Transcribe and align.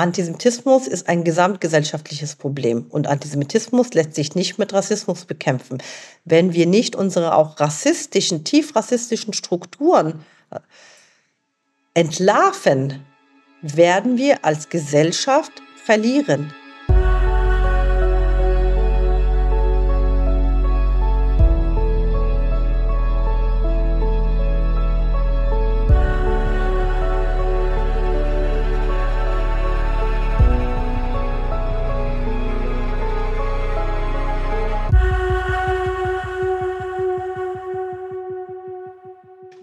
Antisemitismus 0.00 0.86
ist 0.86 1.08
ein 1.08 1.24
gesamtgesellschaftliches 1.24 2.34
Problem 2.36 2.86
und 2.88 3.06
Antisemitismus 3.06 3.92
lässt 3.92 4.14
sich 4.14 4.34
nicht 4.34 4.58
mit 4.58 4.72
Rassismus 4.72 5.26
bekämpfen. 5.26 5.82
Wenn 6.24 6.54
wir 6.54 6.66
nicht 6.66 6.96
unsere 6.96 7.34
auch 7.34 7.60
rassistischen, 7.60 8.44
tief 8.44 8.74
rassistischen 8.74 9.34
Strukturen 9.34 10.24
äh, 10.50 10.60
entlarven, 11.94 13.04
werden 13.60 14.16
wir 14.16 14.44
als 14.44 14.70
Gesellschaft 14.70 15.52
verlieren. 15.84 16.52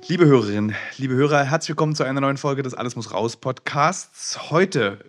Liebe 0.09 0.25
Hörerinnen, 0.25 0.73
liebe 0.97 1.15
Hörer, 1.15 1.43
herzlich 1.43 1.67
willkommen 1.67 1.93
zu 1.93 2.05
einer 2.05 2.21
neuen 2.21 2.37
Folge 2.37 2.63
des 2.63 2.73
Alles 2.73 2.95
muss 2.95 3.11
raus 3.11 3.35
Podcasts. 3.35 4.51
Heute 4.51 4.99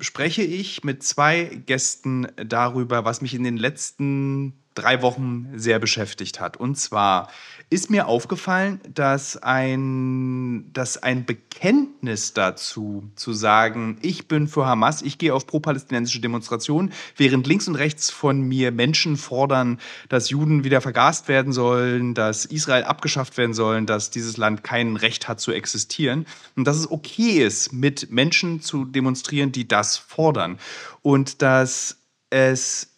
spreche 0.00 0.40
ich 0.40 0.82
mit 0.82 1.02
zwei 1.02 1.60
Gästen 1.66 2.26
darüber, 2.36 3.04
was 3.04 3.20
mich 3.20 3.34
in 3.34 3.44
den 3.44 3.58
letzten 3.58 4.54
drei 4.74 5.02
Wochen 5.02 5.48
sehr 5.54 5.78
beschäftigt 5.78 6.40
hat. 6.40 6.56
Und 6.56 6.76
zwar 6.76 7.28
ist 7.70 7.88
mir 7.88 8.06
aufgefallen, 8.06 8.80
dass 8.92 9.36
ein, 9.36 10.72
dass 10.72 11.00
ein 11.00 11.24
Bekenntnis 11.24 12.34
dazu, 12.34 13.10
zu 13.14 13.32
sagen, 13.32 13.98
ich 14.02 14.26
bin 14.26 14.48
für 14.48 14.66
Hamas, 14.66 15.02
ich 15.02 15.18
gehe 15.18 15.34
auf 15.34 15.46
pro-palästinensische 15.46 16.20
Demonstrationen, 16.20 16.92
während 17.16 17.46
links 17.46 17.68
und 17.68 17.76
rechts 17.76 18.10
von 18.10 18.40
mir 18.42 18.72
Menschen 18.72 19.16
fordern, 19.16 19.78
dass 20.08 20.30
Juden 20.30 20.64
wieder 20.64 20.80
vergast 20.80 21.28
werden 21.28 21.52
sollen, 21.52 22.14
dass 22.14 22.44
Israel 22.44 22.84
abgeschafft 22.84 23.36
werden 23.36 23.54
sollen, 23.54 23.86
dass 23.86 24.10
dieses 24.10 24.36
Land 24.36 24.64
kein 24.64 24.96
Recht 24.96 25.28
hat 25.28 25.40
zu 25.40 25.52
existieren 25.52 26.26
und 26.56 26.66
dass 26.66 26.76
es 26.76 26.90
okay 26.90 27.44
ist, 27.44 27.72
mit 27.72 28.10
Menschen 28.10 28.60
zu 28.60 28.84
demonstrieren, 28.84 29.52
die 29.52 29.68
das 29.68 29.96
fordern 29.96 30.58
und 31.02 31.42
dass 31.42 31.98
es 32.30 32.90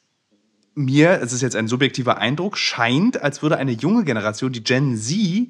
mir, 0.74 1.20
es 1.22 1.32
ist 1.32 1.42
jetzt 1.42 1.56
ein 1.56 1.68
subjektiver 1.68 2.18
Eindruck, 2.18 2.56
scheint, 2.56 3.20
als 3.20 3.42
würde 3.42 3.56
eine 3.56 3.72
junge 3.72 4.04
Generation, 4.04 4.52
die 4.52 4.64
Gen 4.64 4.96
Z, 4.96 5.48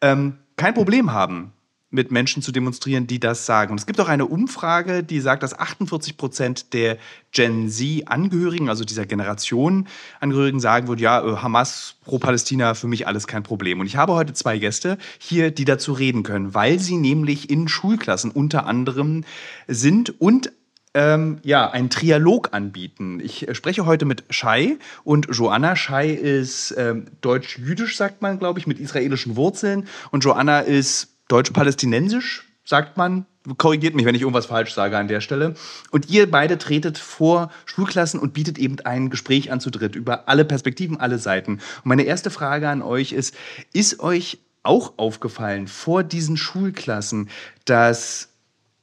ähm, 0.00 0.38
kein 0.56 0.74
Problem 0.74 1.12
haben, 1.12 1.52
mit 1.94 2.10
Menschen 2.10 2.42
zu 2.42 2.50
demonstrieren, 2.50 3.06
die 3.06 3.20
das 3.20 3.46
sagen. 3.46 3.70
Und 3.70 3.78
es 3.78 3.86
gibt 3.86 4.00
auch 4.00 4.08
eine 4.08 4.26
Umfrage, 4.26 5.04
die 5.04 5.20
sagt, 5.20 5.44
dass 5.44 5.56
48 5.56 6.16
Prozent 6.16 6.72
der 6.72 6.98
Gen 7.30 7.70
Z-Angehörigen, 7.70 8.68
also 8.68 8.84
dieser 8.84 9.06
Generation 9.06 9.86
Angehörigen, 10.18 10.58
sagen 10.58 10.88
würden, 10.88 11.00
ja, 11.00 11.24
äh, 11.24 11.36
Hamas 11.36 11.94
pro 12.04 12.18
Palästina, 12.18 12.74
für 12.74 12.88
mich 12.88 13.06
alles 13.06 13.28
kein 13.28 13.44
Problem. 13.44 13.78
Und 13.78 13.86
ich 13.86 13.96
habe 13.96 14.14
heute 14.14 14.32
zwei 14.32 14.58
Gäste 14.58 14.98
hier, 15.18 15.52
die 15.52 15.64
dazu 15.64 15.92
reden 15.92 16.24
können, 16.24 16.52
weil 16.52 16.80
sie 16.80 16.96
nämlich 16.96 17.48
in 17.48 17.68
Schulklassen 17.68 18.32
unter 18.32 18.66
anderem 18.66 19.22
sind 19.68 20.20
und 20.20 20.50
ähm, 20.94 21.38
ja, 21.42 21.70
einen 21.70 21.90
Trialog 21.90 22.50
anbieten. 22.52 23.20
Ich 23.20 23.48
äh, 23.48 23.54
spreche 23.54 23.84
heute 23.84 24.04
mit 24.04 24.24
Shai 24.30 24.78
und 25.02 25.26
Joanna. 25.30 25.74
Shai 25.74 26.10
ist 26.10 26.74
ähm, 26.78 27.06
deutsch-jüdisch, 27.20 27.96
sagt 27.96 28.22
man, 28.22 28.38
glaube 28.38 28.60
ich, 28.60 28.66
mit 28.66 28.78
israelischen 28.78 29.36
Wurzeln. 29.36 29.88
Und 30.12 30.24
Joanna 30.24 30.60
ist 30.60 31.16
deutsch-palästinensisch, 31.28 32.44
sagt 32.64 32.96
man. 32.96 33.26
Korrigiert 33.58 33.94
mich, 33.94 34.06
wenn 34.06 34.14
ich 34.14 34.22
irgendwas 34.22 34.46
falsch 34.46 34.72
sage 34.72 34.96
an 34.96 35.06
der 35.06 35.20
Stelle. 35.20 35.54
Und 35.90 36.08
ihr 36.08 36.30
beide 36.30 36.56
tretet 36.56 36.96
vor 36.96 37.50
Schulklassen 37.66 38.18
und 38.18 38.32
bietet 38.32 38.56
eben 38.56 38.80
ein 38.86 39.10
Gespräch 39.10 39.52
an 39.52 39.60
zu 39.60 39.68
dritt 39.68 39.96
über 39.96 40.30
alle 40.30 40.46
Perspektiven, 40.46 40.98
alle 40.98 41.18
Seiten. 41.18 41.54
Und 41.54 41.84
meine 41.84 42.04
erste 42.04 42.30
Frage 42.30 42.70
an 42.70 42.80
euch 42.80 43.12
ist, 43.12 43.34
ist 43.74 44.00
euch 44.00 44.38
auch 44.62 44.94
aufgefallen 44.96 45.68
vor 45.68 46.02
diesen 46.04 46.38
Schulklassen, 46.38 47.28
dass 47.66 48.33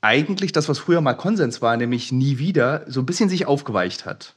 eigentlich 0.01 0.51
das, 0.51 0.67
was 0.67 0.79
früher 0.79 1.01
mal 1.01 1.13
Konsens 1.13 1.61
war, 1.61 1.77
nämlich 1.77 2.11
nie 2.11 2.37
wieder, 2.39 2.85
so 2.87 3.01
ein 3.01 3.05
bisschen 3.05 3.29
sich 3.29 3.45
aufgeweicht 3.45 4.05
hat. 4.05 4.35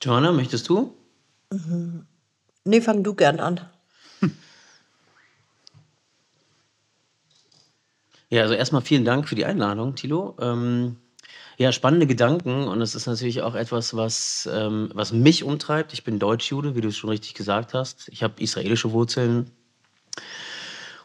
Joanna, 0.00 0.32
möchtest 0.32 0.68
du? 0.68 0.94
Mhm. 1.52 2.06
Nee, 2.64 2.80
fang 2.80 3.02
du 3.04 3.14
gern 3.14 3.40
an. 3.40 3.60
Ja, 8.28 8.42
also 8.42 8.54
erstmal 8.54 8.82
vielen 8.82 9.04
Dank 9.04 9.28
für 9.28 9.36
die 9.36 9.44
Einladung, 9.44 9.94
Tilo. 9.94 10.36
Ähm, 10.40 10.96
ja, 11.58 11.70
spannende 11.70 12.08
Gedanken 12.08 12.66
und 12.66 12.80
es 12.80 12.96
ist 12.96 13.06
natürlich 13.06 13.42
auch 13.42 13.54
etwas, 13.54 13.94
was, 13.96 14.48
ähm, 14.52 14.90
was 14.94 15.12
mich 15.12 15.44
umtreibt. 15.44 15.92
Ich 15.92 16.02
bin 16.02 16.18
Deutschjude, 16.18 16.74
wie 16.74 16.80
du 16.80 16.88
es 16.88 16.96
schon 16.96 17.10
richtig 17.10 17.34
gesagt 17.34 17.72
hast. 17.72 18.08
Ich 18.08 18.22
habe 18.24 18.42
israelische 18.42 18.90
Wurzeln, 18.92 19.52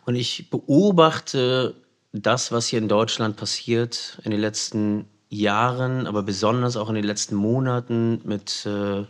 und 0.06 0.16
ich 0.16 0.50
beobachte 0.50 1.76
das, 2.12 2.52
was 2.52 2.68
hier 2.68 2.80
in 2.80 2.88
Deutschland 2.88 3.38
passiert 3.38 4.20
in 4.24 4.32
den 4.32 4.42
letzten 4.42 5.06
Jahren, 5.30 6.08
aber 6.08 6.24
besonders 6.24 6.76
auch 6.76 6.90
in 6.90 6.96
den 6.96 7.06
letzten 7.06 7.36
Monaten 7.36 8.22
mit, 8.26 8.66
äh, 8.66 9.06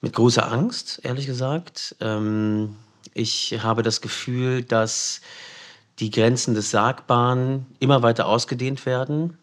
mit 0.00 0.12
großer 0.12 0.50
Angst, 0.50 1.00
ehrlich 1.02 1.26
gesagt. 1.26 1.96
Ähm, 2.00 2.76
ich 3.12 3.58
habe 3.62 3.82
das 3.82 4.00
Gefühl, 4.00 4.62
dass 4.62 5.20
die 5.98 6.10
Grenzen 6.10 6.54
des 6.54 6.70
Sagbaren 6.70 7.66
immer 7.78 8.02
weiter 8.02 8.26
ausgedehnt 8.26 8.86
werden. 8.86 9.36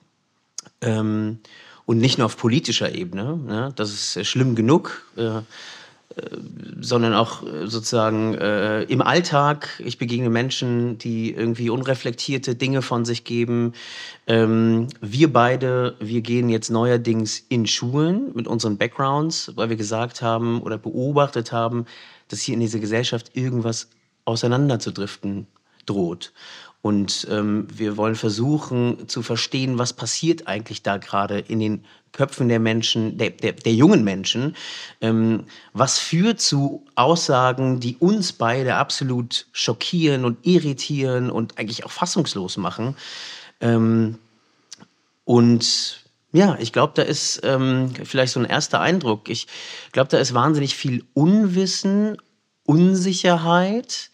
Ähm, 0.82 1.40
und 1.86 1.98
nicht 1.98 2.18
nur 2.18 2.26
auf 2.26 2.38
politischer 2.38 2.94
Ebene. 2.94 3.38
Ne? 3.38 3.74
Das 3.76 3.92
ist 3.92 4.28
schlimm 4.28 4.56
genug. 4.56 5.06
Äh, 5.18 5.42
sondern 6.80 7.14
auch 7.14 7.44
äh, 7.44 7.68
sozusagen 7.68 8.36
äh, 8.36 8.84
im 8.84 9.02
Alltag. 9.02 9.82
Ich 9.84 9.98
begegne 9.98 10.30
Menschen, 10.30 10.98
die 10.98 11.34
irgendwie 11.34 11.70
unreflektierte 11.70 12.56
Dinge 12.56 12.82
von 12.82 13.06
sich 13.06 13.24
geben. 13.24 13.74
Ähm, 14.28 14.88
wir 15.02 15.32
beide, 15.32 15.96
wir 16.00 16.22
gehen 16.22 16.50
jetzt 16.50 16.70
neuerdings 16.70 17.40
in 17.50 17.66
Schulen 17.68 18.32
mit 18.34 18.48
unseren 18.48 18.78
Backgrounds, 18.78 19.52
weil 19.56 19.70
wir 19.70 19.78
gesagt 19.78 20.22
haben 20.22 20.62
oder 20.62 20.78
beobachtet 20.78 21.52
haben, 21.52 21.86
dass 22.28 22.42
hier 22.42 22.56
in 22.56 22.62
dieser 22.62 22.80
Gesellschaft 22.80 23.32
irgendwas 23.36 23.90
auseinanderzudriften 24.26 25.48
droht. 25.86 26.34
Und 26.82 27.26
ähm, 27.32 27.68
wir 27.74 27.96
wollen 27.96 28.16
versuchen 28.16 29.08
zu 29.08 29.22
verstehen, 29.22 29.80
was 29.80 29.94
passiert 29.94 30.48
eigentlich 30.48 30.84
da 30.84 30.98
gerade 30.98 31.40
in 31.40 31.60
den 31.62 31.86
Köpfen 32.12 32.50
der 32.50 32.60
Menschen, 32.60 33.18
der, 33.18 33.30
der, 33.30 33.54
der 33.54 33.74
jungen 33.74 34.04
Menschen. 34.04 34.56
Ähm, 35.00 35.46
was 35.72 35.98
führt 35.98 36.42
zu 36.42 36.86
Aussagen, 36.96 37.80
die 37.80 37.96
uns 37.96 38.34
beide 38.34 38.76
absolut 38.76 39.48
schockieren 39.54 40.26
und 40.26 40.46
irritieren 40.46 41.32
und 41.32 41.58
eigentlich 41.58 41.86
auch 41.86 41.92
fassungslos 41.92 42.58
machen. 42.58 42.98
Ähm, 43.62 44.20
und 45.24 46.04
ja, 46.34 46.58
ich 46.60 46.74
glaube, 46.74 46.94
da 46.96 47.04
ist 47.04 47.40
ähm, 47.44 47.94
vielleicht 48.04 48.34
so 48.34 48.42
ein 48.42 48.46
erster 48.46 48.82
Eindruck. 48.82 49.30
Ich 49.30 49.48
glaube, 49.94 50.10
da 50.10 50.18
ist 50.18 50.34
wahnsinnig 50.34 50.76
viel 50.76 51.06
Unwissen, 51.14 52.18
Unsicherheit. 52.66 54.12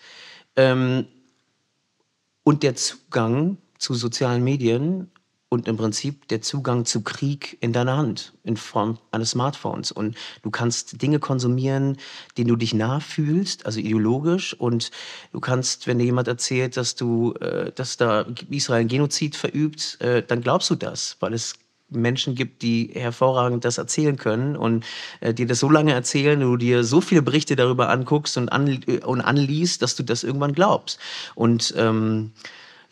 Und 2.44 2.64
der 2.64 2.76
Zugang 2.76 3.58
zu 3.78 3.94
sozialen 3.94 4.44
Medien 4.44 5.12
und 5.50 5.68
im 5.68 5.78
Prinzip 5.78 6.28
der 6.28 6.42
Zugang 6.42 6.86
zu 6.86 7.02
Krieg 7.02 7.58
in 7.60 7.74
deiner 7.74 7.98
Hand 7.98 8.34
in 8.44 8.56
Form 8.56 9.00
eines 9.12 9.32
Smartphones. 9.32 9.92
Und 9.92 10.16
du 10.44 10.52
kannst 10.52 11.02
Dinge 11.02 11.20
konsumieren, 11.20 11.98
denen 12.38 12.50
du 12.50 12.56
dich 12.56 12.74
nah 12.74 13.00
fühlst, 13.00 13.66
also 13.66 13.80
ideologisch. 13.80 14.54
Und 14.54 14.92
du 15.32 15.40
kannst, 15.40 15.88
wenn 15.88 15.98
dir 15.98 16.06
jemand 16.06 16.28
erzählt, 16.28 16.78
dass 16.78 16.96
du, 16.96 17.34
äh, 17.42 17.72
dass 17.74 17.98
da 17.98 18.28
Israel 18.50 18.82
ein 18.82 18.88
Genozid 18.88 19.36
verübt, 19.36 20.00
äh, 20.02 20.22
dann 20.22 20.42
glaubst 20.42 20.70
du 20.70 20.76
das, 20.76 21.18
weil 21.20 21.34
es 21.34 21.56
Menschen 21.90 22.36
gibt, 22.36 22.62
die 22.62 22.92
hervorragend 22.94 23.66
das 23.66 23.78
erzählen 23.78 24.18
können 24.18 24.56
und 24.56 24.86
äh, 25.22 25.34
dir 25.34 25.48
das 25.48 25.60
so 25.60 25.70
lange 25.70 25.94
erzählen, 25.94 26.40
du 26.40 26.58
dir 26.58 26.84
so 26.84 27.02
viele 27.02 27.22
Berichte 27.22 27.56
darüber 27.56 27.90
anguckst 27.90 28.38
und, 28.38 28.50
an, 28.50 28.82
äh, 28.88 29.00
und 29.00 29.22
anliest, 29.22 29.82
dass 29.82 29.96
du 29.96 30.04
das 30.04 30.24
irgendwann 30.24 30.54
glaubst. 30.54 31.00
Und 31.36 31.74
ähm, 31.78 32.32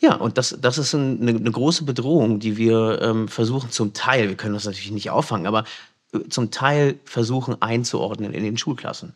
ja, 0.00 0.14
und 0.14 0.38
das, 0.38 0.56
das 0.60 0.78
ist 0.78 0.94
eine, 0.94 1.30
eine 1.30 1.50
große 1.50 1.84
Bedrohung, 1.84 2.38
die 2.38 2.56
wir 2.56 3.00
ähm, 3.02 3.28
versuchen 3.28 3.70
zum 3.70 3.94
Teil, 3.94 4.28
wir 4.28 4.36
können 4.36 4.54
das 4.54 4.64
natürlich 4.64 4.92
nicht 4.92 5.10
auffangen, 5.10 5.46
aber 5.46 5.64
äh, 6.12 6.20
zum 6.28 6.50
Teil 6.50 6.98
versuchen 7.04 7.60
einzuordnen 7.60 8.32
in 8.32 8.44
den 8.44 8.58
Schulklassen. 8.58 9.14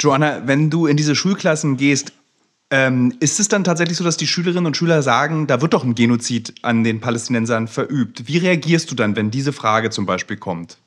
Joanna, 0.00 0.46
wenn 0.46 0.70
du 0.70 0.86
in 0.86 0.96
diese 0.96 1.14
Schulklassen 1.14 1.76
gehst, 1.76 2.12
ähm, 2.70 3.16
ist 3.20 3.38
es 3.38 3.48
dann 3.48 3.64
tatsächlich 3.64 3.96
so, 3.96 4.04
dass 4.04 4.16
die 4.16 4.26
Schülerinnen 4.26 4.66
und 4.66 4.76
Schüler 4.76 5.02
sagen, 5.02 5.46
da 5.46 5.60
wird 5.60 5.72
doch 5.72 5.84
ein 5.84 5.94
Genozid 5.94 6.54
an 6.62 6.82
den 6.84 7.00
Palästinensern 7.00 7.68
verübt? 7.68 8.26
Wie 8.26 8.38
reagierst 8.38 8.90
du 8.90 8.94
dann, 8.94 9.14
wenn 9.16 9.30
diese 9.30 9.52
Frage 9.52 9.90
zum 9.90 10.06
Beispiel 10.06 10.36
kommt? 10.36 10.78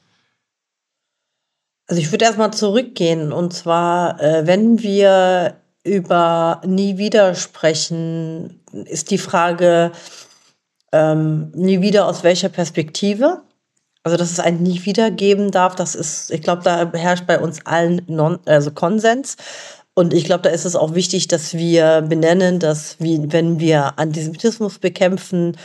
Also 1.88 2.02
ich 2.02 2.12
würde 2.12 2.26
erstmal 2.26 2.54
zurückgehen 2.54 3.32
und 3.32 3.54
zwar, 3.54 4.22
äh, 4.22 4.46
wenn 4.46 4.84
wir 4.84 5.56
über 5.84 6.62
nie 6.66 6.98
wieder 6.98 7.34
sprechen, 7.34 8.60
ist 8.86 9.10
die 9.12 9.18
Frage, 9.18 9.92
ähm, 10.92 11.52
nie 11.56 11.82
wieder 11.82 12.08
aus 12.08 12.24
welcher 12.24 12.50
Perspektive? 12.50 13.42
Also, 14.04 14.18
dass 14.18 14.32
es 14.32 14.40
ein 14.40 14.64
nie 14.64 14.86
wieder 14.86 15.12
geben 15.12 15.52
darf, 15.52 15.76
das 15.76 15.94
ist, 15.94 16.32
ich 16.32 16.42
glaube, 16.42 16.64
da 16.64 16.92
herrscht 16.94 17.28
bei 17.28 17.40
uns 17.40 17.66
allen 17.66 18.02
non, 18.08 18.40
also 18.46 18.72
Konsens. 18.72 19.36
Und 20.00 20.14
ich 20.14 20.24
glaube, 20.24 20.44
da 20.44 20.50
ist 20.50 20.64
es 20.64 20.78
auch 20.78 20.96
wichtig, 20.96 21.28
dass 21.28 21.56
wir 21.56 22.02
benennen, 22.02 22.60
dass 22.60 22.96
wie, 23.00 23.20
wenn 23.34 23.60
wir 23.60 24.00
Antisemitismus 24.00 24.80
bekämpfen 24.80 25.58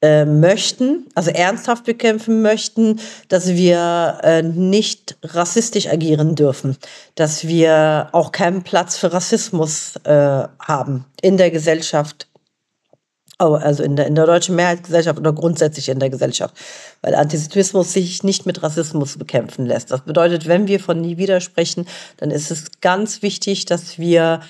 äh, 0.00 0.24
möchten, 0.24 1.08
also 1.16 1.32
ernsthaft 1.32 1.82
bekämpfen 1.82 2.42
möchten, 2.42 3.00
dass 3.26 3.48
wir 3.48 4.20
äh, 4.22 4.42
nicht 4.42 5.16
rassistisch 5.24 5.88
agieren 5.88 6.36
dürfen, 6.36 6.76
dass 7.16 7.48
wir 7.48 8.08
auch 8.12 8.30
keinen 8.30 8.62
Platz 8.62 8.96
für 8.96 9.12
Rassismus 9.12 9.96
äh, 10.04 10.44
haben 10.60 11.04
in 11.20 11.36
der 11.36 11.50
Gesellschaft 11.50 12.28
also 13.42 13.82
in 13.82 13.96
der, 13.96 14.06
in 14.06 14.14
der 14.14 14.26
deutschen 14.26 14.56
Mehrheitsgesellschaft 14.56 15.18
oder 15.18 15.32
grundsätzlich 15.32 15.88
in 15.88 15.98
der 15.98 16.10
Gesellschaft, 16.10 16.54
weil 17.02 17.14
Antisemitismus 17.14 17.92
sich 17.92 18.22
nicht 18.22 18.46
mit 18.46 18.62
Rassismus 18.62 19.18
bekämpfen 19.18 19.66
lässt. 19.66 19.90
Das 19.90 20.02
bedeutet, 20.02 20.46
wenn 20.46 20.68
wir 20.68 20.80
von 20.80 21.00
nie 21.00 21.16
wieder 21.16 21.40
sprechen, 21.40 21.86
dann 22.16 22.30
ist 22.30 22.50
es 22.50 22.66
ganz 22.80 23.22
wichtig, 23.22 23.64
dass 23.66 23.98
wir 23.98 24.40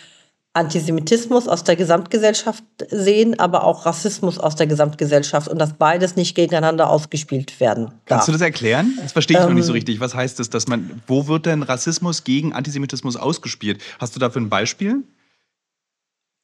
Antisemitismus 0.54 1.48
aus 1.48 1.64
der 1.64 1.76
Gesamtgesellschaft 1.76 2.62
sehen, 2.90 3.40
aber 3.40 3.64
auch 3.64 3.86
Rassismus 3.86 4.38
aus 4.38 4.54
der 4.54 4.66
Gesamtgesellschaft 4.66 5.48
und 5.48 5.58
dass 5.58 5.72
beides 5.72 6.14
nicht 6.14 6.34
gegeneinander 6.34 6.90
ausgespielt 6.90 7.58
werden 7.58 7.86
darf. 7.86 7.96
Kannst 8.04 8.28
du 8.28 8.32
das 8.32 8.42
erklären? 8.42 8.98
Das 9.00 9.12
verstehe 9.12 9.38
ich 9.38 9.42
ähm, 9.42 9.48
noch 9.48 9.54
nicht 9.54 9.64
so 9.64 9.72
ähm, 9.72 9.76
richtig. 9.76 10.00
Was 10.00 10.14
heißt 10.14 10.38
das, 10.38 10.50
dass 10.50 10.68
man, 10.68 11.02
wo 11.06 11.26
wird 11.26 11.46
denn 11.46 11.62
Rassismus 11.62 12.24
gegen 12.24 12.52
Antisemitismus 12.52 13.16
ausgespielt? 13.16 13.80
Hast 13.98 14.14
du 14.14 14.20
dafür 14.20 14.42
ein 14.42 14.50
Beispiel? 14.50 15.04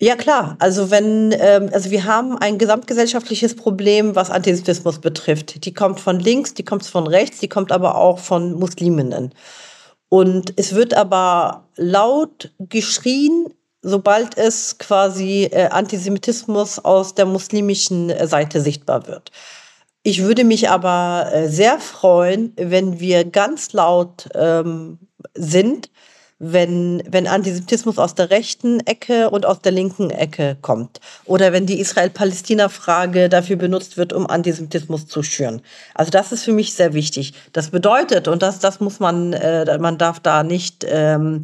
Ja 0.01 0.15
klar, 0.15 0.57
also 0.61 0.93
wenn, 0.93 1.35
ähm, 1.37 1.71
also 1.73 1.91
wir 1.91 2.05
haben 2.05 2.39
ein 2.39 2.59
gesamtgesellschaftliches 2.59 3.57
Problem, 3.57 4.15
was 4.15 4.31
Antisemitismus 4.31 5.01
betrifft. 5.01 5.65
Die 5.65 5.75
kommt 5.75 5.99
von 5.99 6.21
links, 6.21 6.55
die 6.55 6.65
kommt 6.65 6.87
von 6.87 7.09
rechts, 7.09 7.41
die 7.41 7.49
kommt 7.49 7.73
aber 7.73 7.97
auch 7.97 8.21
von 8.21 8.53
Musliminnen. 8.53 9.35
Und 10.09 10.53
es 10.57 10.75
wird 10.77 10.95
aber 10.95 11.65
laut 11.77 12.53
geschrien, 12.61 13.53
sobald 13.83 14.39
es 14.39 14.79
quasi 14.79 15.49
äh, 15.51 15.67
Antisemitismus 15.69 16.79
aus 16.79 17.17
der 17.17 17.27
muslimischen 17.27 18.11
äh, 18.11 18.29
Seite 18.29 18.61
sichtbar 18.61 19.09
wird. 19.09 19.33
Ich 20.05 20.23
würde 20.23 20.45
mich 20.45 20.71
aber 20.71 21.29
äh, 21.33 21.49
sehr 21.49 21.81
freuen, 21.81 22.53
wenn 22.57 23.01
wir 23.01 23.25
ganz 23.25 23.73
laut 23.73 24.29
ähm, 24.35 24.99
sind, 25.35 25.91
wenn, 26.39 27.03
wenn 27.09 27.27
Antisemitismus 27.27 27.99
aus 27.99 28.15
der 28.15 28.31
rechten 28.31 28.81
Ecke 28.81 29.31
und 29.31 29.45
aus 29.45 29.61
der 29.61 29.73
linken 29.73 30.11
Ecke 30.11 30.57
kommt. 30.63 31.01
Oder 31.25 31.53
wenn 31.53 31.67
die 31.67 31.81
Israel-Palästina-Frage 31.81 33.29
dafür 33.29 33.57
benutzt 33.57 33.97
wird, 33.97 34.13
um 34.13 34.27
Antisemitismus 34.27 35.09
zu 35.09 35.23
schüren. 35.23 35.63
Also 35.95 36.11
das 36.11 36.31
ist 36.31 36.45
für 36.45 36.53
mich 36.53 36.75
sehr 36.75 36.95
wichtig. 36.95 37.35
Das 37.53 37.71
bedeutet, 37.71 38.29
und 38.29 38.43
das, 38.43 38.61
das 38.61 38.81
muss 38.81 39.01
man, 39.01 39.33
äh, 39.33 39.79
man 39.79 39.99
darf 39.99 40.21
da 40.21 40.45
nicht 40.45 40.87
ähm, 40.89 41.43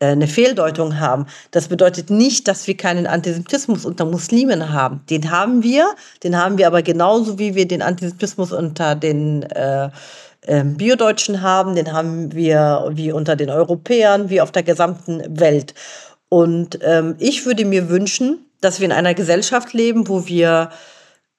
äh, 0.00 0.06
eine 0.06 0.26
Fehldeutung 0.26 0.98
haben. 0.98 1.26
Das 1.52 1.68
bedeutet 1.68 2.10
nicht, 2.10 2.48
dass 2.48 2.66
wir 2.66 2.76
keinen 2.76 3.06
Antisemitismus 3.06 3.84
unter 3.84 4.04
Muslimen 4.04 4.72
haben. 4.72 5.04
Den 5.08 5.30
haben 5.30 5.62
wir, 5.62 5.86
den 6.24 6.36
haben 6.36 6.58
wir 6.58 6.66
aber 6.66 6.82
genauso 6.82 7.38
wie 7.38 7.54
wir 7.54 7.68
den 7.68 7.82
Antisemitismus 7.82 8.50
unter 8.50 8.96
den 8.96 9.44
äh, 9.44 9.90
ähm, 10.46 10.76
Biodeutschen 10.76 11.42
haben, 11.42 11.74
den 11.74 11.92
haben 11.92 12.32
wir 12.34 12.90
wie 12.92 13.12
unter 13.12 13.36
den 13.36 13.50
Europäern, 13.50 14.30
wie 14.30 14.40
auf 14.40 14.52
der 14.52 14.62
gesamten 14.62 15.22
Welt. 15.38 15.74
Und 16.28 16.78
ähm, 16.82 17.16
ich 17.18 17.46
würde 17.46 17.64
mir 17.64 17.88
wünschen, 17.88 18.46
dass 18.60 18.80
wir 18.80 18.86
in 18.86 18.92
einer 18.92 19.14
Gesellschaft 19.14 19.72
leben, 19.72 20.08
wo 20.08 20.26
wir 20.26 20.70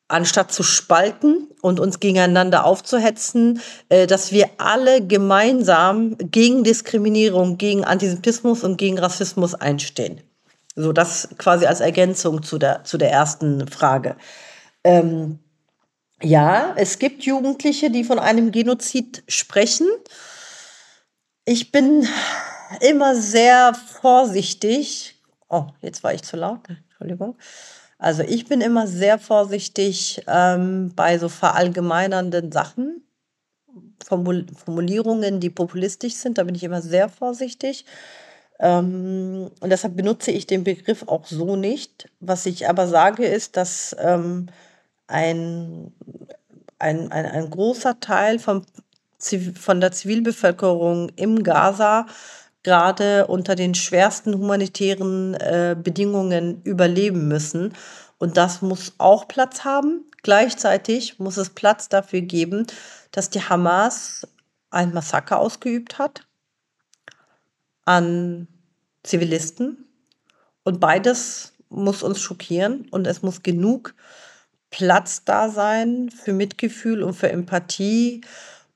anstatt 0.08 0.52
zu 0.52 0.64
spalten 0.64 1.48
und 1.62 1.80
uns 1.80 2.00
gegeneinander 2.00 2.66
aufzuhetzen, 2.66 3.62
äh, 3.90 4.06
dass 4.06 4.32
wir 4.32 4.50
alle 4.58 5.06
gemeinsam 5.06 6.16
gegen 6.20 6.64
Diskriminierung, 6.64 7.58
gegen 7.58 7.84
Antisemitismus 7.84 8.64
und 8.64 8.78
gegen 8.78 9.00
Rassismus 9.00 9.56
einstehen. 9.56 10.22
So 10.76 10.92
das 10.92 11.30
quasi 11.38 11.66
als 11.66 11.80
Ergänzung 11.80 12.44
zu 12.44 12.58
der, 12.58 12.84
zu 12.84 12.98
der 12.98 13.12
ersten 13.12 13.68
Frage. 13.68 14.16
Ähm, 14.84 15.40
ja, 16.24 16.74
es 16.78 17.00
gibt 17.00 17.24
Jugendliche, 17.24 17.92
die 17.92 18.04
von 18.04 18.20
einem 18.20 18.52
Genozid 18.52 19.24
sprechen. 19.28 19.88
Ich 21.46 21.72
bin 21.72 22.08
immer 22.80 23.16
sehr 23.16 23.74
vorsichtig. 23.74 25.16
Oh, 25.50 25.66
jetzt 25.82 26.04
war 26.04 26.14
ich 26.14 26.24
zu 26.24 26.38
laut. 26.38 26.62
Entschuldigung. 26.70 27.36
Also 27.98 28.24
ich 28.24 28.46
bin 28.46 28.62
immer 28.62 28.88
sehr 28.88 29.20
vorsichtig 29.20 30.24
ähm, 30.28 30.94
bei 30.96 31.18
so 31.18 31.30
verallgemeinernden 31.30 32.52
Sachen, 32.52 33.04
Formul 34.04 34.46
Formulierungen, 34.54 35.40
die 35.40 35.50
populistisch 35.50 36.16
sind. 36.16 36.38
Da 36.38 36.44
bin 36.44 36.56
ich 36.56 36.64
immer 36.64 36.82
sehr 36.82 37.10
vorsichtig. 37.10 37.86
Ähm, 38.60 39.52
und 39.60 39.70
deshalb 39.70 39.96
benutze 39.96 40.32
ich 40.32 40.48
den 40.48 40.64
Begriff 40.64 41.08
auch 41.08 41.26
so 41.26 41.56
nicht. 41.56 42.10
Was 42.20 42.46
ich 42.46 42.68
aber 42.70 42.88
sage, 42.88 43.26
ist, 43.26 43.58
dass 43.58 43.96
ähm, 44.00 44.48
ein, 45.14 45.94
ein, 46.80 47.12
ein, 47.12 47.26
ein 47.26 47.50
großer 47.50 48.00
Teil 48.00 48.40
vom, 48.40 48.64
von 49.60 49.80
der 49.80 49.92
Zivilbevölkerung 49.92 51.10
im 51.16 51.44
Gaza 51.44 52.08
gerade 52.64 53.28
unter 53.28 53.56
den 53.56 53.76
schwersten 53.76 54.34
humanitären 54.34 55.36
äh, 55.36 55.76
Bedingungen 55.82 56.62
überleben 56.64 57.28
müssen. 57.28 57.74
Und 58.18 58.38
das 58.38 58.62
muss 58.62 58.94
auch 58.98 59.28
Platz 59.28 59.64
haben. 59.66 60.06
Gleichzeitig 60.24 61.20
muss 61.20 61.38
es 61.38 61.50
Platz 61.50 61.90
dafür 61.90 62.22
geben, 62.22 62.66
dass 63.12 63.30
die 63.30 63.42
Hamas 63.42 64.28
ein 64.72 64.94
Massaker 64.94 65.40
ausgeübt 65.40 66.00
hat 66.00 66.26
an 67.86 68.48
Zivilisten. 69.04 69.86
Und 70.64 70.80
beides 70.80 71.54
muss 71.70 72.02
uns 72.02 72.22
schockieren 72.22 72.88
und 72.92 73.06
es 73.06 73.22
muss 73.22 73.44
genug 73.44 73.94
Platz 74.74 75.24
da 75.24 75.50
sein 75.50 76.10
für 76.10 76.34
Mitgefühl 76.34 77.04
und 77.04 77.14
für 77.14 77.30
Empathie, 77.30 78.22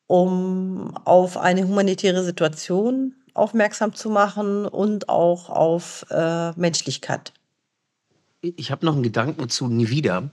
um 0.06 0.96
auf 1.06 1.38
eine 1.38 1.68
humanitäre 1.68 2.24
Situation 2.24 3.16
aufmerksam 3.34 3.94
zu 3.94 4.10
machen 4.10 4.66
und 4.66 5.10
auch 5.10 5.50
auf 5.50 6.06
äh, 6.12 6.52
Menschlichkeit. 6.52 7.34
Ich 8.42 8.72
habe 8.72 8.86
noch 8.86 8.94
einen 8.94 9.04
Gedanken 9.04 9.50
zu 9.50 9.68
Nie 9.68 9.90
wieder. 9.90 10.30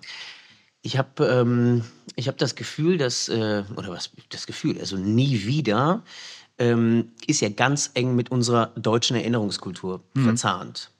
Ich 0.82 0.98
habe 0.98 1.26
ähm, 1.26 1.82
hab 2.18 2.36
das 2.36 2.54
Gefühl, 2.54 2.98
dass, 2.98 3.30
äh, 3.30 3.64
oder 3.74 3.88
was, 3.88 4.10
das 4.28 4.46
Gefühl, 4.46 4.78
also 4.78 4.98
Nie 4.98 5.46
wieder 5.46 6.02
ähm, 6.58 7.12
ist 7.26 7.40
ja 7.40 7.48
ganz 7.48 7.90
eng 7.94 8.14
mit 8.14 8.30
unserer 8.30 8.66
deutschen 8.76 9.16
Erinnerungskultur 9.16 10.02
mhm. 10.12 10.24
verzahnt. 10.24 10.90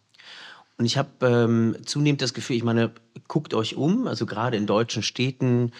Und 0.76 0.86
ich 0.86 0.96
habe 0.96 1.26
ähm, 1.26 1.76
zunehmend 1.84 2.20
das 2.20 2.34
Gefühl, 2.34 2.56
ich 2.56 2.64
meine, 2.64 2.92
guckt 3.28 3.54
euch 3.54 3.76
um, 3.76 4.06
also 4.06 4.26
gerade 4.26 4.56
in 4.56 4.66
deutschen 4.66 5.02
Städten, 5.02 5.72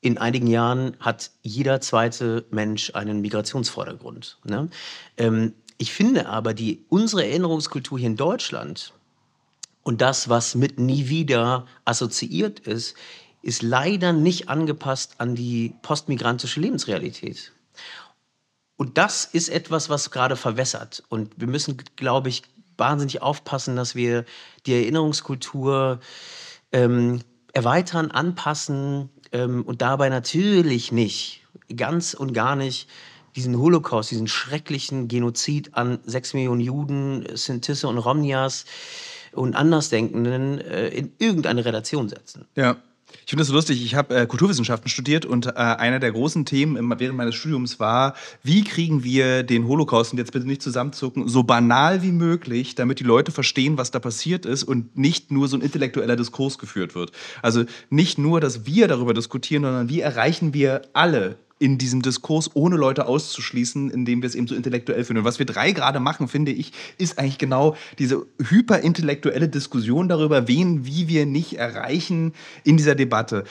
in 0.00 0.18
einigen 0.18 0.46
Jahren 0.46 0.96
hat 1.00 1.30
jeder 1.42 1.80
zweite 1.80 2.44
Mensch 2.50 2.94
einen 2.94 3.20
Migrationsvordergrund. 3.20 4.38
Ne? 4.44 4.68
Ähm, 5.16 5.54
ich 5.76 5.92
finde 5.92 6.28
aber, 6.28 6.54
die, 6.54 6.84
unsere 6.88 7.24
Erinnerungskultur 7.24 7.98
hier 7.98 8.08
in 8.08 8.16
Deutschland 8.16 8.92
und 9.82 10.00
das, 10.00 10.28
was 10.28 10.54
mit 10.54 10.78
nie 10.78 11.08
wieder 11.08 11.66
assoziiert 11.84 12.60
ist, 12.60 12.96
ist 13.42 13.62
leider 13.62 14.12
nicht 14.12 14.48
angepasst 14.48 15.14
an 15.18 15.34
die 15.34 15.74
postmigrantische 15.82 16.60
Lebensrealität. 16.60 17.52
Und 18.76 18.98
das 18.98 19.24
ist 19.24 19.48
etwas, 19.48 19.88
was 19.88 20.10
gerade 20.10 20.36
verwässert. 20.36 21.02
Und 21.08 21.32
wir 21.36 21.48
müssen, 21.48 21.76
glaube 21.96 22.28
ich, 22.28 22.42
wahnsinnig 22.78 23.22
aufpassen, 23.22 23.76
dass 23.76 23.94
wir 23.94 24.24
die 24.66 24.74
Erinnerungskultur 24.74 26.00
ähm, 26.72 27.20
erweitern, 27.52 28.10
anpassen 28.10 29.10
ähm, 29.32 29.62
und 29.64 29.82
dabei 29.82 30.08
natürlich 30.08 30.92
nicht, 30.92 31.42
ganz 31.76 32.14
und 32.14 32.32
gar 32.32 32.56
nicht, 32.56 32.88
diesen 33.36 33.58
Holocaust, 33.58 34.10
diesen 34.10 34.26
schrecklichen 34.26 35.06
Genozid 35.06 35.74
an 35.74 36.00
sechs 36.04 36.34
Millionen 36.34 36.60
Juden, 36.60 37.24
Sintisse 37.34 37.86
und 37.86 37.98
Romnias 37.98 38.64
und 39.32 39.54
Andersdenkenden 39.54 40.58
äh, 40.60 40.88
in 40.88 41.12
irgendeine 41.18 41.64
Relation 41.64 42.08
setzen. 42.08 42.46
Ja. 42.56 42.76
Ich 43.28 43.30
finde 43.30 43.42
das 43.42 43.48
so 43.48 43.54
lustig. 43.54 43.84
Ich 43.84 43.94
habe 43.94 44.14
äh, 44.14 44.26
Kulturwissenschaften 44.26 44.88
studiert 44.88 45.26
und 45.26 45.46
äh, 45.46 45.50
einer 45.50 45.98
der 45.98 46.12
großen 46.12 46.44
Themen 46.44 46.76
im, 46.76 46.94
während 46.98 47.16
meines 47.16 47.34
Studiums 47.34 47.78
war, 47.78 48.14
wie 48.42 48.64
kriegen 48.64 49.04
wir 49.04 49.42
den 49.42 49.66
Holocaust, 49.66 50.12
und 50.12 50.18
jetzt 50.18 50.32
bitte 50.32 50.46
nicht 50.46 50.62
zusammenzucken, 50.62 51.28
so 51.28 51.42
banal 51.42 52.02
wie 52.02 52.12
möglich, 52.12 52.74
damit 52.74 53.00
die 53.00 53.04
Leute 53.04 53.30
verstehen, 53.30 53.76
was 53.76 53.90
da 53.90 53.98
passiert 53.98 54.46
ist 54.46 54.64
und 54.64 54.96
nicht 54.96 55.30
nur 55.30 55.48
so 55.48 55.56
ein 55.56 55.60
intellektueller 55.60 56.16
Diskurs 56.16 56.58
geführt 56.58 56.94
wird. 56.94 57.12
Also 57.42 57.64
nicht 57.90 58.18
nur, 58.18 58.40
dass 58.40 58.64
wir 58.64 58.88
darüber 58.88 59.14
diskutieren, 59.14 59.62
sondern 59.62 59.88
wie 59.88 60.00
erreichen 60.00 60.54
wir 60.54 60.82
alle 60.92 61.36
in 61.58 61.78
diesem 61.78 62.02
Diskurs, 62.02 62.50
ohne 62.54 62.76
Leute 62.76 63.06
auszuschließen, 63.06 63.90
indem 63.90 64.22
wir 64.22 64.28
es 64.28 64.34
eben 64.34 64.46
so 64.46 64.54
intellektuell 64.54 65.04
finden. 65.04 65.20
Und 65.20 65.24
was 65.24 65.38
wir 65.38 65.46
drei 65.46 65.72
gerade 65.72 66.00
machen, 66.00 66.28
finde 66.28 66.52
ich, 66.52 66.72
ist 66.98 67.18
eigentlich 67.18 67.38
genau 67.38 67.76
diese 67.98 68.26
hyperintellektuelle 68.48 69.48
Diskussion 69.48 70.08
darüber, 70.08 70.46
wen, 70.46 70.86
wie 70.86 71.08
wir 71.08 71.26
nicht 71.26 71.58
erreichen 71.58 72.32
in 72.64 72.76
dieser 72.76 72.94
Debatte. 72.94 73.44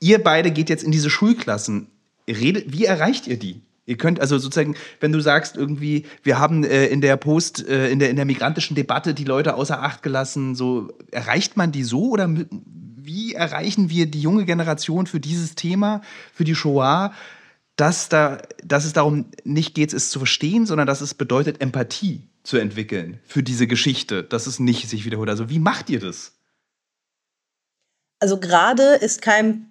Ihr 0.00 0.22
beide 0.22 0.50
geht 0.50 0.68
jetzt 0.68 0.84
in 0.84 0.90
diese 0.90 1.10
Schulklassen. 1.10 1.88
Redet, 2.28 2.72
wie 2.72 2.84
erreicht 2.84 3.26
ihr 3.26 3.38
die? 3.38 3.62
Ihr 3.86 3.96
könnt 3.96 4.20
also 4.20 4.36
sozusagen, 4.36 4.74
wenn 4.98 5.12
du 5.12 5.20
sagst, 5.20 5.56
irgendwie, 5.56 6.06
wir 6.24 6.40
haben 6.40 6.64
äh, 6.64 6.86
in 6.86 7.00
der 7.00 7.16
Post, 7.16 7.66
äh, 7.68 7.88
in, 7.88 8.00
der, 8.00 8.10
in 8.10 8.16
der 8.16 8.24
migrantischen 8.24 8.74
Debatte 8.74 9.14
die 9.14 9.24
Leute 9.24 9.54
außer 9.54 9.80
Acht 9.80 10.02
gelassen, 10.02 10.56
so 10.56 10.92
erreicht 11.12 11.56
man 11.56 11.70
die 11.70 11.84
so 11.84 12.10
oder 12.10 12.28
wie 13.06 13.34
erreichen 13.34 13.88
wir 13.88 14.06
die 14.06 14.20
junge 14.20 14.44
Generation 14.44 15.06
für 15.06 15.20
dieses 15.20 15.54
Thema, 15.54 16.02
für 16.34 16.42
die 16.42 16.56
Shoah, 16.56 17.12
dass, 17.76 18.08
da, 18.08 18.38
dass 18.64 18.84
es 18.84 18.94
darum 18.94 19.26
nicht 19.44 19.74
geht, 19.74 19.92
es 19.92 20.10
zu 20.10 20.18
verstehen, 20.18 20.66
sondern 20.66 20.86
dass 20.86 21.02
es 21.02 21.14
bedeutet, 21.14 21.60
Empathie 21.60 22.28
zu 22.42 22.56
entwickeln 22.56 23.20
für 23.24 23.42
diese 23.42 23.66
Geschichte, 23.66 24.22
dass 24.22 24.46
es 24.46 24.58
nicht 24.58 24.88
sich 24.88 25.04
wiederholt. 25.04 25.28
Also 25.28 25.50
wie 25.50 25.58
macht 25.58 25.90
ihr 25.90 26.00
das? 26.00 26.32
Also 28.18 28.40
gerade 28.40 28.94
ist 28.94 29.20
kein, 29.20 29.68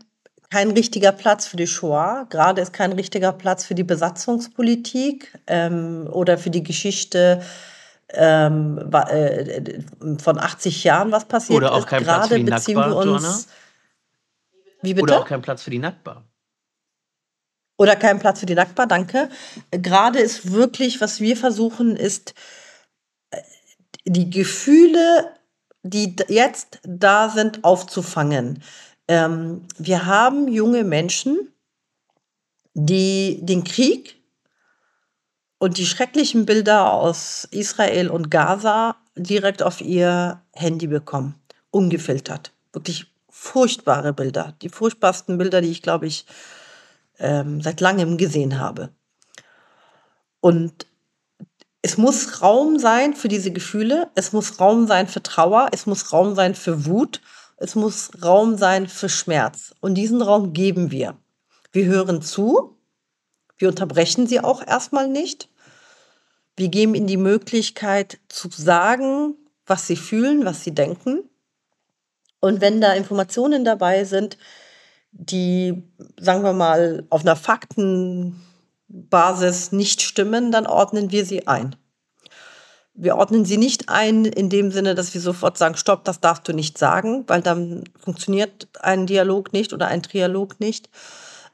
kein 0.51 0.71
richtiger 0.71 1.11
Platz 1.11 1.47
für 1.47 1.57
die 1.57 1.65
Shoah, 1.65 2.27
gerade 2.29 2.61
ist 2.61 2.73
kein 2.73 2.91
richtiger 2.91 3.31
Platz 3.31 3.65
für 3.65 3.73
die 3.73 3.83
Besatzungspolitik 3.83 5.39
ähm, 5.47 6.07
oder 6.11 6.37
für 6.37 6.51
die 6.51 6.63
Geschichte 6.63 7.41
ähm, 8.09 8.77
äh, 8.91 9.81
von 10.19 10.37
80 10.37 10.83
Jahren, 10.83 11.11
was 11.11 11.25
passiert 11.25 11.57
Oder 11.57 11.73
auch 11.73 11.87
kein 11.87 12.01
ist. 12.01 12.05
Platz 12.05 12.27
für 12.27 12.37
die 12.37 12.43
beziehen 12.43 12.75
Nakba, 12.75 13.05
wir 13.05 13.11
uns. 13.13 13.47
Wie 14.83 14.93
bitte? 14.93 15.03
Oder 15.03 15.21
auch 15.21 15.25
kein 15.25 15.41
Platz 15.41 15.63
für 15.63 15.71
die 15.71 15.79
Nakba. 15.79 16.23
Oder 17.77 17.95
kein 17.95 18.19
Platz 18.19 18.39
für 18.39 18.45
die 18.45 18.55
Nakba, 18.55 18.85
danke. 18.85 19.29
Gerade 19.71 20.19
ist 20.19 20.51
wirklich, 20.51 21.01
was 21.01 21.19
wir 21.19 21.35
versuchen, 21.35 21.95
ist 21.95 22.33
äh, 23.31 23.41
die 24.05 24.29
Gefühle, 24.29 25.33
die 25.83 26.15
jetzt 26.29 26.79
da 26.83 27.29
sind, 27.29 27.63
aufzufangen. 27.63 28.63
Ähm, 29.07 29.67
wir 29.77 30.05
haben 30.05 30.47
junge 30.47 30.83
Menschen, 30.83 31.53
die 32.73 33.39
den 33.41 33.63
Krieg 33.63 34.21
und 35.59 35.77
die 35.77 35.85
schrecklichen 35.85 36.45
Bilder 36.45 36.91
aus 36.93 37.47
Israel 37.51 38.09
und 38.09 38.31
Gaza 38.31 38.97
direkt 39.15 39.63
auf 39.63 39.81
ihr 39.81 40.41
Handy 40.53 40.87
bekommen, 40.87 41.35
ungefiltert. 41.71 42.51
Wirklich 42.73 43.07
furchtbare 43.29 44.13
Bilder, 44.13 44.55
die 44.61 44.69
furchtbarsten 44.69 45.37
Bilder, 45.37 45.61
die 45.61 45.71
ich, 45.71 45.81
glaube 45.81 46.07
ich, 46.07 46.25
ähm, 47.19 47.61
seit 47.61 47.81
langem 47.81 48.17
gesehen 48.17 48.59
habe. 48.59 48.89
Und 50.39 50.85
es 51.81 51.97
muss 51.97 52.41
Raum 52.41 52.79
sein 52.79 53.13
für 53.13 53.27
diese 53.27 53.51
Gefühle, 53.51 54.09
es 54.15 54.33
muss 54.33 54.59
Raum 54.59 54.87
sein 54.87 55.07
für 55.07 55.21
Trauer, 55.21 55.69
es 55.71 55.85
muss 55.85 56.11
Raum 56.11 56.35
sein 56.35 56.55
für 56.55 56.85
Wut, 56.85 57.21
es 57.57 57.75
muss 57.75 58.09
Raum 58.23 58.57
sein 58.57 58.87
für 58.87 59.09
Schmerz. 59.09 59.73
Und 59.81 59.95
diesen 59.95 60.21
Raum 60.21 60.53
geben 60.53 60.91
wir. 60.91 61.17
Wir 61.71 61.85
hören 61.85 62.21
zu, 62.21 62.75
wir 63.57 63.69
unterbrechen 63.69 64.27
sie 64.27 64.39
auch 64.39 64.65
erstmal 64.65 65.07
nicht. 65.07 65.49
Wir 66.57 66.69
geben 66.69 66.95
ihnen 66.95 67.07
die 67.07 67.17
Möglichkeit 67.17 68.19
zu 68.29 68.49
sagen, 68.51 69.35
was 69.65 69.87
sie 69.87 69.95
fühlen, 69.95 70.45
was 70.45 70.63
sie 70.63 70.73
denken. 70.73 71.29
Und 72.39 72.61
wenn 72.61 72.81
da 72.81 72.93
Informationen 72.93 73.65
dabei 73.65 74.03
sind, 74.05 74.37
die, 75.17 75.81
sagen 76.19 76.43
wir 76.43 76.51
mal, 76.53 77.05
auf 77.09 77.21
einer 77.21 77.37
Faktenbasis 77.37 79.71
nicht 79.71 80.01
stimmen, 80.01 80.51
dann 80.51 80.67
ordnen 80.67 81.11
wir 81.11 81.25
sie 81.25 81.47
ein. 81.47 81.77
Wir 82.93 83.15
ordnen 83.17 83.45
sie 83.45 83.57
nicht 83.57 83.89
ein 83.89 84.25
in 84.25 84.49
dem 84.49 84.71
Sinne, 84.71 84.95
dass 84.95 85.13
wir 85.13 85.21
sofort 85.21 85.57
sagen, 85.57 85.75
stopp, 85.75 86.05
das 86.05 86.21
darfst 86.21 86.47
du 86.47 86.53
nicht 86.53 86.77
sagen, 86.77 87.25
weil 87.27 87.41
dann 87.41 87.83
funktioniert 87.97 88.69
ein 88.79 89.05
Dialog 89.05 89.51
nicht 89.53 89.73
oder 89.73 89.87
ein 89.87 90.03
Trialog 90.03 90.59
nicht. 90.59 90.89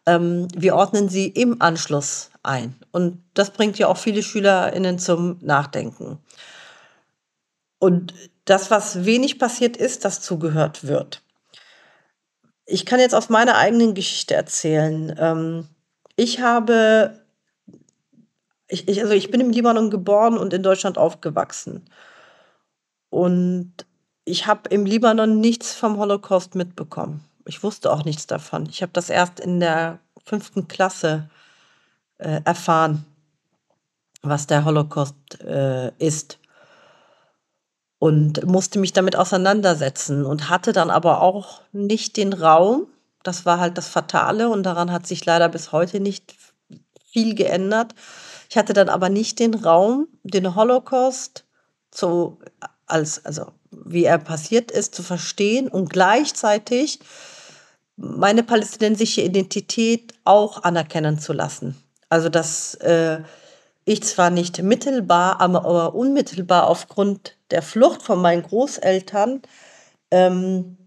Ähm, 0.06 0.48
wir 0.56 0.75
ordnen 0.75 1.10
sie 1.10 1.27
im 1.27 1.62
Anschluss 1.62 2.30
ein. 2.44 2.75
Und 2.91 3.24
das 3.34 3.51
bringt 3.51 3.80
ja 3.80 3.88
auch 3.88 3.98
viele 3.98 4.24
SchülerInnen 4.24 5.00
zum 5.00 5.38
Nachdenken. 5.41 6.20
Und 7.80 8.13
das, 8.46 8.72
was 8.72 9.06
wenig 9.06 9.39
passiert 9.39 9.77
ist, 9.77 10.06
dass 10.06 10.22
zugehört 10.22 10.88
wird. 10.88 11.22
Ich 12.72 12.86
kann 12.86 13.00
jetzt 13.00 13.16
aus 13.16 13.30
meiner 13.30 13.58
eigenen 13.58 13.94
Geschichte 13.94 14.34
erzählen. 14.34 15.16
Ähm, 15.20 15.68
ich 16.16 16.40
habe 16.40 17.22
ich, 18.72 18.88
ich, 18.88 19.01
also 19.01 19.13
ich 19.13 19.30
bin 19.30 19.42
im 19.42 19.50
Libanon 19.50 19.90
geboren 19.90 20.38
und 20.38 20.54
in 20.54 20.63
Deutschland 20.63 20.98
aufgewachsen. 20.98 21.90
Und 23.10 23.74
ich 24.24 24.48
habe 24.48 24.70
im 24.70 24.86
Libanon 24.86 25.42
nichts 25.42 25.74
vom 25.74 25.98
Holocaust 25.98 26.56
mitbekommen. 26.56 27.25
Ich 27.46 27.63
wusste 27.63 27.92
auch 27.92 28.06
nichts 28.06 28.28
davon. 28.28 28.66
Ich 28.70 28.82
habe 28.82 28.94
das 28.94 29.10
erst 29.10 29.42
in 29.42 29.60
der 29.60 30.00
fünften 30.24 30.70
Klasse 30.70 31.30
äh, 32.20 32.40
erfahren, 32.46 33.06
was 34.22 34.48
der 34.48 34.63
Holocaust 34.63 35.42
äh, 35.42 35.92
ist. 35.98 36.40
Und 38.01 38.46
musste 38.48 38.79
mich 38.79 38.93
damit 38.93 39.15
auseinandersetzen 39.15 40.25
und 40.25 40.50
hatte 40.50 40.74
dann 40.74 40.89
aber 40.89 41.22
auch 41.22 41.62
nicht 41.72 42.17
den 42.17 42.34
Raum. 42.34 42.88
Das 43.22 43.46
war 43.46 43.60
halt 43.60 43.77
das 43.77 43.88
Fatale 43.88 44.50
und 44.50 44.63
daran 44.63 44.91
hat 44.91 45.05
sich 45.05 45.24
leider 45.24 45.48
bis 45.50 45.72
heute 45.72 46.00
nicht 46.00 46.34
viel 47.13 47.36
geändert 47.36 47.93
ich 48.51 48.58
hatte 48.58 48.74
dann 48.74 48.89
aber 48.89 49.08
nicht 49.08 49.39
den 49.39 49.53
Raum, 49.53 50.10
den 50.24 50.55
Holocaust 50.55 51.46
zu, 51.89 52.38
als, 52.86 53.24
also 53.25 53.46
wie 53.72 54.03
er 54.03 54.17
passiert 54.17 54.72
ist, 54.72 54.93
zu 54.93 55.03
verstehen 55.03 55.70
und 55.70 55.89
gleichzeitig 55.89 57.00
meine 57.96 58.43
palästinensische 58.43 59.22
Identität 59.22 60.13
auch 60.25 60.63
anerkennen 60.63 61.17
zu 61.17 61.31
lassen. 61.31 61.81
Also 62.10 62.27
dass 62.27 62.75
äh, 62.75 63.22
ich 63.92 64.04
zwar 64.04 64.30
nicht 64.30 64.62
mittelbar, 64.62 65.42
aber 65.42 65.94
unmittelbar 65.96 66.68
aufgrund 66.68 67.38
der 67.52 67.62
Flucht 67.62 68.02
von 68.02 68.22
meinen 68.22 68.44
Großeltern 68.44 69.42
ähm, 70.12 70.78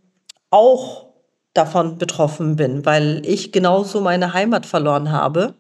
auch 0.51 1.07
davon 1.55 1.99
betroffen 1.99 2.57
bin, 2.57 2.85
weil 2.85 3.23
ich 3.25 3.53
genauso 3.53 4.01
meine 4.01 4.33
Heimat 4.33 4.67
verloren 4.67 5.13
habe 5.13 5.55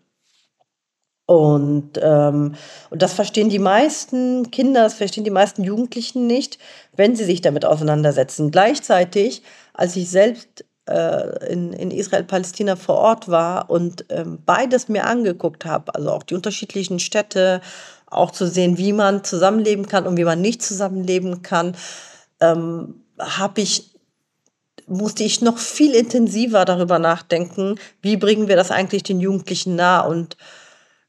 und, 1.26 1.98
ähm, 2.02 2.54
und 2.90 3.02
das 3.02 3.14
verstehen 3.14 3.48
die 3.48 3.58
meisten 3.58 4.50
Kinder, 4.50 4.82
das 4.82 4.94
verstehen 4.94 5.24
die 5.24 5.30
meisten 5.30 5.64
Jugendlichen 5.64 6.26
nicht, 6.26 6.58
wenn 6.94 7.16
sie 7.16 7.24
sich 7.24 7.40
damit 7.40 7.64
auseinandersetzen. 7.64 8.50
Gleichzeitig, 8.50 9.42
als 9.72 9.96
ich 9.96 10.10
selbst 10.10 10.64
äh, 10.86 11.52
in, 11.52 11.72
in 11.72 11.90
Israel-Palästina 11.90 12.76
vor 12.76 12.96
Ort 12.96 13.28
war 13.28 13.70
und 13.70 14.04
ähm, 14.10 14.38
beides 14.44 14.88
mir 14.88 15.06
angeguckt 15.06 15.64
habe, 15.64 15.94
also 15.94 16.10
auch 16.10 16.22
die 16.22 16.34
unterschiedlichen 16.34 16.98
Städte, 16.98 17.60
auch 18.06 18.30
zu 18.30 18.46
sehen, 18.46 18.78
wie 18.78 18.92
man 18.92 19.24
zusammenleben 19.24 19.86
kann 19.86 20.06
und 20.06 20.16
wie 20.16 20.24
man 20.24 20.40
nicht 20.40 20.62
zusammenleben 20.62 21.42
kann, 21.42 21.76
ähm, 22.40 23.02
habe 23.18 23.60
ich 23.60 23.94
musste 24.86 25.24
ich 25.24 25.40
noch 25.40 25.56
viel 25.56 25.94
intensiver 25.94 26.66
darüber 26.66 26.98
nachdenken, 26.98 27.76
wie 28.02 28.18
bringen 28.18 28.48
wir 28.48 28.56
das 28.56 28.70
eigentlich 28.70 29.02
den 29.02 29.18
Jugendlichen 29.18 29.76
nah? 29.76 30.00
Und 30.00 30.36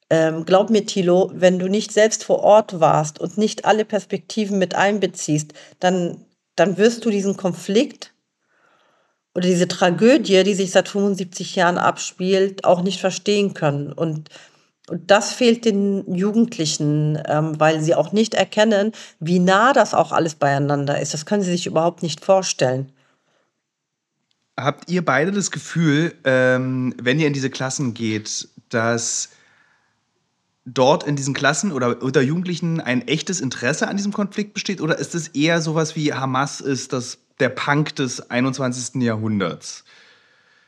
ähm, 0.10 0.46
glaub 0.46 0.70
mir, 0.70 0.86
Thilo, 0.86 1.32
wenn 1.34 1.60
du 1.60 1.67
nicht 1.67 1.91
selbst 1.91 2.24
vor 2.24 2.39
Ort 2.39 2.79
warst 2.79 3.20
und 3.20 3.38
nicht 3.38 3.65
alle 3.65 3.84
Perspektiven 3.84 4.60
mit 4.60 4.75
einbeziehst, 4.75 5.53
dann, 5.82 6.25
dann 6.55 6.77
wirst 6.77 7.03
du 7.03 7.10
diesen 7.10 7.36
Konflikt 7.36 8.13
oder 9.36 9.48
diese 9.48 9.68
Tragödie, 9.68 10.44
die 10.44 10.54
sich 10.54 10.72
seit 10.72 10.88
75 10.88 11.56
Jahren 11.56 11.77
abspielt, 11.77 12.63
auch 12.63 12.82
nicht 12.82 13.01
verstehen 13.01 13.54
können. 13.54 13.92
Und, 13.92 14.30
und 14.88 15.12
das 15.12 15.34
fehlt 15.34 15.65
den 15.65 16.15
Jugendlichen, 16.15 17.22
ähm, 17.27 17.60
weil 17.60 17.82
sie 17.82 17.96
auch 17.96 18.13
nicht 18.13 18.34
erkennen, 18.34 18.94
wie 19.20 19.39
nah 19.39 19.74
das 19.74 19.94
auch 19.94 20.13
alles 20.13 20.36
beieinander 20.36 21.01
ist. 21.01 21.13
Das 21.13 21.25
können 21.25 21.44
sie 21.44 21.51
sich 21.51 21.68
überhaupt 21.68 22.01
nicht 22.01 22.24
vorstellen. 22.24 22.92
Habt 24.58 24.89
ihr 24.89 25.04
beide 25.04 25.34
das 25.34 25.51
Gefühl, 25.51 26.15
ähm, 26.24 26.96
wenn 27.01 27.20
ihr 27.20 27.27
in 27.27 27.34
diese 27.34 27.50
Klassen 27.50 27.94
geht, 27.94 28.48
dass 28.70 29.30
dort 30.63 31.04
in 31.04 31.18
diesen 31.18 31.34
Klassen 31.34 31.74
oder 31.74 32.01
unter 32.01 32.22
Jugendlichen 32.22 32.80
ein 32.80 33.06
echtes 33.06 33.42
Interesse 33.42 33.89
an 33.89 33.98
diesem 33.98 34.13
Konflikt 34.13 34.54
besteht? 34.54 34.80
Oder 34.80 34.98
ist 34.98 35.13
es 35.13 35.27
eher 35.27 35.62
sowas 35.62 35.98
wie 35.98 36.13
Hamas 36.13 36.62
ist 36.62 36.94
das, 36.94 37.18
der 37.39 37.50
Punk 37.50 37.96
des 37.96 38.30
21. 38.30 39.01
Jahrhunderts? 39.01 39.84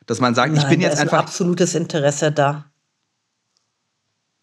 Dass 0.05 0.19
man 0.19 0.35
sagt, 0.35 0.53
Nein, 0.53 0.61
ich 0.61 0.69
bin 0.69 0.81
jetzt 0.81 0.99
einfach. 0.99 1.19
Ein 1.19 1.25
absolutes 1.25 1.75
Interesse 1.75 2.31
da. 2.31 2.65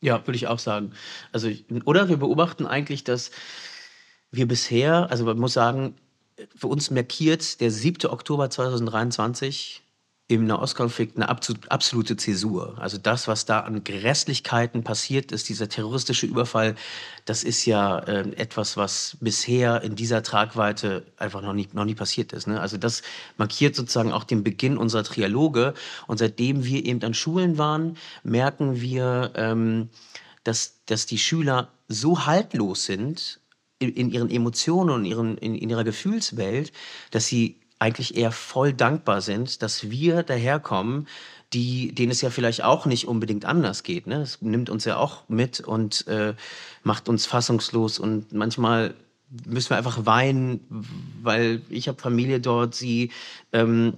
Ja, 0.01 0.27
würde 0.27 0.37
ich 0.37 0.47
auch 0.47 0.59
sagen. 0.59 0.93
Also, 1.33 1.51
oder 1.87 2.09
wir 2.09 2.19
beobachten 2.19 2.67
eigentlich, 2.67 3.05
dass 3.05 3.31
wir 4.31 4.47
bisher, 4.47 5.11
also 5.11 5.25
man 5.25 5.39
muss 5.39 5.55
sagen, 5.55 5.97
für 6.55 6.67
uns 6.67 6.91
markiert 6.91 7.61
der 7.61 7.71
7. 7.71 8.11
Oktober 8.11 8.51
2023 8.51 9.84
im 10.27 10.47
Nahostkonflikt 10.47 11.17
eine 11.17 11.29
absolute 11.29 12.17
Zäsur. 12.17 12.79
Also 12.79 12.97
das, 12.97 13.29
was 13.29 13.45
da 13.45 13.61
an 13.61 13.85
Grässlichkeiten 13.85 14.83
passiert 14.83 15.33
ist, 15.33 15.51
dieser 15.51 15.69
terroristische 15.69 16.25
Überfall, 16.25 16.77
das 17.27 17.45
ist 17.45 17.67
ja 17.67 17.99
äh, 17.99 18.31
etwas, 18.37 18.79
was 18.79 19.19
bisher 19.21 19.83
in 19.83 19.97
dieser 19.97 20.23
Tragweite 20.23 21.05
einfach 21.19 21.43
noch 21.43 21.53
nie, 21.53 21.69
noch 21.75 21.85
nie 21.85 21.95
passiert 21.95 22.33
ist. 22.33 22.47
Ne? 22.47 22.59
Also 22.59 22.79
das 22.79 23.03
markiert 23.37 23.77
sozusagen 23.77 24.13
auch 24.13 24.25
den 24.25 24.43
Beginn 24.43 24.79
unserer 24.79 25.05
Trialoge. 25.05 25.75
Und 26.07 26.19
seitdem 26.19 26.65
wir 26.65 26.87
eben 26.87 27.03
an 27.03 27.13
Schulen 27.13 27.59
waren, 27.59 27.99
merken 28.23 28.81
wir, 28.81 29.33
ähm, 29.35 29.91
dass, 30.43 30.81
dass 30.87 31.05
die 31.05 31.19
Schüler 31.19 31.69
so 31.89 32.25
haltlos 32.25 32.87
sind 32.87 33.41
in, 33.79 33.93
in 33.93 34.11
ihren 34.11 34.31
Emotionen 34.31 34.91
und 34.91 35.05
ihren, 35.05 35.37
in, 35.37 35.55
in 35.55 35.69
ihrer 35.69 35.85
Gefühlswelt, 35.85 36.73
dass 37.11 37.27
sie 37.27 37.61
eigentlich 37.79 38.17
eher 38.17 38.33
voll 38.33 38.73
dankbar 38.73 39.21
sind, 39.21 39.63
dass 39.63 39.91
wir 39.91 40.23
daherkommen, 40.23 41.07
die, 41.53 41.95
denen 41.95 42.13
es 42.13 42.21
ja 42.21 42.31
vielleicht 42.31 42.65
auch 42.65 42.87
nicht 42.87 43.07
unbedingt 43.07 43.45
anders 43.45 43.83
geht. 43.83 44.07
Ne? 44.07 44.23
Es 44.23 44.43
nimmt 44.43 44.71
uns 44.71 44.85
ja 44.85 44.97
auch 44.97 45.29
mit 45.29 45.61
und 45.61 46.07
äh, 46.09 46.35
macht 46.83 47.09
uns 47.09 47.27
fassungslos 47.27 47.99
und 47.99 48.33
manchmal 48.33 48.95
müssen 49.47 49.71
wir 49.71 49.77
einfach 49.77 50.07
weinen, 50.07 50.61
weil 51.23 51.63
ich 51.69 51.89
habe 51.89 52.01
Familie 52.01 52.41
dort, 52.41 52.75
sie 52.75 53.11
ähm, 53.53 53.95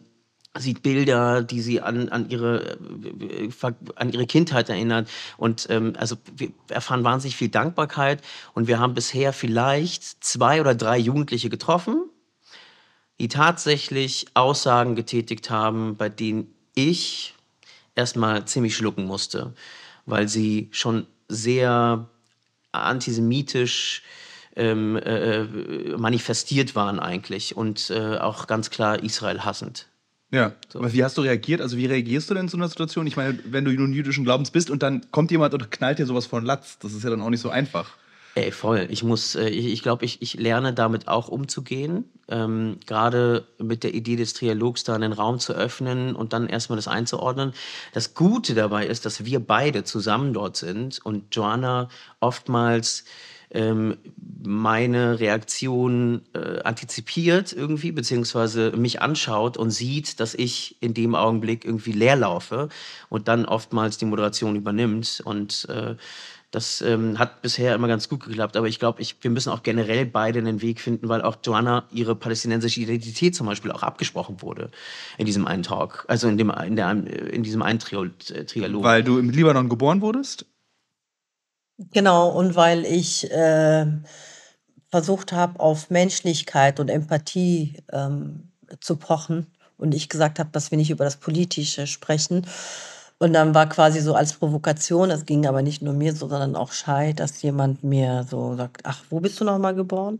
sieht 0.59 0.83
Bilder, 0.83 1.43
die 1.43 1.61
sie 1.61 1.81
an, 1.81 2.09
an, 2.09 2.29
ihre, 2.31 2.79
äh, 2.79 3.51
an 3.97 4.13
ihre 4.13 4.27
Kindheit 4.27 4.69
erinnert. 4.69 5.09
Und 5.37 5.67
ähm, 5.71 5.95
also 5.99 6.17
wir 6.37 6.51
erfahren 6.69 7.05
wahnsinnig 7.05 7.37
viel 7.37 7.49
Dankbarkeit. 7.49 8.23
Und 8.55 8.67
wir 8.67 8.79
haben 8.79 8.95
bisher 8.95 9.33
vielleicht 9.33 10.25
zwei 10.25 10.61
oder 10.61 10.75
drei 10.75 10.99
Jugendliche 10.99 11.51
getroffen, 11.51 12.06
die 13.19 13.29
tatsächlich 13.29 14.27
Aussagen 14.35 14.95
getätigt 14.95 15.51
haben, 15.51 15.97
bei 15.97 16.09
denen 16.09 16.55
ich 16.75 17.35
erstmal 17.95 18.45
ziemlich 18.45 18.77
schlucken 18.77 19.05
musste, 19.05 19.55
weil 20.05 20.29
sie 20.29 20.69
schon 20.71 21.07
sehr 21.29 22.09
antisemitisch 22.73 24.03
ähm, 24.55 24.97
äh, 24.97 25.45
manifestiert 25.97 26.75
waren 26.75 26.99
eigentlich 26.99 27.57
und 27.57 27.91
äh, 27.91 28.19
auch 28.19 28.47
ganz 28.47 28.71
klar 28.71 29.03
Israel 29.03 29.45
hassend. 29.45 29.89
Ja, 30.31 30.55
so. 30.69 30.81
aber 30.81 30.93
wie 30.93 31.05
hast 31.05 31.17
du 31.19 31.23
reagiert? 31.23 31.61
Also 31.61 31.77
wie 31.77 31.87
reagierst 31.87 32.29
du 32.29 32.35
denn 32.35 32.45
in 32.45 32.49
so 32.49 32.57
einer 32.57 32.69
Situation? 32.69 33.07
Ich 33.07 33.17
meine, 33.17 33.39
wenn 33.45 33.65
du 33.65 33.71
nun 33.73 33.93
jüdischen 33.93 34.25
Glaubens 34.25 34.51
bist 34.51 34.71
und 34.71 34.83
dann 34.83 35.11
kommt 35.11 35.31
jemand 35.31 35.55
und 35.55 35.71
knallt 35.71 35.99
dir 35.99 36.07
sowas 36.07 36.27
von 36.27 36.45
Latz, 36.45 36.79
das 36.79 36.95
ist 36.95 37.05
ja 37.05 37.11
dann 37.11 37.23
auch 37.23 37.31
nicht 37.31 37.41
so 37.41 37.51
einfach. 37.51 37.93
Ey, 38.39 38.53
voll. 38.53 38.87
Ich 38.91 39.03
muss, 39.03 39.35
äh, 39.35 39.49
ich, 39.49 39.65
ich 39.65 39.83
glaube, 39.83 40.05
ich, 40.05 40.21
ich 40.21 40.35
lerne 40.35 40.75
damit 40.75 41.09
auch 41.09 41.29
umzugehen. 41.29 42.05
Ähm, 42.29 42.77
Gerade 42.87 43.47
mit 43.59 43.83
der 43.83 43.95
Idee 43.95 44.17
des 44.17 44.35
Trialogs 44.35 44.85
da 44.85 44.95
einen 44.95 45.15
Raum 45.15 45.39
zu 45.39 45.55
öffnen 45.55 46.15
und 46.15 46.35
dann 46.35 46.47
erstmal 46.47 46.77
das 46.77 46.87
einzuordnen. 46.87 47.55
Das 47.95 48.13
Gute 48.13 48.55
dabei 48.55 48.87
ist, 48.87 49.07
dass 49.07 49.25
wir 49.25 49.41
beide 49.41 49.85
zusammen 49.85 50.35
dort 50.35 50.59
sind 50.59 51.01
und 51.03 51.35
Joanna 51.35 51.89
oftmals 52.21 53.05
ähm, 53.51 53.97
meine 54.43 55.19
Reaktion 55.19 56.23
äh, 56.35 56.61
antizipiert 56.61 57.55
irgendwie, 57.55 57.93
beziehungsweise 57.93 58.73
mich 58.73 59.01
anschaut 59.01 59.57
und 59.57 59.71
sieht, 59.71 60.21
dass 60.21 60.35
ich 60.35 60.77
in 60.81 60.93
dem 60.95 61.15
Augenblick 61.15 61.65
irgendwie 61.65 61.93
leer 61.93 62.17
laufe 62.17 62.69
und 63.09 63.29
dann 63.29 63.47
oftmals 63.47 63.99
die 63.99 64.05
Moderation 64.05 64.57
übernimmt. 64.57 65.23
Und 65.25 65.67
äh, 65.71 65.95
das 66.57 66.81
ähm, 66.81 67.19
hat 67.19 67.43
bisher 67.43 67.75
immer 67.75 67.87
ganz 67.87 68.09
gut 68.09 68.25
geklappt, 68.25 68.57
aber 68.57 68.67
ich 68.67 68.79
glaube, 68.79 69.03
ich, 69.03 69.23
wir 69.23 69.31
müssen 69.31 69.53
auch 69.53 69.63
generell 69.63 70.07
beide 70.07 70.39
einen 70.39 70.63
Weg 70.63 70.81
finden, 70.81 71.07
weil 71.07 71.21
auch 71.21 71.37
Joanna 71.45 71.85
ihre 71.93 72.17
palästinensische 72.17 72.81
Identität 72.81 73.37
zum 73.37 73.47
Beispiel 73.47 73.71
auch 73.71 73.83
abgesprochen 73.83 74.41
wurde 74.41 74.71
in 75.19 75.27
diesem 75.27 75.47
einen 75.47 75.63
Talk, 75.63 76.07
also 76.09 76.29
in, 76.29 76.39
dem, 76.39 76.49
in, 76.49 76.75
der, 76.75 76.93
in 76.93 77.43
diesem 77.43 77.61
einen 77.61 77.79
Trialog. 77.79 78.15
Weil 78.83 79.05
du 79.05 79.19
im 79.19 79.29
Libanon 79.29 79.69
geboren 79.69 80.01
wurdest? 80.01 80.47
Genau, 81.93 82.31
und 82.31 82.57
weil 82.57 82.87
ich 82.87 83.31
äh, 83.31 83.87
versucht 84.89 85.33
habe, 85.33 85.61
auf 85.61 85.91
Menschlichkeit 85.91 86.81
und 86.81 86.89
Empathie 86.89 87.83
ähm, 87.93 88.51
zu 88.81 88.97
pochen 88.97 89.49
und 89.77 89.95
ich 89.95 90.09
gesagt 90.09 90.39
habe, 90.39 90.49
dass 90.53 90.71
wir 90.71 90.79
nicht 90.79 90.91
über 90.91 91.05
das 91.05 91.19
Politische 91.19 91.87
sprechen. 91.87 92.47
Und 93.19 93.33
dann 93.33 93.55
war 93.55 93.69
quasi 93.69 94.01
so 94.01 94.15
als 94.15 94.35
Provokation, 94.35 95.09
das 95.09 95.25
ging 95.25 95.47
aber 95.47 95.63
nicht 95.63 95.81
nur 95.81 95.95
mir 95.95 96.15
so, 96.15 96.29
sondern 96.29 96.55
auch 96.55 96.73
Schei, 96.73 97.15
dass 97.15 97.41
jemand 97.43 97.83
mir 97.83 98.27
so 98.29 98.57
sagt, 98.57 98.83
ach, 98.85 99.05
wo 99.09 99.21
bist 99.21 99.41
du 99.41 99.45
nochmal 99.45 99.75
geboren? 99.75 100.19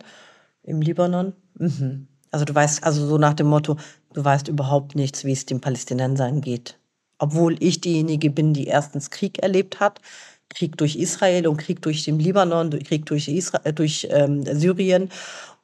Im 0.63 0.81
Libanon? 0.81 1.35
Mhm. 1.59 2.09
Also 2.31 2.45
du 2.45 2.55
weißt, 2.55 2.85
also 2.85 3.07
so 3.07 3.19
nach 3.19 3.35
dem 3.35 3.49
Motto, 3.49 3.77
du 4.15 4.25
weißt 4.25 4.49
überhaupt 4.49 4.95
nichts, 4.95 5.25
wie 5.25 5.33
es 5.33 5.47
den 5.47 5.61
Palästinensern 5.61 6.41
geht. 6.41 6.79
Obwohl 7.19 7.57
ich 7.63 7.81
diejenige 7.81 8.31
bin, 8.31 8.55
die 8.55 8.67
erstens 8.67 9.11
Krieg 9.11 9.39
erlebt 9.43 9.79
hat, 9.81 10.01
Krieg 10.49 10.77
durch 10.77 10.97
Israel 10.97 11.47
und 11.49 11.57
Krieg 11.59 11.83
durch 11.83 12.05
den 12.05 12.19
Libanon, 12.19 12.71
Krieg 12.71 13.07
durch, 13.07 13.29
Israel, 13.29 13.63
äh, 13.65 13.73
durch 13.73 14.09
ähm, 14.11 14.45
Syrien 14.45 15.11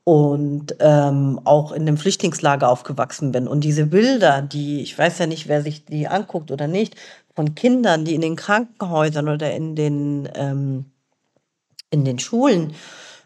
und 0.04 0.74
ähm, 0.80 1.40
auch 1.44 1.70
in 1.70 1.86
dem 1.86 1.96
Flüchtlingslager 1.96 2.68
aufgewachsen 2.68 3.30
bin. 3.30 3.46
Und 3.46 3.62
diese 3.62 3.86
Bilder, 3.86 4.42
die, 4.42 4.82
ich 4.82 4.98
weiß 4.98 5.18
ja 5.18 5.26
nicht, 5.26 5.46
wer 5.46 5.62
sich 5.62 5.84
die 5.84 6.08
anguckt 6.08 6.50
oder 6.50 6.66
nicht, 6.66 6.96
von 7.34 7.54
Kindern, 7.54 8.04
die 8.04 8.14
in 8.14 8.20
den 8.20 8.36
Krankenhäusern 8.36 9.28
oder 9.28 9.52
in 9.52 9.74
den, 9.74 10.28
ähm, 10.34 10.86
in 11.90 12.04
den 12.04 12.18
Schulen 12.18 12.74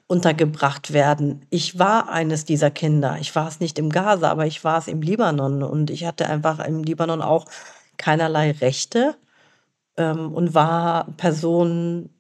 untergebracht 0.06 0.92
werden. 0.92 1.44
Ich 1.50 1.78
war 1.78 2.08
eines 2.08 2.44
dieser 2.44 2.70
Kinder. 2.70 3.16
Ich 3.20 3.34
war 3.34 3.48
es 3.48 3.58
nicht 3.60 3.78
im 3.78 3.90
Gaza, 3.90 4.30
aber 4.30 4.46
ich 4.46 4.62
war 4.62 4.78
es 4.78 4.88
im 4.88 5.02
Libanon. 5.02 5.62
Und 5.62 5.90
ich 5.90 6.04
hatte 6.04 6.28
einfach 6.28 6.60
im 6.64 6.84
Libanon 6.84 7.22
auch 7.22 7.46
keinerlei 7.96 8.52
Rechte 8.52 9.16
ähm, 9.96 10.32
und 10.32 10.54
war 10.54 11.06
Person, 11.16 12.10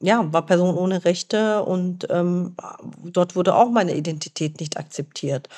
ja, 0.00 0.32
war 0.32 0.46
Person 0.46 0.76
ohne 0.76 1.04
Rechte 1.04 1.64
und 1.64 2.06
ähm, 2.10 2.54
dort 3.04 3.34
wurde 3.34 3.54
auch 3.54 3.70
meine 3.70 3.94
Identität 3.94 4.60
nicht 4.60 4.76
akzeptiert. 4.76 5.48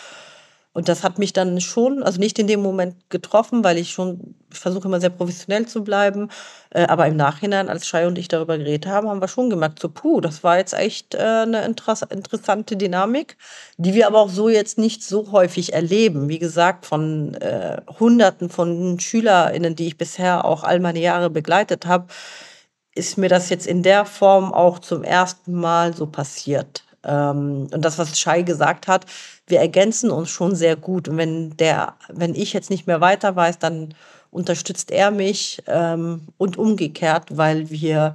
Und 0.74 0.88
das 0.88 1.04
hat 1.04 1.20
mich 1.20 1.32
dann 1.32 1.60
schon, 1.60 2.02
also 2.02 2.18
nicht 2.18 2.36
in 2.40 2.48
dem 2.48 2.60
Moment 2.60 3.08
getroffen, 3.08 3.62
weil 3.62 3.78
ich 3.78 3.92
schon 3.92 4.34
versuche 4.50 4.88
immer 4.88 5.00
sehr 5.00 5.10
professionell 5.10 5.66
zu 5.66 5.84
bleiben. 5.84 6.30
Äh, 6.70 6.86
aber 6.86 7.06
im 7.06 7.16
Nachhinein, 7.16 7.68
als 7.68 7.86
Shai 7.86 8.08
und 8.08 8.18
ich 8.18 8.26
darüber 8.26 8.58
geredet 8.58 8.86
haben, 8.88 9.08
haben 9.08 9.20
wir 9.20 9.28
schon 9.28 9.50
gemerkt, 9.50 9.78
so, 9.78 9.88
puh, 9.88 10.20
das 10.20 10.42
war 10.42 10.58
jetzt 10.58 10.74
echt 10.74 11.14
äh, 11.14 11.18
eine 11.18 11.64
interessante 11.64 12.76
Dynamik, 12.76 13.36
die 13.76 13.94
wir 13.94 14.08
aber 14.08 14.18
auch 14.18 14.28
so 14.28 14.48
jetzt 14.48 14.76
nicht 14.76 15.04
so 15.04 15.30
häufig 15.30 15.72
erleben. 15.72 16.28
Wie 16.28 16.40
gesagt, 16.40 16.86
von 16.86 17.34
äh, 17.34 17.80
Hunderten 18.00 18.50
von 18.50 18.98
SchülerInnen, 18.98 19.76
die 19.76 19.86
ich 19.86 19.96
bisher 19.96 20.44
auch 20.44 20.64
all 20.64 20.80
meine 20.80 21.00
Jahre 21.00 21.30
begleitet 21.30 21.86
habe, 21.86 22.08
ist 22.96 23.16
mir 23.16 23.28
das 23.28 23.48
jetzt 23.48 23.66
in 23.66 23.84
der 23.84 24.04
Form 24.06 24.52
auch 24.52 24.80
zum 24.80 25.04
ersten 25.04 25.54
Mal 25.54 25.94
so 25.94 26.06
passiert. 26.06 26.84
Ähm, 27.04 27.68
und 27.72 27.84
das, 27.84 27.98
was 27.98 28.18
Shai 28.18 28.42
gesagt 28.42 28.88
hat, 28.88 29.06
wir 29.46 29.60
ergänzen 29.60 30.10
uns 30.10 30.30
schon 30.30 30.54
sehr 30.54 30.76
gut. 30.76 31.08
Und 31.08 31.16
wenn 31.16 31.56
der, 31.56 31.94
wenn 32.08 32.34
ich 32.34 32.52
jetzt 32.52 32.70
nicht 32.70 32.86
mehr 32.86 33.00
weiter 33.00 33.36
weiß, 33.36 33.58
dann 33.58 33.94
unterstützt 34.30 34.90
er 34.90 35.10
mich 35.10 35.62
ähm, 35.66 36.22
und 36.38 36.56
umgekehrt, 36.56 37.36
weil 37.36 37.70
wir, 37.70 38.14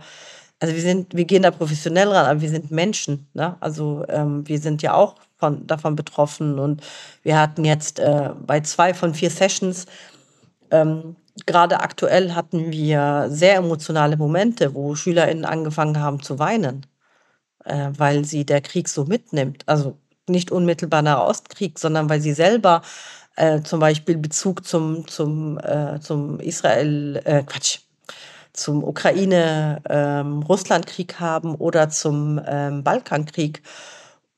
also 0.60 0.74
wir 0.74 0.82
sind, 0.82 1.16
wir 1.16 1.26
gehen 1.26 1.44
da 1.44 1.52
professionell 1.52 2.10
ran, 2.10 2.26
aber 2.26 2.42
wir 2.42 2.50
sind 2.50 2.72
Menschen. 2.72 3.28
Ne? 3.34 3.56
Also 3.60 4.04
ähm, 4.10 4.48
wir 4.48 4.60
sind 4.60 4.82
ja 4.82 4.94
auch 4.94 5.16
von, 5.38 5.66
davon 5.68 5.96
betroffen 5.96 6.60
und 6.60 6.82
wir 7.24 7.40
hatten 7.40 7.64
jetzt 7.64 8.00
äh, 8.00 8.32
bei 8.46 8.60
zwei 8.62 8.94
von 8.94 9.14
vier 9.14 9.30
Sessions 9.30 9.86
ähm, 10.72 11.16
gerade 11.46 11.80
aktuell 11.80 12.34
hatten 12.34 12.72
wir 12.72 13.28
sehr 13.30 13.56
emotionale 13.56 14.18
Momente, 14.18 14.74
wo 14.74 14.96
SchülerInnen 14.96 15.46
angefangen 15.46 16.00
haben 16.00 16.22
zu 16.22 16.40
weinen, 16.40 16.86
äh, 17.66 17.92
weil 17.98 18.26
sie 18.26 18.46
der 18.46 18.62
Krieg 18.62 18.90
so 18.90 19.06
mitnimmt. 19.06 19.64
Also 19.68 19.98
nicht 20.30 20.52
unmittelbar 20.52 21.02
nach 21.02 21.20
Ostkrieg, 21.20 21.80
sondern 21.80 22.10
weil 22.10 22.22
sie 22.22 22.34
selber 22.34 22.82
äh, 23.36 23.62
zum 23.62 23.80
Beispiel 23.80 24.18
Bezug 24.18 24.66
zum, 24.66 25.08
zum, 25.08 25.58
äh, 25.60 26.00
zum 26.02 26.40
Israel, 26.40 27.22
äh, 27.26 27.44
Quatsch, 27.44 27.80
zum 28.54 28.84
Ukraine-Russland-Krieg 28.84 31.14
ähm, 31.14 31.20
haben 31.20 31.56
oder 31.56 31.90
zum 31.90 32.42
ähm, 32.46 32.84
Balkankrieg. 32.84 33.64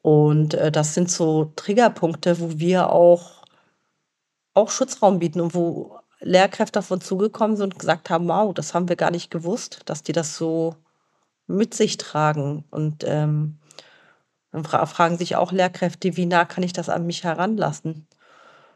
Und 0.02 0.54
äh, 0.54 0.72
das 0.72 0.94
sind 0.94 1.12
so 1.12 1.52
Triggerpunkte, 1.56 2.40
wo 2.40 2.60
wir 2.60 2.92
auch, 2.92 3.44
auch 4.54 4.70
Schutzraum 4.70 5.20
bieten 5.20 5.42
und 5.42 5.56
wo 5.56 5.98
Lehrkräfte 6.20 6.84
uns 6.90 7.06
zugekommen 7.06 7.58
sind 7.58 7.74
und 7.74 7.80
gesagt 7.80 8.10
haben, 8.10 8.28
wow, 8.28 8.54
das 8.54 8.74
haben 8.74 8.90
wir 8.90 8.96
gar 8.96 9.12
nicht 9.12 9.32
gewusst, 9.32 9.82
dass 9.86 10.04
die 10.04 10.14
das 10.14 10.38
so 10.38 10.76
mit 11.48 11.74
sich 11.74 11.98
tragen. 11.98 12.64
Und 12.70 13.04
ähm, 13.08 13.58
dann 14.52 14.64
fra 14.64 14.86
fragen 14.86 15.18
sich 15.18 15.36
auch 15.36 15.52
Lehrkräfte, 15.52 16.18
wie 16.18 16.26
nah 16.26 16.46
kann 16.46 16.64
ich 16.64 16.74
das 16.74 16.90
an 16.90 17.06
mich 17.06 17.24
heranlassen? 17.24 18.08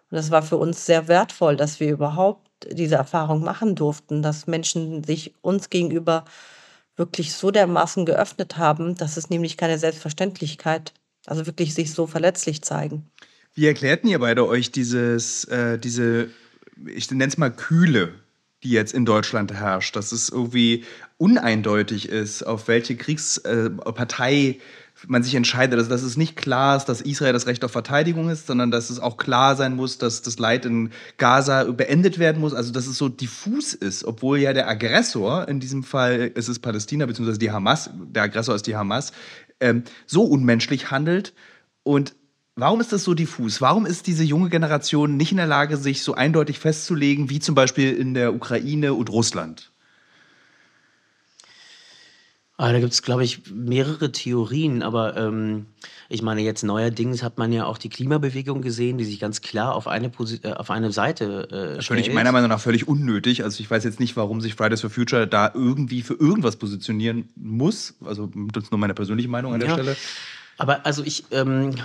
Und 0.09 0.15
das 0.15 0.31
war 0.31 0.43
für 0.43 0.57
uns 0.57 0.85
sehr 0.85 1.07
wertvoll, 1.07 1.57
dass 1.57 1.79
wir 1.79 1.91
überhaupt 1.91 2.47
diese 2.71 2.95
Erfahrung 2.95 3.43
machen 3.43 3.75
durften, 3.75 4.21
dass 4.21 4.47
Menschen 4.47 5.03
sich 5.03 5.33
uns 5.41 5.69
gegenüber 5.69 6.25
wirklich 6.95 7.33
so 7.33 7.51
dermaßen 7.51 8.05
geöffnet 8.05 8.57
haben, 8.57 8.95
dass 8.95 9.17
es 9.17 9.29
nämlich 9.29 9.57
keine 9.57 9.77
Selbstverständlichkeit, 9.77 10.93
also 11.25 11.45
wirklich 11.45 11.73
sich 11.73 11.91
so 11.91 12.07
verletzlich 12.07 12.61
zeigen. 12.61 13.09
Wie 13.53 13.67
erklärten 13.67 14.07
ihr 14.07 14.19
beide 14.19 14.47
euch 14.47 14.71
dieses, 14.71 15.45
äh, 15.45 15.77
diese 15.77 16.29
ich 16.85 17.09
nenne 17.09 17.25
es 17.25 17.37
mal 17.37 17.51
Kühle, 17.51 18.13
die 18.63 18.71
jetzt 18.71 18.93
in 18.93 19.05
Deutschland 19.05 19.53
herrscht, 19.53 19.95
dass 19.95 20.11
es 20.11 20.29
irgendwie 20.29 20.85
uneindeutig 21.17 22.09
ist, 22.09 22.43
auf 22.43 22.67
welche 22.67 22.95
Kriegspartei 22.95 24.33
äh, 24.33 24.59
man 25.07 25.23
sich 25.23 25.35
entscheidet, 25.35 25.77
also 25.77 25.89
dass 25.89 26.03
es 26.03 26.17
nicht 26.17 26.35
klar 26.35 26.77
ist, 26.77 26.85
dass 26.85 27.01
Israel 27.01 27.33
das 27.33 27.47
Recht 27.47 27.63
auf 27.63 27.71
Verteidigung 27.71 28.29
ist, 28.29 28.47
sondern 28.47 28.71
dass 28.71 28.89
es 28.89 28.99
auch 28.99 29.17
klar 29.17 29.55
sein 29.55 29.75
muss, 29.75 29.97
dass 29.97 30.21
das 30.21 30.39
Leid 30.39 30.65
in 30.65 30.91
Gaza 31.17 31.63
beendet 31.63 32.19
werden 32.19 32.41
muss, 32.41 32.53
also 32.53 32.71
dass 32.71 32.87
es 32.87 32.97
so 32.97 33.09
diffus 33.09 33.73
ist, 33.73 34.03
obwohl 34.05 34.39
ja 34.39 34.53
der 34.53 34.67
Aggressor, 34.67 35.47
in 35.47 35.59
diesem 35.59 35.83
Fall 35.83 36.31
ist 36.35 36.47
es 36.47 36.59
Palästina 36.59 37.05
bzw. 37.05 37.37
die 37.37 37.51
Hamas, 37.51 37.89
der 37.93 38.23
Aggressor 38.23 38.55
ist 38.55 38.67
die 38.67 38.75
Hamas, 38.75 39.11
ähm, 39.59 39.83
so 40.05 40.23
unmenschlich 40.23 40.91
handelt 40.91 41.33
und 41.83 42.15
Warum 42.57 42.79
ist 42.79 42.93
das 42.93 43.03
so 43.03 43.13
diffus? 43.13 43.59
Warum 43.59 43.85
ist 43.85 44.07
diese 44.07 44.23
junge 44.23 44.47
Generation 44.47 45.17
nicht 45.17 45.31
in 45.31 45.37
der 45.37 45.45
Lage, 45.45 45.75
sich 45.75 46.03
so 46.03 46.15
eindeutig 46.15 46.57
festzulegen, 46.57 47.29
wie 47.29 47.41
zum 47.41 47.53
Beispiel 47.53 47.93
in 47.93 48.13
der 48.13 48.33
Ukraine 48.33 48.93
und 48.93 49.09
Russland? 49.09 49.73
Ah, 52.57 52.71
da 52.71 52.79
gibt 52.79 52.93
es, 52.93 53.01
glaube 53.01 53.25
ich, 53.25 53.51
mehrere 53.53 54.13
Theorien, 54.13 54.81
aber 54.81 55.17
ähm, 55.17 55.65
ich 56.07 56.21
meine, 56.21 56.41
jetzt 56.41 56.63
neuerdings 56.63 57.21
hat 57.21 57.37
man 57.37 57.51
ja 57.51 57.65
auch 57.65 57.77
die 57.77 57.89
Klimabewegung 57.89 58.61
gesehen, 58.61 58.97
die 58.97 59.03
sich 59.03 59.19
ganz 59.19 59.41
klar 59.41 59.75
auf 59.75 59.87
eine, 59.87 60.09
Posi 60.09 60.39
äh, 60.41 60.53
auf 60.53 60.71
eine 60.71 60.93
Seite 60.93 61.77
äh, 61.77 61.81
Völlig, 61.81 62.13
meiner 62.13 62.31
Meinung 62.31 62.47
nach 62.47 62.61
völlig 62.61 62.87
unnötig. 62.87 63.43
Also 63.43 63.59
ich 63.59 63.69
weiß 63.69 63.83
jetzt 63.83 63.99
nicht, 63.99 64.15
warum 64.15 64.39
sich 64.39 64.55
Fridays 64.55 64.79
for 64.79 64.89
Future 64.89 65.27
da 65.27 65.51
irgendwie 65.53 66.01
für 66.01 66.13
irgendwas 66.13 66.55
positionieren 66.55 67.27
muss. 67.35 67.95
Also 68.05 68.31
das 68.53 68.63
ist 68.63 68.71
nur 68.71 68.79
meine 68.79 68.93
persönliche 68.93 69.27
Meinung 69.27 69.53
an 69.53 69.59
der 69.59 69.69
ja. 69.69 69.75
Stelle. 69.75 69.97
Aber 70.57 70.85
also 70.85 71.03
ich, 71.03 71.25
ähm, 71.31 71.75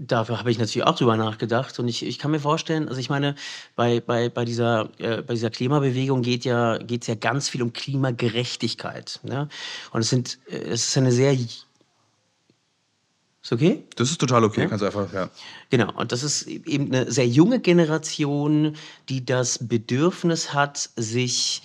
dafür 0.00 0.38
habe 0.38 0.50
ich 0.50 0.58
natürlich 0.58 0.86
auch 0.86 0.96
drüber 0.96 1.16
nachgedacht 1.16 1.78
und 1.78 1.88
ich, 1.88 2.04
ich 2.04 2.18
kann 2.18 2.30
mir 2.30 2.40
vorstellen, 2.40 2.88
also 2.88 2.98
ich 2.98 3.10
meine, 3.10 3.34
bei, 3.76 4.00
bei, 4.00 4.28
bei, 4.30 4.44
dieser, 4.44 4.88
äh, 4.98 5.22
bei 5.22 5.34
dieser 5.34 5.50
Klimabewegung 5.50 6.22
geht 6.22 6.44
ja, 6.44 6.78
geht 6.78 7.02
es 7.02 7.08
ja 7.08 7.14
ganz 7.14 7.48
viel 7.48 7.62
um 7.62 7.72
Klimagerechtigkeit. 7.72 9.20
Ne? 9.22 9.48
Und 9.92 10.00
es 10.00 10.08
sind, 10.08 10.38
äh, 10.48 10.56
es 10.56 10.88
ist 10.88 10.96
eine 10.96 11.12
sehr 11.12 11.36
ist 13.48 13.52
okay? 13.52 13.84
Das 13.96 14.10
ist 14.10 14.18
total 14.18 14.44
okay, 14.44 14.62
ja? 14.62 14.66
kannst 14.66 14.84
einfach, 14.84 15.10
ja. 15.12 15.30
Genau, 15.70 15.92
und 15.94 16.12
das 16.12 16.22
ist 16.22 16.46
eben 16.46 16.92
eine 16.92 17.10
sehr 17.10 17.26
junge 17.26 17.60
Generation, 17.60 18.76
die 19.08 19.24
das 19.24 19.66
Bedürfnis 19.66 20.52
hat, 20.52 20.90
sich, 20.96 21.62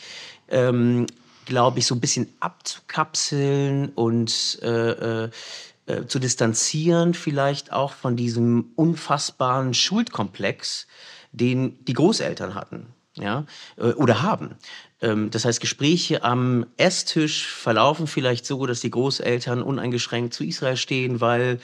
ähm, 0.49 1.07
glaube 1.45 1.79
ich, 1.79 1.87
so 1.87 1.95
ein 1.95 1.99
bisschen 1.99 2.29
abzukapseln 2.39 3.89
und 3.95 4.59
äh, 4.61 5.29
äh 5.85 6.05
zu 6.05 6.19
distanzieren, 6.19 7.13
vielleicht 7.13 7.71
auch 7.71 7.93
von 7.93 8.15
diesem 8.15 8.71
unfassbaren 8.75 9.73
Schuldkomplex, 9.73 10.87
den 11.31 11.83
die 11.85 11.93
Großeltern 11.93 12.55
hatten 12.55 12.93
ja, 13.15 13.45
äh, 13.77 13.91
oder 13.93 14.21
haben. 14.21 14.55
Ähm, 15.03 15.29
das 15.29 15.43
heißt, 15.43 15.59
Gespräche 15.59 16.23
am 16.23 16.65
Esstisch 16.77 17.45
verlaufen 17.45 18.07
vielleicht 18.07 18.45
so, 18.45 18.65
dass 18.65 18.79
die 18.79 18.89
Großeltern 18.89 19.61
uneingeschränkt 19.61 20.33
zu 20.33 20.45
Israel 20.45 20.77
stehen, 20.77 21.19
weil 21.19 21.59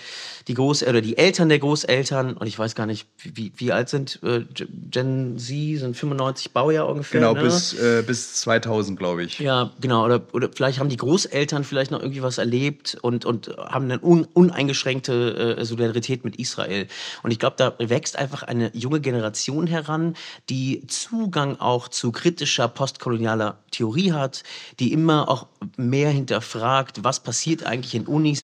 die 0.48 0.54
Groß 0.54 0.84
oder 0.84 1.00
die 1.00 1.18
Eltern 1.18 1.48
der 1.48 1.60
Großeltern, 1.60 2.34
und 2.34 2.48
ich 2.48 2.60
weiß 2.60 2.76
gar 2.76 2.86
nicht, 2.86 3.08
wie, 3.18 3.54
wie 3.56 3.72
alt 3.72 3.88
sind 3.88 4.20
äh, 4.24 4.44
Gen 4.92 5.38
Z, 5.38 5.80
sind 5.80 5.96
95 5.96 6.52
Baujahr 6.52 6.90
ungefähr. 6.90 7.22
Genau, 7.22 7.34
ne? 7.34 7.44
bis, 7.44 7.74
äh, 7.74 8.04
bis 8.06 8.36
2000, 8.42 9.00
glaube 9.00 9.24
ich. 9.24 9.40
Ja, 9.40 9.72
genau. 9.80 10.04
Oder, 10.04 10.22
oder 10.34 10.50
vielleicht 10.54 10.80
haben 10.80 10.90
die 10.90 10.98
Großeltern 10.98 11.64
vielleicht 11.64 11.92
noch 11.92 12.02
irgendwie 12.02 12.22
was 12.22 12.40
erlebt 12.40 12.98
und, 13.02 13.24
und 13.24 13.56
haben 13.58 13.86
eine 13.86 14.04
un, 14.04 14.28
uneingeschränkte 14.34 15.58
äh, 15.58 15.66
Solidarität 15.66 16.26
mit 16.26 16.36
Israel. 16.36 16.88
Und 17.24 17.32
ich 17.32 17.40
glaube, 17.40 17.56
da 17.58 17.74
wächst 17.80 18.18
einfach 18.18 18.44
eine 18.44 18.70
junge 18.74 19.00
Generation 19.00 19.66
heran, 19.66 20.16
die 20.50 20.86
Zugang 20.88 21.58
auch 21.60 21.88
zu 21.88 22.12
kritischer 22.12 22.68
postkolonialer 22.68 23.29
kolonialer 23.30 23.64
Theorie 23.72 24.12
hat, 24.12 24.44
die 24.80 24.94
immer 24.94 25.30
auch 25.30 25.48
mehr 25.78 26.10
hinterfragt, 26.10 27.04
was 27.04 27.22
passiert 27.22 27.64
eigentlich 27.66 27.96
in 27.96 28.08
Unis, 28.08 28.42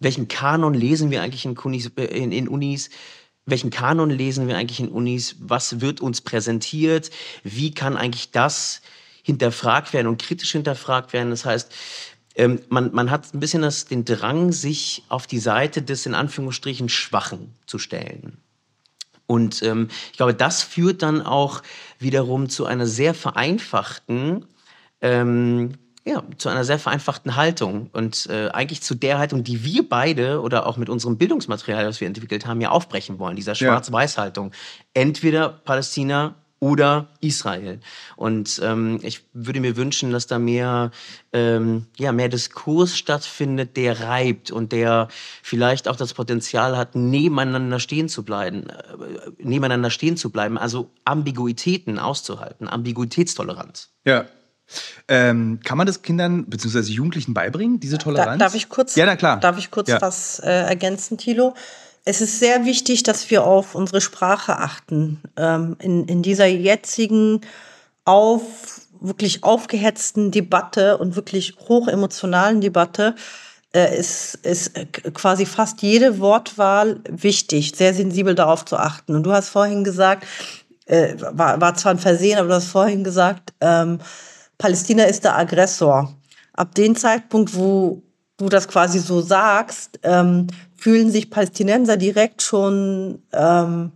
welchen 0.00 0.28
Kanon 0.28 0.74
lesen 0.74 1.10
wir 1.10 1.22
eigentlich 1.22 1.44
in 1.44 1.56
Unis, 1.56 1.90
äh, 1.96 2.04
in, 2.04 2.32
in 2.32 2.48
Unis 2.48 2.90
welchen 3.44 3.70
Kanon 3.70 4.08
lesen 4.08 4.46
wir 4.46 4.56
eigentlich 4.56 4.78
in 4.78 4.88
Unis, 4.88 5.34
was 5.40 5.80
wird 5.80 6.00
uns 6.00 6.20
präsentiert, 6.20 7.10
wie 7.42 7.74
kann 7.74 7.96
eigentlich 7.96 8.30
das 8.30 8.82
hinterfragt 9.24 9.92
werden 9.92 10.06
und 10.06 10.22
kritisch 10.22 10.52
hinterfragt 10.52 11.12
werden. 11.12 11.30
Das 11.30 11.44
heißt, 11.44 11.72
ähm, 12.36 12.60
man, 12.68 12.94
man 12.94 13.10
hat 13.10 13.34
ein 13.34 13.40
bisschen 13.40 13.62
das, 13.62 13.86
den 13.86 14.04
Drang, 14.04 14.52
sich 14.52 15.02
auf 15.08 15.26
die 15.26 15.40
Seite 15.40 15.82
des 15.82 16.06
in 16.06 16.14
Anführungsstrichen 16.14 16.88
Schwachen 16.88 17.56
zu 17.66 17.80
stellen. 17.80 18.41
Und 19.32 19.62
ähm, 19.62 19.88
ich 20.10 20.18
glaube, 20.18 20.34
das 20.34 20.62
führt 20.62 21.02
dann 21.02 21.22
auch 21.22 21.62
wiederum 21.98 22.50
zu 22.50 22.66
einer 22.66 22.86
sehr 22.86 23.14
vereinfachten, 23.14 24.44
ähm, 25.00 25.72
ja, 26.04 26.22
zu 26.36 26.50
einer 26.50 26.64
sehr 26.64 26.78
vereinfachten 26.78 27.34
Haltung 27.34 27.88
und 27.94 28.26
äh, 28.26 28.48
eigentlich 28.48 28.82
zu 28.82 28.94
der 28.94 29.18
Haltung, 29.18 29.42
die 29.42 29.64
wir 29.64 29.88
beide 29.88 30.42
oder 30.42 30.66
auch 30.66 30.76
mit 30.76 30.90
unserem 30.90 31.16
Bildungsmaterial, 31.16 31.82
das 31.82 31.98
wir 32.02 32.08
entwickelt 32.08 32.44
haben, 32.44 32.60
ja 32.60 32.72
aufbrechen 32.72 33.18
wollen, 33.18 33.34
dieser 33.36 33.54
Schwarz-Weiß-Haltung. 33.54 34.52
Entweder 34.92 35.48
Palästina 35.48 36.34
oder 36.62 37.08
Israel. 37.18 37.80
Und 38.14 38.60
ähm, 38.62 39.00
ich 39.02 39.24
würde 39.32 39.58
mir 39.58 39.76
wünschen, 39.76 40.12
dass 40.12 40.28
da 40.28 40.38
mehr, 40.38 40.92
ähm, 41.32 41.86
ja, 41.96 42.12
mehr 42.12 42.28
Diskurs 42.28 42.96
stattfindet, 42.96 43.76
der 43.76 43.98
reibt 43.98 44.52
und 44.52 44.70
der 44.70 45.08
vielleicht 45.42 45.88
auch 45.88 45.96
das 45.96 46.14
Potenzial 46.14 46.76
hat, 46.76 46.94
nebeneinander 46.94 47.80
stehen 47.80 48.08
zu 48.08 48.24
bleiben, 48.24 48.70
äh, 48.70 48.76
nebeneinander 49.38 49.90
stehen 49.90 50.16
zu 50.16 50.30
bleiben, 50.30 50.56
also 50.56 50.92
Ambiguitäten 51.04 51.98
auszuhalten, 51.98 52.68
Ambiguitätstoleranz. 52.68 53.90
Ja. 54.04 54.26
Ähm, 55.08 55.58
kann 55.64 55.76
man 55.76 55.88
das 55.88 56.02
Kindern 56.02 56.46
bzw. 56.46 56.92
Jugendlichen 56.92 57.34
beibringen, 57.34 57.80
diese 57.80 57.98
Toleranz? 57.98 58.38
Da, 58.38 58.44
darf 58.44 58.54
ich 58.54 58.68
kurz, 58.68 58.94
ja, 58.94 59.04
na 59.04 59.16
klar. 59.16 59.40
Darf 59.40 59.58
ich 59.58 59.72
kurz 59.72 59.88
ja. 59.88 60.00
was 60.00 60.38
äh, 60.38 60.48
ergänzen, 60.48 61.18
Thilo? 61.18 61.54
Es 62.04 62.20
ist 62.20 62.40
sehr 62.40 62.64
wichtig, 62.64 63.02
dass 63.02 63.30
wir 63.30 63.44
auf 63.44 63.74
unsere 63.74 64.00
Sprache 64.00 64.58
achten. 64.58 65.20
Ähm, 65.36 65.76
in, 65.80 66.06
in 66.06 66.22
dieser 66.22 66.46
jetzigen 66.46 67.42
auf, 68.04 68.42
wirklich 69.00 69.44
aufgehetzten 69.44 70.30
Debatte 70.30 70.98
und 70.98 71.16
wirklich 71.16 71.54
hochemotionalen 71.68 72.60
Debatte 72.60 73.14
äh, 73.74 73.98
ist, 73.98 74.34
ist 74.42 74.72
quasi 75.14 75.46
fast 75.46 75.82
jede 75.82 76.18
Wortwahl 76.18 77.00
wichtig, 77.08 77.72
sehr 77.76 77.94
sensibel 77.94 78.34
darauf 78.34 78.64
zu 78.64 78.76
achten. 78.76 79.14
Und 79.14 79.22
du 79.22 79.32
hast 79.32 79.48
vorhin 79.48 79.84
gesagt, 79.84 80.26
äh, 80.86 81.14
war, 81.18 81.60
war 81.60 81.74
zwar 81.74 81.92
ein 81.92 81.98
Versehen, 81.98 82.38
aber 82.38 82.48
du 82.48 82.54
hast 82.54 82.68
vorhin 82.68 83.04
gesagt, 83.04 83.52
ähm, 83.60 83.98
Palästina 84.58 85.04
ist 85.04 85.24
der 85.24 85.36
Aggressor. 85.36 86.14
Ab 86.52 86.74
dem 86.74 86.96
Zeitpunkt, 86.96 87.54
wo 87.54 88.02
du 88.36 88.48
das 88.48 88.68
quasi 88.68 88.98
so 88.98 89.20
sagst, 89.20 89.98
ähm, 90.02 90.48
fühlen 90.82 91.12
sich 91.12 91.30
Palästinenser 91.30 91.96
direkt 91.96 92.42
schon, 92.42 93.22
ähm, 93.32 93.92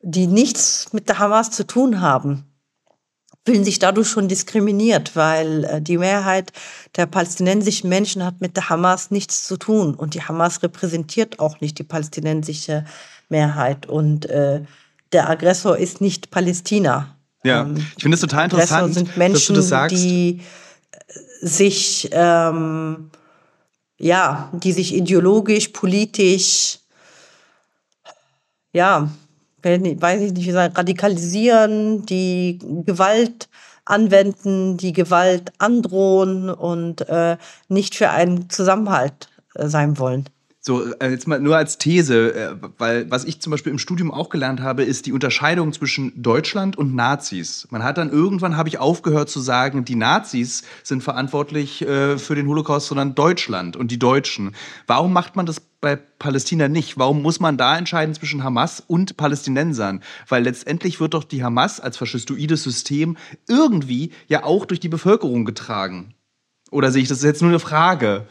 die 0.00 0.26
nichts 0.26 0.92
mit 0.92 1.08
der 1.08 1.20
Hamas 1.20 1.52
zu 1.52 1.64
tun 1.64 2.00
haben, 2.00 2.44
fühlen 3.46 3.62
sich 3.62 3.78
dadurch 3.78 4.08
schon 4.08 4.26
diskriminiert, 4.26 5.14
weil 5.14 5.62
äh, 5.62 5.80
die 5.80 5.96
Mehrheit 5.96 6.52
der 6.96 7.06
palästinensischen 7.06 7.88
Menschen 7.88 8.24
hat 8.24 8.40
mit 8.40 8.56
der 8.56 8.68
Hamas 8.68 9.12
nichts 9.12 9.46
zu 9.46 9.56
tun 9.56 9.94
und 9.94 10.14
die 10.14 10.22
Hamas 10.22 10.60
repräsentiert 10.64 11.38
auch 11.38 11.60
nicht 11.60 11.78
die 11.78 11.84
palästinensische 11.84 12.84
Mehrheit 13.28 13.86
und 13.86 14.26
äh, 14.26 14.62
der 15.12 15.30
Aggressor 15.30 15.78
ist 15.78 16.00
nicht 16.00 16.32
Palästina. 16.32 17.16
Ja, 17.44 17.62
ähm, 17.62 17.76
ich 17.96 18.02
finde 18.02 18.16
es 18.16 18.20
total 18.20 18.46
interessant, 18.46 18.82
Aggressor 18.82 18.94
sind 18.94 19.16
Menschen, 19.16 19.34
dass 19.34 19.46
du 19.46 19.52
das 19.54 19.68
sagst. 19.68 19.96
die 19.96 20.40
äh, 20.90 21.46
sich 21.46 22.08
ähm, 22.10 23.12
ja, 23.98 24.50
die 24.52 24.72
sich 24.72 24.94
ideologisch, 24.94 25.68
politisch, 25.68 26.78
ja, 28.72 29.10
weiß 29.62 30.22
ich 30.22 30.32
nicht, 30.32 30.54
radikalisieren, 30.54 32.06
die 32.06 32.58
Gewalt 32.86 33.48
anwenden, 33.84 34.76
die 34.76 34.92
Gewalt 34.92 35.52
androhen 35.58 36.50
und 36.50 37.08
äh, 37.08 37.36
nicht 37.68 37.94
für 37.94 38.10
einen 38.10 38.48
Zusammenhalt 38.50 39.28
äh, 39.54 39.66
sein 39.66 39.98
wollen. 39.98 40.28
So, 40.68 40.84
äh, 41.00 41.08
jetzt 41.08 41.26
mal 41.26 41.40
nur 41.40 41.56
als 41.56 41.78
These, 41.78 42.34
äh, 42.34 42.54
weil 42.76 43.10
was 43.10 43.24
ich 43.24 43.40
zum 43.40 43.52
Beispiel 43.52 43.72
im 43.72 43.78
Studium 43.78 44.10
auch 44.10 44.28
gelernt 44.28 44.60
habe, 44.60 44.82
ist 44.82 45.06
die 45.06 45.14
Unterscheidung 45.14 45.72
zwischen 45.72 46.12
Deutschland 46.22 46.76
und 46.76 46.94
Nazis. 46.94 47.66
Man 47.70 47.82
hat 47.82 47.96
dann 47.96 48.10
irgendwann, 48.10 48.58
habe 48.58 48.68
ich 48.68 48.76
aufgehört 48.76 49.30
zu 49.30 49.40
sagen, 49.40 49.86
die 49.86 49.94
Nazis 49.94 50.64
sind 50.82 51.02
verantwortlich 51.02 51.80
äh, 51.80 52.18
für 52.18 52.34
den 52.34 52.46
Holocaust, 52.48 52.88
sondern 52.88 53.14
Deutschland 53.14 53.78
und 53.78 53.90
die 53.90 53.98
Deutschen. 53.98 54.54
Warum 54.86 55.14
macht 55.14 55.36
man 55.36 55.46
das 55.46 55.58
bei 55.80 55.96
Palästina 55.96 56.68
nicht? 56.68 56.98
Warum 56.98 57.22
muss 57.22 57.40
man 57.40 57.56
da 57.56 57.78
entscheiden 57.78 58.14
zwischen 58.14 58.44
Hamas 58.44 58.84
und 58.86 59.16
Palästinensern? 59.16 60.02
Weil 60.28 60.42
letztendlich 60.42 61.00
wird 61.00 61.14
doch 61.14 61.24
die 61.24 61.42
Hamas 61.42 61.80
als 61.80 61.96
faschistoides 61.96 62.62
System 62.62 63.16
irgendwie 63.48 64.12
ja 64.26 64.44
auch 64.44 64.66
durch 64.66 64.80
die 64.80 64.90
Bevölkerung 64.90 65.46
getragen. 65.46 66.12
Oder 66.70 66.90
sehe 66.90 67.00
ich 67.00 67.08
das 67.08 67.22
jetzt 67.22 67.40
nur 67.40 67.52
eine 67.52 67.58
Frage? 67.58 68.26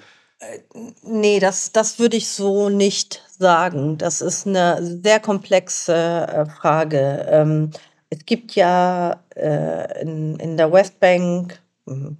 Nee, 1.02 1.39
das, 1.39 1.71
das 1.71 1.97
würde 1.97 2.17
ich 2.17 2.30
so 2.30 2.69
nicht 2.69 3.23
sagen. 3.39 3.97
Das 3.97 4.21
ist 4.21 4.45
eine 4.45 4.78
sehr 5.04 5.19
komplexe 5.19 5.95
äh, 5.95 6.45
Frage. 6.45 7.26
Ähm, 7.30 7.71
es 8.10 8.26
gibt 8.26 8.56
ja 8.56 9.23
äh, 9.36 10.02
in, 10.02 10.58
der 10.58 10.71
Westbank, 10.71 11.60
hm, 11.88 12.17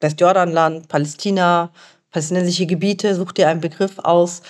Westjordanland, 0.00 0.88
Palästina, 0.88 1.72
palästinensische 2.10 2.66
Gebiete, 2.66 3.14
such 3.14 3.32
dir 3.32 3.48
einen 3.48 3.60
Begriff 3.60 3.98
aus, 4.00 4.42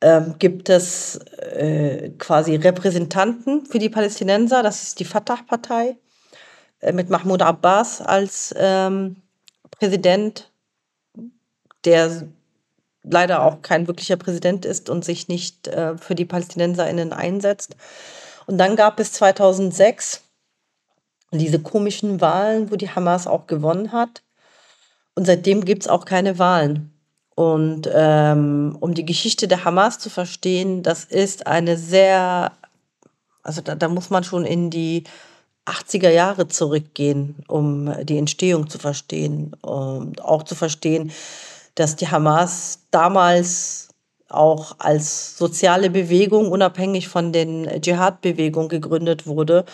ähm, 0.00 0.36
gibt 0.38 0.68
es 0.68 1.16
äh, 1.16 2.10
quasi 2.18 2.56
Repräsentanten 2.56 3.66
für 3.66 3.78
die 3.78 3.90
Palästinenser. 3.90 4.62
Das 4.62 4.82
ist 4.82 5.00
die 5.00 5.04
Fatah-Partei 5.04 5.96
mit 6.92 7.10
Mahmoud 7.10 7.42
Abbas 7.42 8.00
als 8.00 8.52
ähm, 8.58 9.16
Präsident 9.70 10.51
der 11.84 12.28
leider 13.02 13.42
auch 13.42 13.62
kein 13.62 13.86
wirklicher 13.86 14.16
Präsident 14.16 14.64
ist 14.64 14.88
und 14.88 15.04
sich 15.04 15.28
nicht 15.28 15.68
äh, 15.68 15.96
für 15.98 16.14
die 16.14 16.24
PalästinenserInnen 16.24 17.12
einsetzt. 17.12 17.76
Und 18.46 18.58
dann 18.58 18.76
gab 18.76 19.00
es 19.00 19.12
2006 19.12 20.22
diese 21.32 21.60
komischen 21.60 22.20
Wahlen, 22.20 22.70
wo 22.70 22.76
die 22.76 22.90
Hamas 22.90 23.26
auch 23.26 23.46
gewonnen 23.46 23.92
hat. 23.92 24.22
Und 25.14 25.26
seitdem 25.26 25.64
gibt 25.64 25.82
es 25.82 25.88
auch 25.88 26.04
keine 26.04 26.38
Wahlen. 26.38 26.92
Und 27.34 27.88
ähm, 27.92 28.76
um 28.80 28.94
die 28.94 29.06
Geschichte 29.06 29.48
der 29.48 29.64
Hamas 29.64 29.98
zu 29.98 30.10
verstehen, 30.10 30.82
das 30.82 31.04
ist 31.04 31.46
eine 31.46 31.78
sehr, 31.78 32.52
also 33.42 33.62
da, 33.62 33.74
da 33.74 33.88
muss 33.88 34.10
man 34.10 34.22
schon 34.22 34.44
in 34.44 34.70
die 34.70 35.04
80er 35.64 36.10
Jahre 36.10 36.48
zurückgehen, 36.48 37.36
um 37.48 37.92
die 38.04 38.18
Entstehung 38.18 38.68
zu 38.68 38.78
verstehen 38.78 39.54
und 39.62 40.22
auch 40.22 40.42
zu 40.42 40.54
verstehen, 40.54 41.12
dass 41.74 41.96
die 41.96 42.08
Hamas 42.08 42.80
damals 42.90 43.88
auch 44.28 44.76
als 44.78 45.36
soziale 45.36 45.90
Bewegung 45.90 46.50
unabhängig 46.50 47.08
von 47.08 47.32
den 47.32 47.68
Dschihad-Bewegungen 47.80 48.68
gegründet 48.68 49.26
wurde 49.26 49.64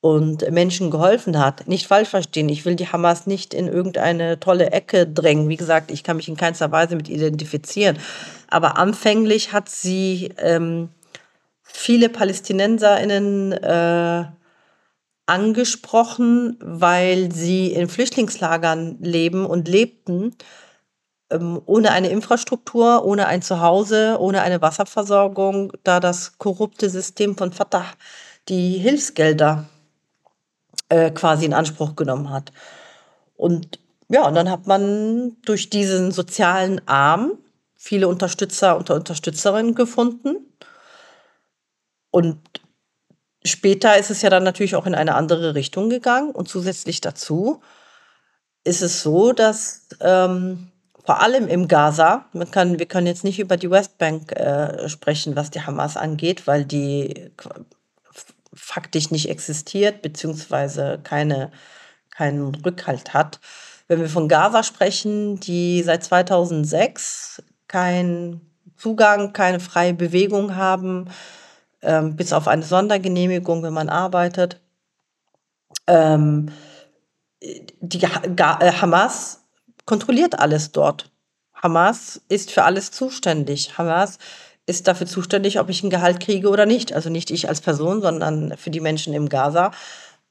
und 0.00 0.50
Menschen 0.50 0.90
geholfen 0.90 1.38
hat. 1.38 1.68
Nicht 1.68 1.86
falsch 1.86 2.08
verstehen, 2.08 2.48
ich 2.48 2.64
will 2.64 2.74
die 2.74 2.88
Hamas 2.88 3.26
nicht 3.26 3.54
in 3.54 3.68
irgendeine 3.68 4.40
tolle 4.40 4.72
Ecke 4.72 5.06
drängen. 5.06 5.48
Wie 5.48 5.56
gesagt, 5.56 5.90
ich 5.90 6.02
kann 6.02 6.16
mich 6.16 6.28
in 6.28 6.36
keinster 6.36 6.72
Weise 6.72 6.96
mit 6.96 7.08
identifizieren. 7.08 7.98
Aber 8.48 8.78
anfänglich 8.78 9.52
hat 9.52 9.68
sie 9.68 10.32
ähm, 10.38 10.88
viele 11.62 12.08
PalästinenserInnen 12.08 13.52
äh, 13.52 14.24
angesprochen, 15.26 16.58
weil 16.60 17.30
sie 17.32 17.72
in 17.72 17.88
Flüchtlingslagern 17.88 18.98
leben 19.00 19.46
und 19.46 19.68
lebten 19.68 20.34
ähm, 21.30 21.60
ohne 21.66 21.92
eine 21.92 22.08
Infrastruktur, 22.08 23.04
ohne 23.04 23.26
ein 23.26 23.42
Zuhause, 23.42 24.16
ohne 24.20 24.42
eine 24.42 24.60
Wasserversorgung, 24.60 25.72
da 25.84 26.00
das 26.00 26.38
korrupte 26.38 26.90
System 26.90 27.36
von 27.36 27.52
Fatah 27.52 27.86
die 28.48 28.78
Hilfsgelder 28.78 29.68
äh, 30.88 31.10
quasi 31.10 31.44
in 31.44 31.54
Anspruch 31.54 31.94
genommen 31.96 32.30
hat. 32.30 32.52
Und 33.36 33.78
ja, 34.08 34.26
und 34.26 34.34
dann 34.34 34.50
hat 34.50 34.66
man 34.66 35.36
durch 35.42 35.70
diesen 35.70 36.10
sozialen 36.10 36.86
Arm 36.88 37.38
viele 37.76 38.08
Unterstützer 38.08 38.76
und 38.76 38.90
Unterstützerinnen 38.90 39.74
gefunden. 39.74 40.36
Und 42.10 42.38
später 43.44 43.96
ist 43.96 44.10
es 44.10 44.22
ja 44.22 44.30
dann 44.30 44.42
natürlich 44.42 44.74
auch 44.74 44.86
in 44.86 44.96
eine 44.96 45.14
andere 45.14 45.54
Richtung 45.54 45.90
gegangen. 45.90 46.32
Und 46.32 46.48
zusätzlich 46.48 47.00
dazu 47.00 47.62
ist 48.64 48.82
es 48.82 49.00
so, 49.00 49.32
dass 49.32 49.86
ähm, 50.00 50.72
vor 51.10 51.22
allem 51.22 51.48
im 51.48 51.66
Gaza. 51.66 52.26
Man 52.32 52.52
kann, 52.52 52.78
wir 52.78 52.86
können 52.86 53.08
jetzt 53.08 53.24
nicht 53.24 53.40
über 53.40 53.56
die 53.56 53.68
Westbank 53.68 54.30
äh, 54.30 54.88
sprechen, 54.88 55.34
was 55.34 55.50
die 55.50 55.60
Hamas 55.60 55.96
angeht, 55.96 56.46
weil 56.46 56.64
die 56.64 57.32
faktisch 58.54 59.10
nicht 59.10 59.28
existiert, 59.28 60.02
beziehungsweise 60.02 61.00
keine, 61.02 61.50
keinen 62.10 62.54
Rückhalt 62.54 63.12
hat. 63.12 63.40
Wenn 63.88 63.98
wir 63.98 64.08
von 64.08 64.28
Gaza 64.28 64.62
sprechen, 64.62 65.40
die 65.40 65.82
seit 65.82 66.04
2006 66.04 67.42
keinen 67.66 68.40
Zugang, 68.76 69.32
keine 69.32 69.58
freie 69.58 69.94
Bewegung 69.94 70.54
haben, 70.54 71.10
ähm, 71.82 72.14
bis 72.14 72.32
auf 72.32 72.46
eine 72.46 72.62
Sondergenehmigung, 72.62 73.64
wenn 73.64 73.74
man 73.74 73.88
arbeitet. 73.88 74.60
Ähm, 75.88 76.52
die 77.80 77.98
Ga 77.98 78.58
äh, 78.60 78.70
Hamas 78.74 79.39
kontrolliert 79.90 80.38
alles 80.38 80.70
dort. 80.70 81.10
Hamas 81.52 82.20
ist 82.28 82.52
für 82.52 82.62
alles 82.62 82.92
zuständig. 82.92 83.76
Hamas 83.76 84.18
ist 84.64 84.86
dafür 84.86 85.08
zuständig, 85.08 85.58
ob 85.58 85.68
ich 85.68 85.82
ein 85.82 85.90
Gehalt 85.90 86.20
kriege 86.20 86.48
oder 86.48 86.64
nicht. 86.64 86.92
Also 86.92 87.10
nicht 87.10 87.32
ich 87.32 87.48
als 87.48 87.60
Person, 87.60 88.00
sondern 88.00 88.56
für 88.56 88.70
die 88.70 88.78
Menschen 88.78 89.14
im 89.14 89.28
Gaza. 89.28 89.72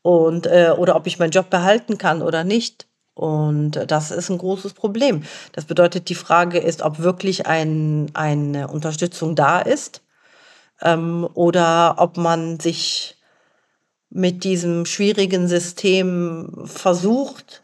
Und, 0.02 0.48
äh, 0.48 0.74
oder 0.78 0.96
ob 0.96 1.08
ich 1.08 1.20
meinen 1.20 1.32
Job 1.32 1.50
behalten 1.50 1.98
kann 1.98 2.22
oder 2.22 2.46
nicht. 2.46 2.88
Und 3.16 3.72
das 3.86 4.12
ist 4.12 4.30
ein 4.30 4.38
großes 4.38 4.72
Problem. 4.72 5.24
Das 5.52 5.66
bedeutet, 5.66 6.08
die 6.08 6.16
Frage 6.16 6.60
ist, 6.60 6.82
ob 6.82 7.00
wirklich 7.00 7.46
ein, 7.46 8.12
eine 8.14 8.70
Unterstützung 8.70 9.36
da 9.36 9.60
ist 9.60 10.02
ähm, 10.82 11.28
oder 11.34 11.96
ob 11.98 12.16
man 12.16 12.62
sich 12.62 13.18
mit 14.10 14.46
diesem 14.46 14.86
schwierigen 14.86 15.50
System 15.50 16.64
versucht, 16.64 17.59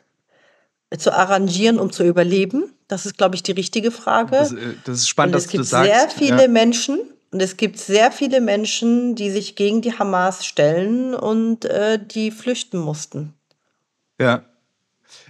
zu 0.97 1.13
arrangieren, 1.13 1.79
um 1.79 1.91
zu 1.91 2.03
überleben? 2.03 2.71
Das 2.87 3.05
ist, 3.05 3.17
glaube 3.17 3.35
ich, 3.35 3.43
die 3.43 3.51
richtige 3.51 3.91
Frage. 3.91 4.31
Das, 4.31 4.51
äh, 4.51 4.75
das 4.83 4.99
ist 4.99 5.09
spannend, 5.09 5.35
dass 5.35 5.47
du 5.47 5.57
das 5.57 5.69
sagst. 5.69 5.89
Es 5.89 5.97
gibt 5.97 6.09
sehr 6.09 6.27
viele 6.27 6.41
ja. 6.43 6.47
Menschen 6.47 6.99
und 7.31 7.41
es 7.41 7.57
gibt 7.57 7.79
sehr 7.79 8.11
viele 8.11 8.41
Menschen, 8.41 9.15
die 9.15 9.31
sich 9.31 9.55
gegen 9.55 9.81
die 9.81 9.93
Hamas 9.93 10.45
stellen 10.45 11.13
und 11.13 11.65
äh, 11.65 11.99
die 12.03 12.31
flüchten 12.31 12.79
mussten. 12.79 13.33
Ja. 14.19 14.45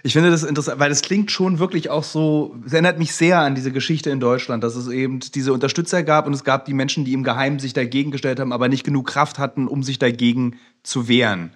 Ich 0.04 0.14
finde 0.14 0.30
das 0.30 0.44
interessant, 0.44 0.80
weil 0.80 0.92
es 0.92 1.02
klingt 1.02 1.32
schon 1.32 1.60
wirklich 1.60 1.90
auch 1.90 2.04
so, 2.04 2.56
es 2.66 2.74
erinnert 2.74 3.00
mich 3.00 3.14
sehr 3.14 3.40
an 3.40 3.56
diese 3.56 3.72
Geschichte 3.72 4.10
in 4.10 4.20
Deutschland, 4.20 4.64
dass 4.64 4.76
es 4.76 4.88
eben 4.88 5.20
diese 5.20 5.52
Unterstützer 5.52 6.04
gab 6.04 6.28
und 6.28 6.34
es 6.34 6.44
gab 6.44 6.66
die 6.66 6.74
Menschen, 6.74 7.06
die 7.06 7.14
im 7.14 7.24
Geheimen 7.24 7.60
sich 7.60 7.74
dagegen 7.74 8.12
gestellt 8.12 8.40
haben, 8.40 8.54
aber 8.54 8.68
nicht 8.68 8.84
genug 8.84 9.08
Kraft 9.08 9.40
hatten, 9.40 9.68
um 9.68 9.84
sich 9.84 10.00
dagegen 10.00 10.60
zu 10.84 11.08
wehren. 11.08 11.52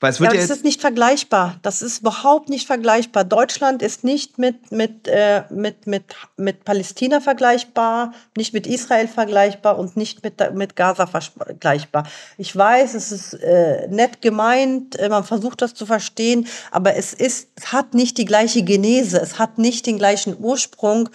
Weil 0.00 0.10
es 0.12 0.20
wird 0.20 0.32
ja, 0.32 0.40
ja 0.40 0.46
das 0.46 0.56
ist 0.56 0.64
nicht 0.64 0.80
vergleichbar. 0.80 1.58
Das 1.62 1.82
ist 1.82 2.00
überhaupt 2.00 2.48
nicht 2.50 2.68
vergleichbar. 2.68 3.24
Deutschland 3.24 3.82
ist 3.82 4.04
nicht 4.04 4.38
mit, 4.38 4.70
mit, 4.70 5.08
äh, 5.08 5.42
mit, 5.50 5.88
mit, 5.88 6.04
mit 6.36 6.64
Palästina 6.64 7.20
vergleichbar, 7.20 8.12
nicht 8.36 8.54
mit 8.54 8.68
Israel 8.68 9.08
vergleichbar 9.08 9.76
und 9.76 9.96
nicht 9.96 10.22
mit, 10.22 10.54
mit 10.54 10.76
Gaza 10.76 11.08
vergleichbar. 11.08 12.04
Ich 12.36 12.54
weiß, 12.54 12.94
es 12.94 13.10
ist 13.10 13.34
äh, 13.34 13.88
nett 13.88 14.22
gemeint, 14.22 14.96
äh, 14.96 15.08
man 15.08 15.24
versucht 15.24 15.62
das 15.62 15.74
zu 15.74 15.84
verstehen, 15.84 16.46
aber 16.70 16.94
es, 16.94 17.12
ist, 17.12 17.48
es 17.56 17.72
hat 17.72 17.94
nicht 17.94 18.18
die 18.18 18.24
gleiche 18.24 18.62
Genese, 18.62 19.20
es 19.20 19.40
hat 19.40 19.58
nicht 19.58 19.86
den 19.86 19.98
gleichen 19.98 20.36
Ursprung. 20.38 21.08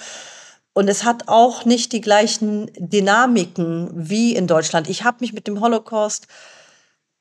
Und 0.75 0.87
es 0.87 1.03
hat 1.03 1.27
auch 1.27 1.65
nicht 1.65 1.91
die 1.91 2.01
gleichen 2.01 2.71
Dynamiken 2.79 3.91
wie 3.93 4.35
in 4.35 4.47
Deutschland. 4.47 4.89
Ich 4.89 5.03
habe 5.03 5.17
mich 5.19 5.31
mit 5.31 5.45
dem 5.45 5.61
Holocaust 5.61 6.27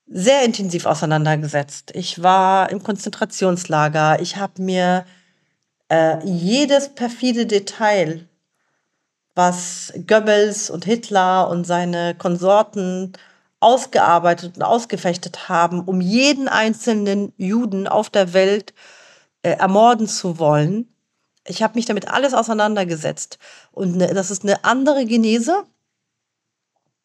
sehr 0.06 0.44
intensiv 0.44 0.86
auseinandergesetzt. 0.86 1.92
Ich 1.94 2.22
war 2.22 2.70
im 2.70 2.82
Konzentrationslager. 2.82 4.20
Ich 4.20 4.36
habe 4.36 4.60
mir 4.60 5.04
äh, 5.88 6.24
jedes 6.24 6.94
perfide 6.94 7.46
Detail, 7.46 8.28
was 9.34 9.92
Goebbels 10.06 10.70
und 10.70 10.84
Hitler 10.84 11.48
und 11.48 11.64
seine 11.64 12.14
Konsorten 12.14 13.12
ausgearbeitet 13.60 14.56
und 14.56 14.62
ausgefechtet 14.62 15.48
haben, 15.48 15.80
um 15.84 16.00
jeden 16.00 16.48
einzelnen 16.48 17.32
Juden 17.36 17.86
auf 17.86 18.10
der 18.10 18.32
Welt 18.32 18.74
äh, 19.42 19.50
ermorden 19.50 20.08
zu 20.08 20.38
wollen. 20.38 20.88
Ich 21.46 21.62
habe 21.62 21.74
mich 21.74 21.86
damit 21.86 22.08
alles 22.08 22.34
auseinandergesetzt. 22.34 23.38
Und 23.70 23.96
ne, 23.96 24.12
das 24.14 24.30
ist 24.30 24.42
eine 24.42 24.64
andere 24.64 25.04
Genese 25.06 25.64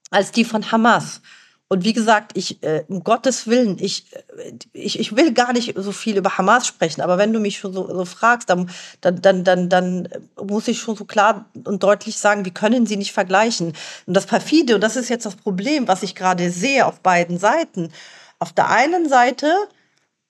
als 0.10 0.32
die 0.32 0.46
von 0.46 0.72
Hamas. 0.72 1.22
Und 1.70 1.84
wie 1.84 1.94
gesagt, 1.94 2.32
ich, 2.36 2.64
äh, 2.64 2.86
um 2.88 3.04
Gottes 3.04 3.48
Willen, 3.48 3.78
ich, 3.80 4.06
äh, 4.14 4.54
ich, 4.72 5.00
ich 5.00 5.16
will 5.16 5.34
gar 5.34 5.52
nicht 5.52 5.74
so 5.76 5.92
viel 5.92 6.18
über 6.18 6.38
Hamas 6.38 6.66
sprechen, 6.66 7.02
aber 7.02 7.18
wenn 7.18 7.34
du 7.34 7.40
mich 7.40 7.58
schon 7.58 7.74
so, 7.74 7.88
so 7.94 8.06
fragst, 8.06 8.50
dann, 8.50 8.70
dann, 9.02 9.22
dann, 9.22 9.44
dann, 9.44 9.70
dann 9.70 10.10
muss 10.42 10.70
ich 10.70 10.80
schon 10.80 10.96
so 10.96 11.04
klar 11.04 11.50
und 11.66 11.84
deutlich 11.84 12.18
sagen, 12.18 12.46
wir 12.46 12.54
können 12.54 12.86
sie 12.86 12.96
nicht 12.96 13.12
vergleichen. 13.12 13.74
Und 14.06 14.14
das 14.14 14.26
perfide, 14.26 14.76
und 14.76 14.82
das 14.82 14.96
ist 14.96 15.10
jetzt 15.10 15.26
das 15.26 15.36
Problem, 15.36 15.88
was 15.88 16.04
ich 16.04 16.16
gerade 16.16 16.52
sehe 16.52 16.86
auf 16.86 17.02
beiden 17.02 17.38
Seiten. 17.38 17.92
Auf 18.40 18.54
der 18.54 18.70
einen 18.70 19.10
Seite 19.10 19.54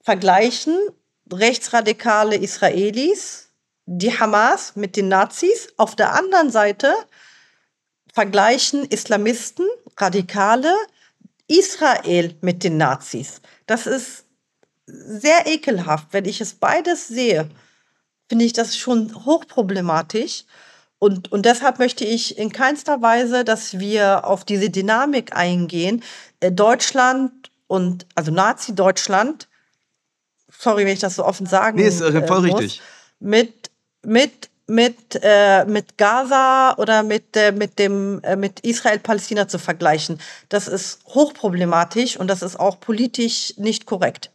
vergleichen 0.01 0.75
rechtsradikale 1.31 2.35
Israelis 2.37 3.49
die 3.85 4.17
Hamas 4.17 4.75
mit 4.75 4.95
den 4.95 5.07
Nazis. 5.07 5.69
Auf 5.77 5.95
der 5.95 6.13
anderen 6.13 6.49
Seite 6.49 6.93
vergleichen 8.13 8.85
Islamisten, 8.85 9.65
Radikale, 9.97 10.73
Israel 11.47 12.35
mit 12.41 12.63
den 12.63 12.77
Nazis. 12.77 13.41
Das 13.65 13.87
ist 13.87 14.25
sehr 14.85 15.47
ekelhaft, 15.47 16.07
wenn 16.11 16.25
ich 16.25 16.41
es 16.41 16.53
beides 16.53 17.07
sehe. 17.07 17.49
finde 18.29 18.45
ich 18.45 18.53
das 18.53 18.77
schon 18.77 19.25
hochproblematisch. 19.25 20.43
Und, 20.99 21.31
und 21.31 21.45
deshalb 21.45 21.79
möchte 21.79 22.03
ich 22.03 22.37
in 22.37 22.51
keinster 22.51 23.01
Weise, 23.01 23.43
dass 23.43 23.79
wir 23.79 24.25
auf 24.25 24.43
diese 24.43 24.69
Dynamik 24.69 25.35
eingehen. 25.35 26.03
Äh, 26.39 26.51
Deutschland 26.51 27.51
und, 27.67 28.05
also 28.15 28.31
Nazi-Deutschland, 28.31 29.47
sorry, 30.49 30.85
wenn 30.85 30.93
ich 30.93 30.99
das 30.99 31.15
so 31.15 31.25
offen 31.25 31.45
sagen 31.45 31.77
Nee, 31.77 31.87
ist 31.87 32.01
äh, 32.01 32.25
voll 32.25 32.41
muss, 32.41 32.61
richtig. 32.61 32.81
mit, 33.19 33.69
mit, 34.03 34.49
mit, 34.67 35.19
äh, 35.23 35.65
mit 35.65 35.97
Gaza 35.97 36.75
oder 36.77 37.03
mit, 37.03 37.35
äh, 37.35 37.51
mit, 37.51 37.79
äh, 37.79 37.89
mit 38.35 38.59
Israel-Palästina 38.59 39.47
zu 39.47 39.59
vergleichen. 39.59 40.19
Das 40.49 40.67
ist 40.67 40.99
hochproblematisch 41.07 42.17
und 42.17 42.27
das 42.27 42.41
ist 42.41 42.59
auch 42.59 42.79
politisch 42.79 43.53
nicht 43.57 43.85
korrekt. 43.85 44.29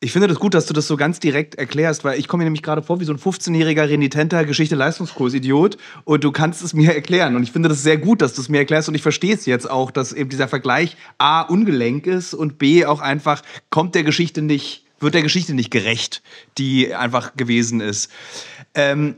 Ich 0.00 0.12
finde 0.12 0.28
das 0.28 0.38
gut, 0.38 0.52
dass 0.52 0.66
du 0.66 0.74
das 0.74 0.86
so 0.86 0.98
ganz 0.98 1.20
direkt 1.20 1.54
erklärst, 1.54 2.04
weil 2.04 2.18
ich 2.18 2.28
komme 2.28 2.42
mir 2.42 2.46
nämlich 2.46 2.62
gerade 2.62 2.82
vor 2.82 3.00
wie 3.00 3.06
so 3.06 3.14
ein 3.14 3.18
15-jähriger 3.18 3.88
renitenter 3.88 4.44
Geschichte-Leistungskurs-Idiot 4.44 5.78
und 6.04 6.22
du 6.22 6.32
kannst 6.32 6.62
es 6.62 6.74
mir 6.74 6.94
erklären. 6.94 7.34
Und 7.34 7.42
ich 7.42 7.50
finde 7.50 7.70
das 7.70 7.82
sehr 7.82 7.96
gut, 7.96 8.20
dass 8.20 8.34
du 8.34 8.42
es 8.42 8.50
mir 8.50 8.58
erklärst 8.58 8.90
und 8.90 8.94
ich 8.94 9.00
verstehe 9.00 9.34
es 9.34 9.46
jetzt 9.46 9.70
auch, 9.70 9.90
dass 9.90 10.12
eben 10.12 10.28
dieser 10.28 10.48
Vergleich 10.48 10.98
A 11.16 11.40
ungelenk 11.42 12.06
ist 12.06 12.34
und 12.34 12.58
B 12.58 12.84
auch 12.84 13.00
einfach 13.00 13.42
kommt 13.70 13.94
der 13.94 14.04
Geschichte 14.04 14.42
nicht, 14.42 14.84
wird 15.00 15.14
der 15.14 15.22
Geschichte 15.22 15.54
nicht 15.54 15.70
gerecht, 15.70 16.22
die 16.58 16.94
einfach 16.94 17.34
gewesen 17.34 17.80
ist. 17.80 18.10
Ähm, 18.74 19.16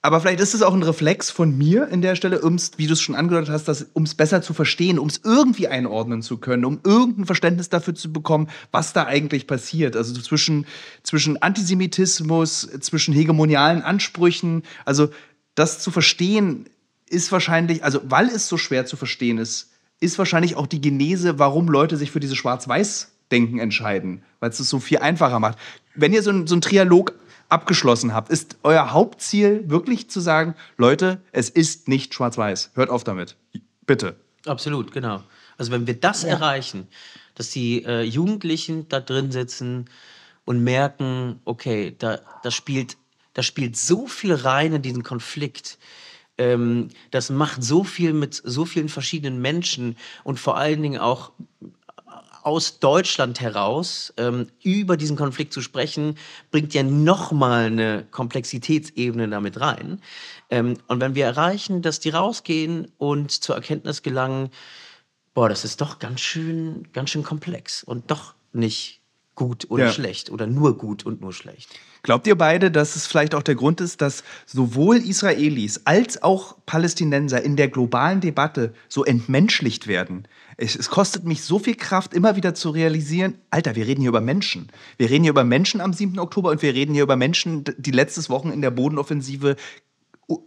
aber 0.00 0.20
vielleicht 0.20 0.38
ist 0.38 0.54
es 0.54 0.62
auch 0.62 0.74
ein 0.74 0.84
Reflex 0.84 1.28
von 1.30 1.58
mir 1.58 1.88
in 1.88 2.02
der 2.02 2.14
Stelle, 2.14 2.40
um's, 2.40 2.72
wie 2.76 2.86
du 2.86 2.92
es 2.92 3.00
schon 3.00 3.16
angedeutet 3.16 3.50
hast, 3.50 3.86
um 3.94 4.04
es 4.04 4.14
besser 4.14 4.42
zu 4.42 4.54
verstehen, 4.54 4.98
um 4.98 5.08
es 5.08 5.20
irgendwie 5.24 5.66
einordnen 5.66 6.22
zu 6.22 6.38
können, 6.38 6.64
um 6.64 6.80
irgendein 6.84 7.26
Verständnis 7.26 7.68
dafür 7.68 7.96
zu 7.96 8.12
bekommen, 8.12 8.48
was 8.70 8.92
da 8.92 9.06
eigentlich 9.06 9.48
passiert. 9.48 9.96
Also 9.96 10.14
zwischen, 10.20 10.66
zwischen 11.02 11.42
Antisemitismus, 11.42 12.68
zwischen 12.80 13.12
hegemonialen 13.12 13.82
Ansprüchen. 13.82 14.62
Also 14.84 15.08
das 15.56 15.80
zu 15.80 15.90
verstehen 15.90 16.68
ist 17.10 17.32
wahrscheinlich, 17.32 17.82
also 17.82 18.00
weil 18.04 18.28
es 18.28 18.46
so 18.46 18.56
schwer 18.56 18.86
zu 18.86 18.96
verstehen 18.96 19.38
ist, 19.38 19.72
ist 19.98 20.16
wahrscheinlich 20.16 20.54
auch 20.54 20.68
die 20.68 20.80
Genese, 20.80 21.40
warum 21.40 21.68
Leute 21.68 21.96
sich 21.96 22.12
für 22.12 22.20
diese 22.20 22.36
Schwarz-Weiß-Denken 22.36 23.58
entscheiden, 23.58 24.22
weil 24.38 24.50
es 24.50 24.60
es 24.60 24.68
so 24.68 24.78
viel 24.78 24.98
einfacher 24.98 25.40
macht. 25.40 25.58
Wenn 25.96 26.12
ihr 26.12 26.22
so 26.22 26.46
so 26.46 26.54
ein 26.54 26.60
Trialog 26.60 27.14
abgeschlossen 27.48 28.12
habt, 28.14 28.30
ist 28.30 28.58
euer 28.62 28.92
Hauptziel 28.92 29.68
wirklich 29.68 30.10
zu 30.10 30.20
sagen, 30.20 30.54
Leute, 30.76 31.20
es 31.32 31.48
ist 31.48 31.88
nicht 31.88 32.14
schwarz-weiß. 32.14 32.72
Hört 32.74 32.90
auf 32.90 33.04
damit. 33.04 33.36
Bitte. 33.86 34.16
Absolut, 34.46 34.92
genau. 34.92 35.22
Also 35.56 35.72
wenn 35.72 35.86
wir 35.86 35.98
das 35.98 36.22
Ja. 36.22 36.30
erreichen, 36.30 36.88
dass 37.34 37.50
die 37.50 37.84
äh, 37.84 38.02
Jugendlichen 38.02 38.88
da 38.88 39.00
drin 39.00 39.32
sitzen 39.32 39.86
und 40.44 40.62
merken, 40.62 41.40
okay, 41.44 41.94
da, 41.98 42.20
da, 42.42 42.50
spielt, 42.50 42.96
da 43.34 43.42
spielt 43.42 43.76
so 43.76 44.06
viel 44.06 44.34
rein 44.34 44.72
in 44.74 44.82
diesen 44.82 45.02
Konflikt. 45.02 45.78
Ähm, 46.36 46.88
das 47.10 47.30
macht 47.30 47.62
so 47.62 47.82
viel 47.84 48.12
mit 48.12 48.40
so 48.44 48.64
vielen 48.64 48.88
verschiedenen 48.88 49.40
Menschen 49.40 49.96
und 50.24 50.38
vor 50.38 50.56
allen 50.56 50.82
Dingen 50.82 51.00
auch 51.00 51.32
aus 52.48 52.78
Deutschland 52.78 53.42
heraus 53.42 54.14
ähm, 54.16 54.46
über 54.62 54.96
diesen 54.96 55.18
Konflikt 55.18 55.52
zu 55.52 55.60
sprechen, 55.60 56.16
bringt 56.50 56.72
ja 56.72 56.82
nochmal 56.82 57.66
eine 57.66 58.06
Komplexitätsebene 58.10 59.28
damit 59.28 59.60
rein. 59.60 60.00
Ähm, 60.48 60.78
und 60.86 60.98
wenn 61.02 61.14
wir 61.14 61.26
erreichen, 61.26 61.82
dass 61.82 62.00
die 62.00 62.08
rausgehen 62.08 62.90
und 62.96 63.32
zur 63.32 63.54
Erkenntnis 63.54 64.02
gelangen, 64.02 64.48
boah, 65.34 65.50
das 65.50 65.66
ist 65.66 65.82
doch 65.82 65.98
ganz 65.98 66.22
schön, 66.22 66.88
ganz 66.94 67.10
schön 67.10 67.22
komplex 67.22 67.84
und 67.84 68.10
doch 68.10 68.34
nicht 68.54 68.97
gut 69.38 69.66
oder 69.70 69.86
Ja. 69.86 69.92
schlecht 69.92 70.30
oder 70.30 70.46
nur 70.46 70.76
gut 70.76 71.06
und 71.06 71.20
nur 71.22 71.32
schlecht. 71.32 71.70
Glaubt 72.02 72.26
ihr 72.26 72.36
beide, 72.36 72.70
dass 72.70 72.96
es 72.96 73.06
vielleicht 73.06 73.34
auch 73.34 73.42
der 73.42 73.54
Grund 73.54 73.80
ist, 73.80 74.00
dass 74.00 74.24
sowohl 74.46 74.96
Israelis 74.96 75.82
als 75.84 76.22
auch 76.22 76.56
Palästinenser 76.66 77.42
in 77.42 77.56
der 77.56 77.68
globalen 77.68 78.20
Debatte 78.20 78.74
so 78.88 79.04
entmenschlicht 79.04 79.86
werden? 79.86 80.26
Es, 80.56 80.74
es 80.74 80.90
kostet 80.90 81.24
mich 81.24 81.42
so 81.44 81.58
viel 81.58 81.76
Kraft, 81.76 82.14
immer 82.14 82.34
wieder 82.36 82.52
zu 82.54 82.70
realisieren, 82.70 83.34
Alter, 83.50 83.76
wir 83.76 83.86
reden 83.86 84.00
hier 84.00 84.10
über 84.10 84.20
Menschen. 84.20 84.68
Wir 84.96 85.08
reden 85.08 85.22
hier 85.22 85.30
über 85.30 85.44
Menschen 85.44 85.80
am 85.80 85.92
7. 85.92 86.18
Oktober 86.18 86.50
und 86.50 86.62
wir 86.62 86.74
reden 86.74 86.94
hier 86.94 87.04
über 87.04 87.16
Menschen, 87.16 87.64
die 87.78 87.92
letztes 87.92 88.28
Wochen 88.28 88.50
in 88.50 88.60
der 88.60 88.72
Bodenoffensive 88.72 89.56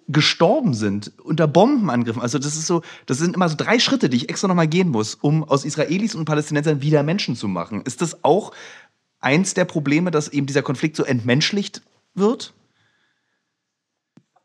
gestorben 0.07 0.75
sind 0.75 1.11
unter 1.23 1.47
Bombenangriffen. 1.47 2.21
Also 2.21 2.37
das 2.37 2.55
ist 2.55 2.67
so, 2.67 2.83
das 3.07 3.17
sind 3.17 3.35
immer 3.35 3.49
so 3.49 3.55
drei 3.57 3.79
Schritte, 3.79 4.09
die 4.09 4.17
ich 4.17 4.29
extra 4.29 4.47
nochmal 4.47 4.67
gehen 4.67 4.89
muss, 4.89 5.15
um 5.15 5.43
aus 5.43 5.65
Israelis 5.65 6.13
und 6.13 6.25
Palästinensern 6.25 6.83
wieder 6.83 7.01
Menschen 7.01 7.35
zu 7.35 7.47
machen. 7.47 7.81
Ist 7.81 8.01
das 8.01 8.23
auch 8.23 8.51
eins 9.21 9.53
der 9.53 9.65
Probleme, 9.65 10.11
dass 10.11 10.27
eben 10.27 10.47
dieser 10.47 10.63
Konflikt 10.63 10.95
so 10.95 11.03
entmenschlicht 11.03 11.81
wird? 12.13 12.53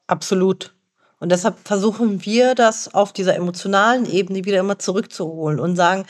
Absolut. 0.06 0.74
Und 1.18 1.30
deshalb 1.32 1.58
versuchen 1.66 2.24
wir 2.24 2.54
das 2.54 2.94
auf 2.94 3.12
dieser 3.12 3.34
emotionalen 3.34 4.06
Ebene 4.06 4.44
wieder 4.44 4.60
immer 4.60 4.78
zurückzuholen 4.78 5.58
und 5.58 5.74
sagen, 5.74 6.04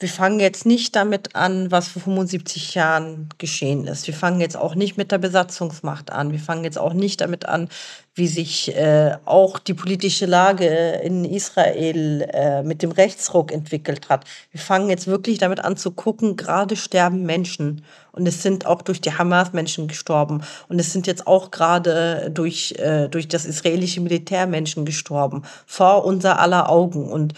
wir 0.00 0.08
fangen 0.08 0.38
jetzt 0.38 0.64
nicht 0.64 0.94
damit 0.94 1.34
an, 1.34 1.72
was 1.72 1.88
vor 1.88 2.00
75 2.00 2.74
Jahren 2.74 3.28
geschehen 3.38 3.84
ist. 3.88 4.06
Wir 4.06 4.14
fangen 4.14 4.40
jetzt 4.40 4.56
auch 4.56 4.76
nicht 4.76 4.96
mit 4.96 5.10
der 5.10 5.18
Besatzungsmacht 5.18 6.12
an. 6.12 6.30
Wir 6.30 6.38
fangen 6.38 6.62
jetzt 6.62 6.78
auch 6.78 6.92
nicht 6.92 7.20
damit 7.20 7.46
an, 7.46 7.68
wie 8.14 8.28
sich 8.28 8.76
äh, 8.76 9.16
auch 9.24 9.58
die 9.58 9.74
politische 9.74 10.26
Lage 10.26 10.66
in 11.02 11.24
Israel 11.24 12.28
äh, 12.32 12.62
mit 12.62 12.82
dem 12.82 12.92
Rechtsruck 12.92 13.50
entwickelt 13.50 14.08
hat. 14.08 14.24
Wir 14.52 14.60
fangen 14.60 14.88
jetzt 14.88 15.08
wirklich 15.08 15.38
damit 15.38 15.64
an 15.64 15.76
zu 15.76 15.90
gucken, 15.90 16.36
gerade 16.36 16.76
sterben 16.76 17.24
Menschen. 17.24 17.84
Und 18.12 18.28
es 18.28 18.40
sind 18.40 18.66
auch 18.66 18.82
durch 18.82 19.00
die 19.00 19.12
Hamas 19.12 19.52
Menschen 19.52 19.88
gestorben. 19.88 20.42
Und 20.68 20.78
es 20.78 20.92
sind 20.92 21.08
jetzt 21.08 21.26
auch 21.26 21.50
gerade 21.50 22.30
durch, 22.30 22.76
äh, 22.78 23.08
durch 23.08 23.26
das 23.26 23.44
israelische 23.44 24.00
Militär 24.00 24.46
Menschen 24.46 24.84
gestorben. 24.84 25.42
Vor 25.66 26.04
unser 26.04 26.38
aller 26.38 26.70
Augen. 26.70 27.10
Und 27.10 27.34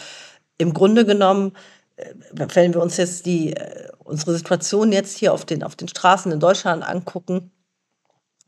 im 0.59 0.75
Grunde 0.75 1.07
genommen, 1.07 1.53
wenn 2.33 2.75
wir 2.75 2.83
uns 2.83 2.97
jetzt 2.97 3.27
die, 3.27 3.55
äh, 3.55 3.89
unsere 3.99 4.37
Situation 4.37 4.93
jetzt 4.93 5.17
hier 5.17 5.33
auf 5.33 5.45
den, 5.45 5.63
auf 5.63 5.77
den 5.77 5.89
Straßen 5.89 6.31
in 6.33 6.41
Deutschland 6.41 6.83
angucken, 6.83 7.51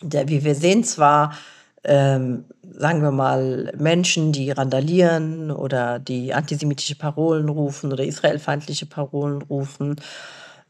der, 0.03 0.29
wie 0.29 0.45
wir 0.45 0.55
sehen 0.55 0.85
zwar, 0.85 1.37
ähm, 1.85 2.45
sagen 2.63 3.03
wir 3.03 3.11
mal, 3.11 3.73
Menschen, 3.77 4.33
die 4.33 4.51
randalieren 4.51 5.51
oder 5.51 5.99
die 5.99 6.33
antisemitische 6.35 6.97
Parolen 6.97 7.49
rufen 7.49 7.93
oder 7.93 8.05
israelfeindliche 8.05 8.87
Parolen 8.87 9.43
rufen. 9.43 9.97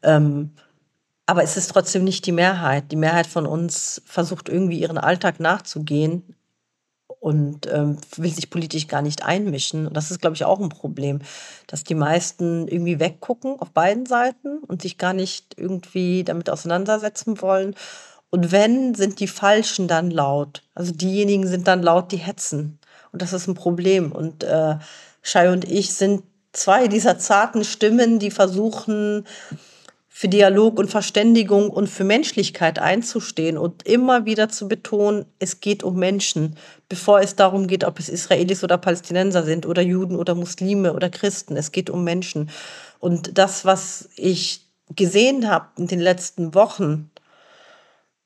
Ähm, 0.03 0.53
aber 1.27 1.42
es 1.42 1.57
ist 1.57 1.68
trotzdem 1.68 2.05
nicht 2.05 2.27
die 2.27 2.33
Mehrheit. 2.33 2.90
Die 2.92 2.97
Mehrheit 2.97 3.27
von 3.27 3.47
uns 3.47 4.03
versucht 4.05 4.49
irgendwie 4.49 4.81
ihren 4.81 4.99
Alltag 4.99 5.38
nachzugehen 5.40 6.32
und 7.22 7.68
ähm, 7.72 7.98
will 8.16 8.35
sich 8.35 8.50
politisch 8.50 8.88
gar 8.88 9.00
nicht 9.00 9.24
einmischen. 9.24 9.87
Und 9.87 9.96
das 9.96 10.11
ist, 10.11 10.20
glaube 10.20 10.35
ich, 10.35 10.44
auch 10.44 10.58
ein 10.58 10.70
Problem, 10.70 11.20
dass 11.68 11.85
die 11.85 11.94
meisten 11.94 12.66
irgendwie 12.66 12.98
weggucken 12.98 13.61
auf 13.61 13.70
beiden 13.70 14.06
Seiten 14.06 14.58
und 14.66 14.82
sich 14.82 14.98
gar 14.98 15.12
nicht 15.12 15.54
irgendwie 15.56 16.24
damit 16.24 16.50
auseinandersetzen 16.50 17.40
wollen. 17.40 17.76
Und 18.30 18.50
wenn, 18.50 18.96
sind 18.96 19.20
die 19.20 19.28
Falschen 19.28 19.87
dann 19.87 20.11
laut. 20.11 20.64
Also 20.74 20.90
diejenigen 20.90 21.46
sind 21.46 21.68
dann 21.68 21.80
laut, 21.80 22.11
die 22.11 22.16
hetzen. 22.16 22.80
Und 23.12 23.22
das 23.22 23.32
ist 23.32 23.46
ein 23.46 23.54
Problem. 23.54 24.11
Und 24.11 24.42
äh, 24.42 24.78
Shai 25.22 25.52
und 25.52 25.70
ich 25.70 25.94
sind 25.94 26.24
zwei 26.50 26.88
dieser 26.88 27.20
zarten 27.20 27.62
Stimmen, 27.62 28.18
die 28.18 28.32
versuchen, 28.32 29.28
für 30.14 30.29
Dialog 30.29 30.79
und 30.79 30.90
Verständigung 30.90 31.70
und 31.70 31.88
für 31.88 32.05
Menschlichkeit 32.05 32.79
einzustehen 32.79 33.57
und 33.57 33.87
immer 33.87 34.27
wieder 34.27 34.51
zu 34.51 34.68
betonen, 34.68 35.25
es 35.38 35.61
geht 35.61 35.83
um 35.83 35.96
Menschen, 35.96 36.57
bevor 36.90 37.20
es 37.20 37.35
darum 37.35 37.66
geht, 37.66 37.83
ob 37.83 37.98
es 37.98 38.11
Israelis 38.11 38.62
oder 38.62 38.77
Palästinenser 38.77 39.42
sind 39.42 39.64
oder 39.64 39.81
Juden 39.81 40.16
oder 40.16 40.35
Muslime 40.35 40.92
oder 40.92 41.09
Christen. 41.09 41.57
Es 41.57 41.72
geht 41.72 41.88
um 41.88 42.05
Menschen. 42.05 42.51
Und 43.01 43.38
das, 43.38 43.64
was 43.64 44.11
ich 44.16 44.66
gesehen 44.94 45.48
habe 45.48 45.68
in 45.79 45.87
den 45.87 46.01
letzten 46.01 46.55
Wochen, 46.55 47.11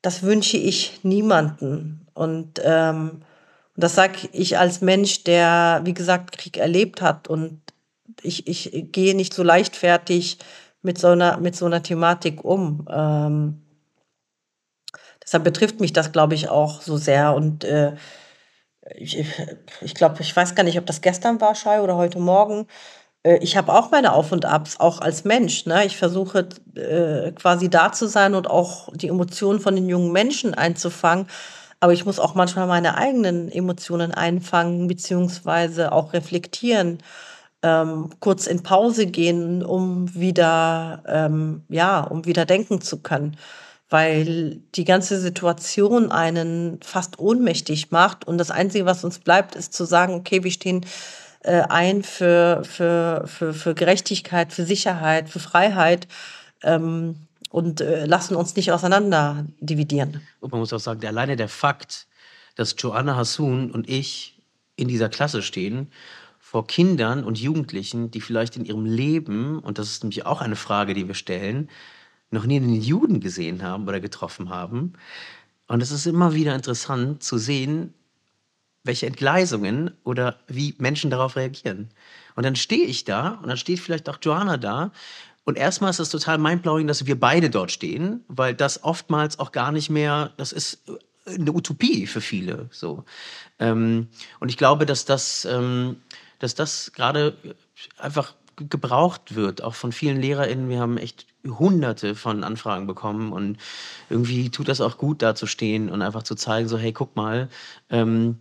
das 0.01 0.23
wünsche 0.23 0.57
ich 0.57 0.99
niemanden. 1.03 2.05
Und 2.13 2.61
ähm, 2.65 3.21
das 3.77 3.95
sage 3.95 4.27
ich 4.33 4.57
als 4.57 4.81
Mensch, 4.81 5.23
der, 5.23 5.79
wie 5.85 5.93
gesagt, 5.93 6.37
Krieg 6.37 6.57
erlebt 6.57 7.01
hat. 7.01 7.29
Und 7.29 7.61
ich, 8.23 8.45
ich 8.45 8.91
gehe 8.91 9.15
nicht 9.15 9.33
so 9.33 9.41
leichtfertig 9.41 10.37
mit 10.87 10.97
so 10.97 11.09
einer, 11.09 11.37
mit 11.37 11.55
so 11.55 11.67
einer 11.67 11.83
Thematik 11.83 12.43
um. 12.43 12.87
Ähm, 12.89 13.61
deshalb 15.23 15.43
betrifft 15.43 15.79
mich 15.79 15.93
das, 15.93 16.11
glaube 16.11 16.33
ich, 16.33 16.49
auch 16.49 16.81
so 16.81 16.97
sehr. 16.97 17.35
Und 17.35 17.63
äh, 17.63 17.95
ich, 18.95 19.23
ich 19.81 19.93
glaube, 19.93 20.21
ich 20.21 20.35
weiß 20.35 20.55
gar 20.55 20.63
nicht, 20.63 20.79
ob 20.79 20.87
das 20.87 21.01
gestern 21.01 21.39
war, 21.39 21.53
Schei, 21.53 21.81
oder 21.81 21.95
heute 21.95 22.17
Morgen. 22.17 22.65
Äh, 23.23 23.37
ich 23.43 23.57
habe 23.57 23.73
auch 23.73 23.91
meine 23.91 24.13
Auf 24.13 24.31
und 24.31 24.45
Abs, 24.45 24.79
auch 24.79 25.01
als 25.01 25.25
Mensch. 25.25 25.65
Ne? 25.65 25.85
Ich 25.85 25.97
versuche 25.97 26.47
äh, 26.75 27.31
quasi 27.33 27.69
da 27.69 27.91
zu 27.91 28.07
sein 28.07 28.33
und 28.33 28.49
auch 28.49 28.89
die 28.95 29.09
Emotionen 29.09 29.59
von 29.59 29.75
den 29.75 29.89
jungen 29.89 30.11
Menschen 30.11 30.55
einzufangen. 30.55 31.27
Aber 31.79 31.93
ich 31.93 32.05
muss 32.05 32.19
auch 32.19 32.33
manchmal 32.33 32.65
meine 32.65 32.97
eigenen 32.97 33.51
Emotionen 33.51 34.11
einfangen, 34.11 34.87
beziehungsweise 34.87 35.91
auch 35.91 36.13
reflektieren 36.13 36.99
ähm, 37.63 38.09
kurz 38.19 38.47
in 38.47 38.63
Pause 38.63 39.07
gehen, 39.07 39.63
um 39.63 40.13
wieder, 40.13 41.03
ähm, 41.07 41.63
ja, 41.69 42.01
um 42.01 42.25
wieder 42.25 42.45
denken 42.45 42.81
zu 42.81 43.01
können. 43.01 43.37
weil 43.89 44.59
die 44.75 44.83
ganze 44.83 45.17
Situation 45.19 46.11
einen 46.11 46.79
fast 46.83 47.19
ohnmächtig 47.19 47.89
macht. 47.91 48.27
Und 48.27 48.37
das 48.37 48.51
Einzige, 48.51 48.85
was 48.85 49.05
uns 49.05 49.19
bleibt, 49.19 49.55
ist 49.55 49.73
zu 49.73 49.85
sagen, 49.85 50.13
okay, 50.13 50.43
wir 50.43 50.51
stehen 50.51 50.85
äh, 51.41 51.61
ein 51.69 52.03
für, 52.03 52.63
für, 52.65 53.23
für, 53.27 53.53
für 53.53 53.73
Gerechtigkeit, 53.75 54.51
für 54.51 54.65
Sicherheit, 54.65 55.29
für 55.29 55.39
Freiheit. 55.39 56.07
Ähm, 56.63 57.27
und 57.49 57.79
äh, 57.79 58.05
lassen 58.05 58.35
uns 58.35 58.55
nicht 58.57 58.73
auseinander 58.73 59.45
dividieren. 59.61 60.21
Und 60.41 60.51
man 60.51 60.59
muss 60.59 60.73
auch 60.73 60.79
sagen, 60.79 61.05
alleine 61.05 61.37
der 61.37 61.47
Fakt, 61.47 62.07
dass 62.55 62.75
Joanna 62.77 63.15
Hassoun 63.15 63.71
und 63.71 63.89
ich 63.89 64.37
in 64.75 64.89
dieser 64.89 65.07
Klasse 65.07 65.41
stehen, 65.41 65.89
vor 66.49 66.65
Kindern 66.65 67.25
und 67.25 67.37
Jugendlichen, 67.37 68.09
die 68.09 68.21
vielleicht 68.21 68.55
in 68.55 68.63
ihrem 68.63 68.85
Leben, 68.85 69.59
und 69.59 69.77
das 69.77 69.89
ist 69.89 70.05
nämlich 70.05 70.25
auch 70.25 70.39
eine 70.39 70.55
Frage, 70.55 70.93
die 70.93 71.05
wir 71.05 71.13
stellen, 71.13 71.69
noch 72.31 72.45
nie 72.45 72.55
einen 72.55 72.81
Juden 72.81 73.19
gesehen 73.19 73.63
haben 73.63 73.85
oder 73.85 73.99
getroffen 73.99 74.49
haben. 74.49 74.93
Und 75.67 75.83
es 75.83 75.91
ist 75.91 76.07
immer 76.07 76.33
wieder 76.35 76.55
interessant 76.55 77.21
zu 77.21 77.37
sehen, 77.37 77.93
welche 78.85 79.07
Entgleisungen 79.07 79.91
oder 80.05 80.39
wie 80.47 80.73
Menschen 80.77 81.11
darauf 81.11 81.35
reagieren. 81.35 81.89
Und 82.37 82.45
dann 82.45 82.55
stehe 82.55 82.85
ich 82.85 83.03
da 83.03 83.31
und 83.41 83.49
dann 83.49 83.57
steht 83.57 83.81
vielleicht 83.81 84.07
auch 84.07 84.19
Joanna 84.21 84.55
da. 84.55 84.93
Und 85.43 85.57
erstmal 85.57 85.89
ist 85.89 85.99
es 85.99 86.07
total 86.07 86.37
mindblowing, 86.37 86.87
dass 86.87 87.05
wir 87.05 87.19
beide 87.19 87.49
dort 87.49 87.73
stehen, 87.73 88.23
weil 88.29 88.53
das 88.53 88.85
oftmals 88.85 89.37
auch 89.37 89.51
gar 89.51 89.73
nicht 89.73 89.89
mehr, 89.89 90.31
das 90.37 90.53
ist 90.53 90.79
eine 91.25 91.51
Utopie 91.51 92.07
für 92.07 92.21
viele. 92.21 92.69
So. 92.71 93.03
Ähm, 93.59 94.07
und 94.39 94.47
ich 94.47 94.55
glaube, 94.55 94.85
dass 94.85 95.03
das, 95.03 95.43
ähm, 95.43 95.97
dass 96.39 96.55
das 96.55 96.91
gerade 96.93 97.35
einfach 97.97 98.35
gebraucht 98.55 99.35
wird, 99.35 99.63
auch 99.63 99.75
von 99.75 99.91
vielen 99.91 100.19
LehrerInnen. 100.19 100.69
Wir 100.69 100.79
haben 100.79 100.97
echt 100.97 101.27
hunderte 101.45 102.15
von 102.15 102.43
Anfragen 102.43 102.87
bekommen 102.87 103.31
und 103.31 103.57
irgendwie 104.09 104.49
tut 104.49 104.67
das 104.67 104.81
auch 104.81 104.97
gut, 104.97 105.21
da 105.21 105.35
zu 105.35 105.45
stehen 105.45 105.89
und 105.89 106.01
einfach 106.01 106.23
zu 106.23 106.35
zeigen, 106.35 106.67
so, 106.67 106.77
hey, 106.77 106.91
guck 106.91 107.15
mal, 107.15 107.49
ähm, 107.89 108.39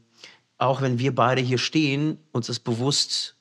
auch 0.58 0.80
wenn 0.80 0.98
wir 0.98 1.14
beide 1.14 1.42
hier 1.42 1.58
stehen, 1.58 2.18
uns 2.32 2.48
ist 2.48 2.60
bewusst, 2.60 3.36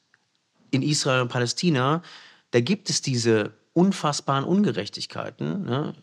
in 0.72 0.82
Israel 0.82 1.22
und 1.22 1.30
Palästina, 1.30 2.04
da 2.52 2.60
gibt 2.60 2.90
es 2.90 3.02
diese 3.02 3.54
unfassbaren 3.76 4.46
Ungerechtigkeiten. 4.46 5.66
Ne? 5.66 5.94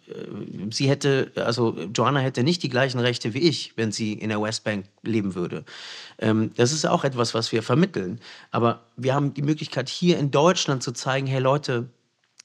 Sie 0.71 0.91
hätte, 0.91 1.33
also 1.37 1.75
Joanna 1.95 2.21
hätte 2.21 2.45
nicht 2.45 2.63
die 2.63 2.69
gleichen 2.69 3.01
Rechte 3.01 3.33
wie 3.33 3.39
ich, 3.39 3.73
wenn 3.77 3.91
sie 3.91 4.13
in 4.13 4.29
der 4.29 4.43
Westbank 4.43 4.85
leben 5.03 5.35
würde. 5.35 5.65
Ähm, 6.19 6.53
das 6.55 6.73
ist 6.73 6.87
auch 6.87 7.03
etwas, 7.03 7.33
was 7.33 7.51
wir 7.51 7.63
vermitteln. 7.63 8.21
Aber 8.51 8.83
wir 8.97 9.15
haben 9.15 9.33
die 9.33 9.41
Möglichkeit, 9.41 9.89
hier 9.89 10.19
in 10.19 10.31
Deutschland 10.31 10.83
zu 10.83 10.93
zeigen, 10.93 11.27
hey 11.27 11.41
Leute, 11.41 11.89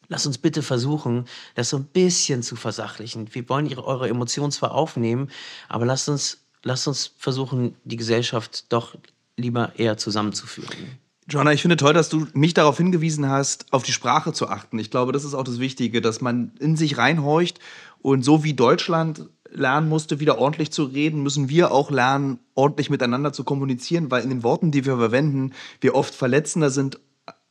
Lasst 0.10 0.26
uns 0.26 0.38
bitte 0.38 0.64
versuchen, 0.64 1.26
das 1.56 1.70
so 1.70 1.76
ein 1.76 1.84
bisschen 1.84 2.42
zu 2.42 2.56
versachlichen. 2.56 3.28
Wir 3.36 3.50
wollen 3.50 3.66
ihre, 3.66 3.86
eure 3.86 4.08
Emotionen 4.08 4.54
zwar 4.54 4.72
aufnehmen, 4.72 5.30
aber 5.68 5.86
lasst 5.86 6.08
uns, 6.08 6.38
lasst 6.64 6.88
uns 6.88 7.12
versuchen, 7.18 7.76
die 7.84 7.98
Gesellschaft 7.98 8.72
doch 8.72 8.96
lieber 9.36 9.74
eher 9.76 9.98
zusammenzuführen. 9.98 10.98
Joanna, 11.30 11.52
ich 11.52 11.62
finde 11.62 11.76
toll, 11.76 11.94
dass 11.94 12.08
du 12.08 12.26
mich 12.34 12.54
darauf 12.54 12.78
hingewiesen 12.78 13.30
hast, 13.30 13.66
auf 13.74 13.84
die 13.84 13.92
Sprache 13.92 14.32
zu 14.32 14.48
achten. 14.48 14.80
Ich 14.80 14.90
glaube, 14.90 15.12
das 15.12 15.26
ist 15.26 15.34
auch 15.34 15.44
das 15.44 15.60
Wichtige, 15.60 16.00
dass 16.00 16.22
man 16.22 16.54
in 16.60 16.78
sich 16.78 16.98
reinhorcht 16.98 17.60
und 18.02 18.24
so 18.24 18.46
wie 18.46 18.54
Deutschland 18.54 19.28
lernen 19.52 19.90
musste, 19.90 20.22
wieder 20.22 20.38
ordentlich 20.38 20.72
zu 20.72 20.86
reden, 20.86 21.24
müssen 21.24 21.50
wir 21.50 21.72
auch 21.72 21.92
lernen, 21.92 22.40
ordentlich 22.56 22.90
miteinander 22.90 23.34
zu 23.34 23.44
kommunizieren, 23.44 24.10
weil 24.10 24.24
in 24.24 24.30
den 24.30 24.44
Worten, 24.44 24.72
die 24.72 24.86
wir 24.86 24.96
verwenden, 24.98 25.54
wir 25.82 25.96
oft 25.96 26.16
verletzender 26.16 26.70
sind, 26.70 27.00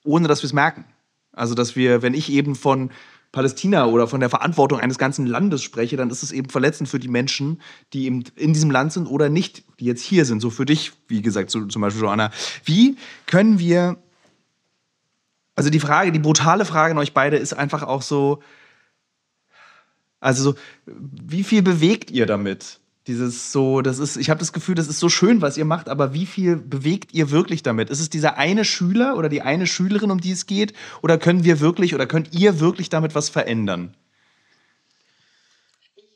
ohne 0.05 0.27
dass 0.27 0.43
wir 0.43 0.47
es 0.47 0.53
merken. 0.55 0.87
Also, 1.33 1.55
dass 1.55 1.77
wir, 1.77 2.01
wenn 2.01 2.15
ich 2.15 2.33
eben 2.33 2.55
von 2.55 2.91
Palästina 3.37 3.85
oder 3.85 4.09
von 4.09 4.21
der 4.21 4.31
Verantwortung 4.31 4.81
eines 4.81 4.97
ganzen 4.97 5.27
Landes 5.27 5.63
spreche, 5.63 5.99
dann 5.99 6.09
ist 6.09 6.23
es 6.23 6.33
eben 6.33 6.49
verletzend 6.49 6.89
für 6.89 6.99
die 6.99 7.09
Menschen, 7.09 7.61
die 7.93 8.07
eben 8.07 8.25
in 8.35 8.55
diesem 8.55 8.71
Land 8.71 8.95
sind 8.95 9.07
oder 9.07 9.29
nicht, 9.29 9.63
die 9.79 9.85
jetzt 9.85 10.03
hier 10.03 10.25
sind. 10.25 10.41
So 10.41 10.49
für 10.49 10.65
dich, 10.65 10.93
wie 11.09 11.21
gesagt, 11.21 11.51
so, 11.51 11.67
zum 11.67 11.83
Beispiel 11.83 12.01
Joanna. 12.01 12.31
Wie 12.65 12.97
können 13.27 13.59
wir, 13.59 13.99
also 15.55 15.69
die 15.69 15.81
Frage, 15.81 16.13
die 16.13 16.19
brutale 16.19 16.65
Frage 16.65 16.93
an 16.93 16.99
euch 16.99 17.13
beide 17.13 17.37
ist 17.37 17.53
einfach 17.53 17.83
auch 17.83 18.01
so, 18.01 18.43
also 20.19 20.55
wie 20.87 21.45
viel 21.45 21.61
bewegt 21.61 22.11
ihr 22.11 22.25
damit? 22.25 22.81
Dieses 23.07 23.53
so, 23.53 23.83
das 23.83 24.01
ist, 24.01 24.17
ich 24.17 24.31
habe 24.31 24.41
das 24.41 24.53
Gefühl, 24.53 24.75
das 24.75 24.89
ist 24.89 24.99
so 24.99 25.09
schön, 25.09 25.41
was 25.41 25.57
ihr 25.57 25.65
macht, 25.65 25.89
aber 25.89 26.13
wie 26.13 26.27
viel 26.27 26.57
bewegt 26.57 27.15
ihr 27.15 27.31
wirklich 27.31 27.63
damit? 27.63 27.89
Ist 27.89 28.01
es 28.01 28.11
dieser 28.11 28.37
eine 28.37 28.65
Schüler 28.65 29.17
oder 29.17 29.29
die 29.29 29.43
eine 29.43 29.67
Schülerin, 29.69 30.11
um 30.11 30.21
die 30.21 30.33
es 30.33 30.47
geht? 30.47 30.73
Oder 31.03 31.17
können 31.17 31.45
wir 31.45 31.61
wirklich 31.61 31.95
oder 31.95 32.07
könnt 32.07 32.35
ihr 32.35 32.59
wirklich 32.59 32.91
damit 32.91 33.15
was 33.15 33.29
verändern? 33.29 33.95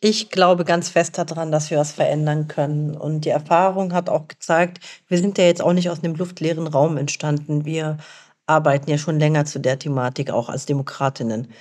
Ich 0.02 0.30
glaube 0.30 0.64
ganz 0.64 0.88
fest 0.88 1.18
daran, 1.18 1.52
dass 1.52 1.70
wir 1.70 1.78
was 1.78 1.92
verändern 1.92 2.48
können. 2.48 2.96
Und 2.96 3.26
die 3.26 3.28
Erfahrung 3.28 3.92
hat 3.92 4.08
auch 4.08 4.28
gezeigt, 4.28 4.80
wir 5.08 5.18
sind 5.18 5.36
ja 5.36 5.44
jetzt 5.44 5.62
auch 5.62 5.74
nicht 5.74 5.90
aus 5.90 6.02
einem 6.02 6.14
luftleeren 6.14 6.66
Raum 6.66 6.96
entstanden. 6.96 7.66
Wir 7.66 7.98
arbeiten 8.46 8.90
ja 8.90 8.98
schon 8.98 9.20
länger 9.20 9.44
zu 9.44 9.60
der 9.60 9.78
Thematik, 9.78 10.30
auch 10.30 10.48
als 10.48 10.66
Demokratinnen 10.66 11.52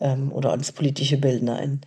ähm, 0.00 0.32
oder 0.32 0.52
als 0.52 0.72
politische 0.72 1.16
Bildnerin. 1.18 1.80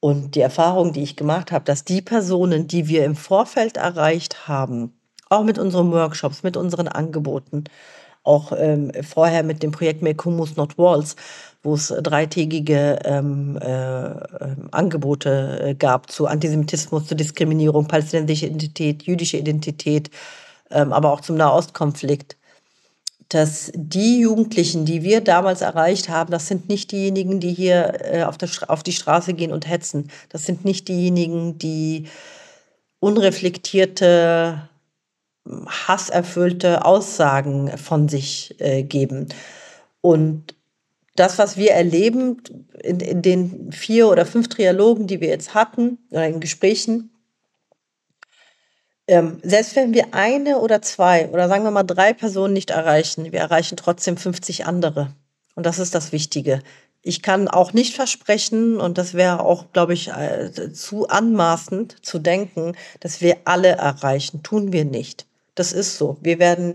Und 0.00 0.36
die 0.36 0.40
Erfahrung, 0.40 0.92
die 0.92 1.02
ich 1.02 1.16
gemacht 1.16 1.50
habe, 1.50 1.64
dass 1.64 1.84
die 1.84 2.02
Personen, 2.02 2.68
die 2.68 2.88
wir 2.88 3.04
im 3.04 3.16
Vorfeld 3.16 3.76
erreicht 3.76 4.46
haben, 4.46 4.92
auch 5.28 5.42
mit 5.42 5.58
unseren 5.58 5.90
Workshops, 5.92 6.42
mit 6.42 6.56
unseren 6.56 6.88
Angeboten, 6.88 7.64
auch 8.22 8.52
ähm, 8.56 8.92
vorher 9.02 9.42
mit 9.42 9.62
dem 9.62 9.72
Projekt 9.72 10.02
Make 10.02 10.24
Humus 10.24 10.56
Not 10.56 10.78
Walls, 10.78 11.16
wo 11.62 11.74
es 11.74 11.88
dreitägige 11.88 12.98
ähm, 13.04 13.58
äh, 13.60 14.06
ähm, 14.06 14.68
Angebote 14.70 15.60
äh, 15.60 15.74
gab 15.74 16.10
zu 16.10 16.26
Antisemitismus, 16.26 17.06
zu 17.06 17.16
Diskriminierung, 17.16 17.88
palästinensische 17.88 18.46
Identität, 18.46 19.02
jüdische 19.04 19.38
Identität, 19.38 20.10
ähm, 20.70 20.92
aber 20.92 21.12
auch 21.12 21.20
zum 21.20 21.36
Nahostkonflikt 21.36 22.37
dass 23.28 23.70
die 23.74 24.20
Jugendlichen, 24.20 24.86
die 24.86 25.02
wir 25.02 25.20
damals 25.20 25.60
erreicht 25.60 26.08
haben, 26.08 26.30
das 26.30 26.48
sind 26.48 26.68
nicht 26.68 26.92
diejenigen, 26.92 27.40
die 27.40 27.52
hier 27.52 27.92
äh, 28.00 28.22
auf, 28.22 28.38
der, 28.38 28.48
auf 28.68 28.82
die 28.82 28.92
Straße 28.92 29.34
gehen 29.34 29.52
und 29.52 29.68
hetzen. 29.68 30.10
Das 30.30 30.46
sind 30.46 30.64
nicht 30.64 30.88
diejenigen, 30.88 31.58
die 31.58 32.06
unreflektierte, 33.00 34.68
hasserfüllte 35.46 36.84
Aussagen 36.84 37.76
von 37.76 38.08
sich 38.08 38.54
äh, 38.58 38.82
geben. 38.82 39.28
Und 40.00 40.54
das, 41.14 41.38
was 41.38 41.56
wir 41.56 41.72
erleben 41.72 42.42
in, 42.82 43.00
in 43.00 43.22
den 43.22 43.72
vier 43.72 44.08
oder 44.08 44.24
fünf 44.24 44.48
Trialogen, 44.48 45.06
die 45.06 45.20
wir 45.20 45.28
jetzt 45.28 45.52
hatten, 45.52 45.98
oder 46.10 46.26
in 46.26 46.40
Gesprächen, 46.40 47.10
ähm, 49.08 49.40
selbst 49.42 49.74
wenn 49.74 49.94
wir 49.94 50.08
eine 50.12 50.58
oder 50.58 50.82
zwei 50.82 51.28
oder 51.30 51.48
sagen 51.48 51.64
wir 51.64 51.70
mal 51.70 51.82
drei 51.82 52.12
Personen 52.12 52.52
nicht 52.52 52.70
erreichen, 52.70 53.32
wir 53.32 53.40
erreichen 53.40 53.76
trotzdem 53.76 54.16
50 54.16 54.66
andere. 54.66 55.14
Und 55.54 55.66
das 55.66 55.78
ist 55.78 55.94
das 55.94 56.12
Wichtige. 56.12 56.60
Ich 57.02 57.22
kann 57.22 57.48
auch 57.48 57.72
nicht 57.72 57.94
versprechen, 57.94 58.78
und 58.78 58.98
das 58.98 59.14
wäre 59.14 59.40
auch, 59.40 59.72
glaube 59.72 59.94
ich, 59.94 60.08
äh, 60.08 60.72
zu 60.72 61.08
anmaßend 61.08 61.96
zu 62.04 62.18
denken, 62.18 62.74
dass 63.00 63.20
wir 63.20 63.38
alle 63.44 63.68
erreichen. 63.68 64.42
Tun 64.42 64.72
wir 64.72 64.84
nicht. 64.84 65.26
Das 65.54 65.72
ist 65.72 65.96
so. 65.96 66.18
Wir 66.20 66.38
werden 66.38 66.74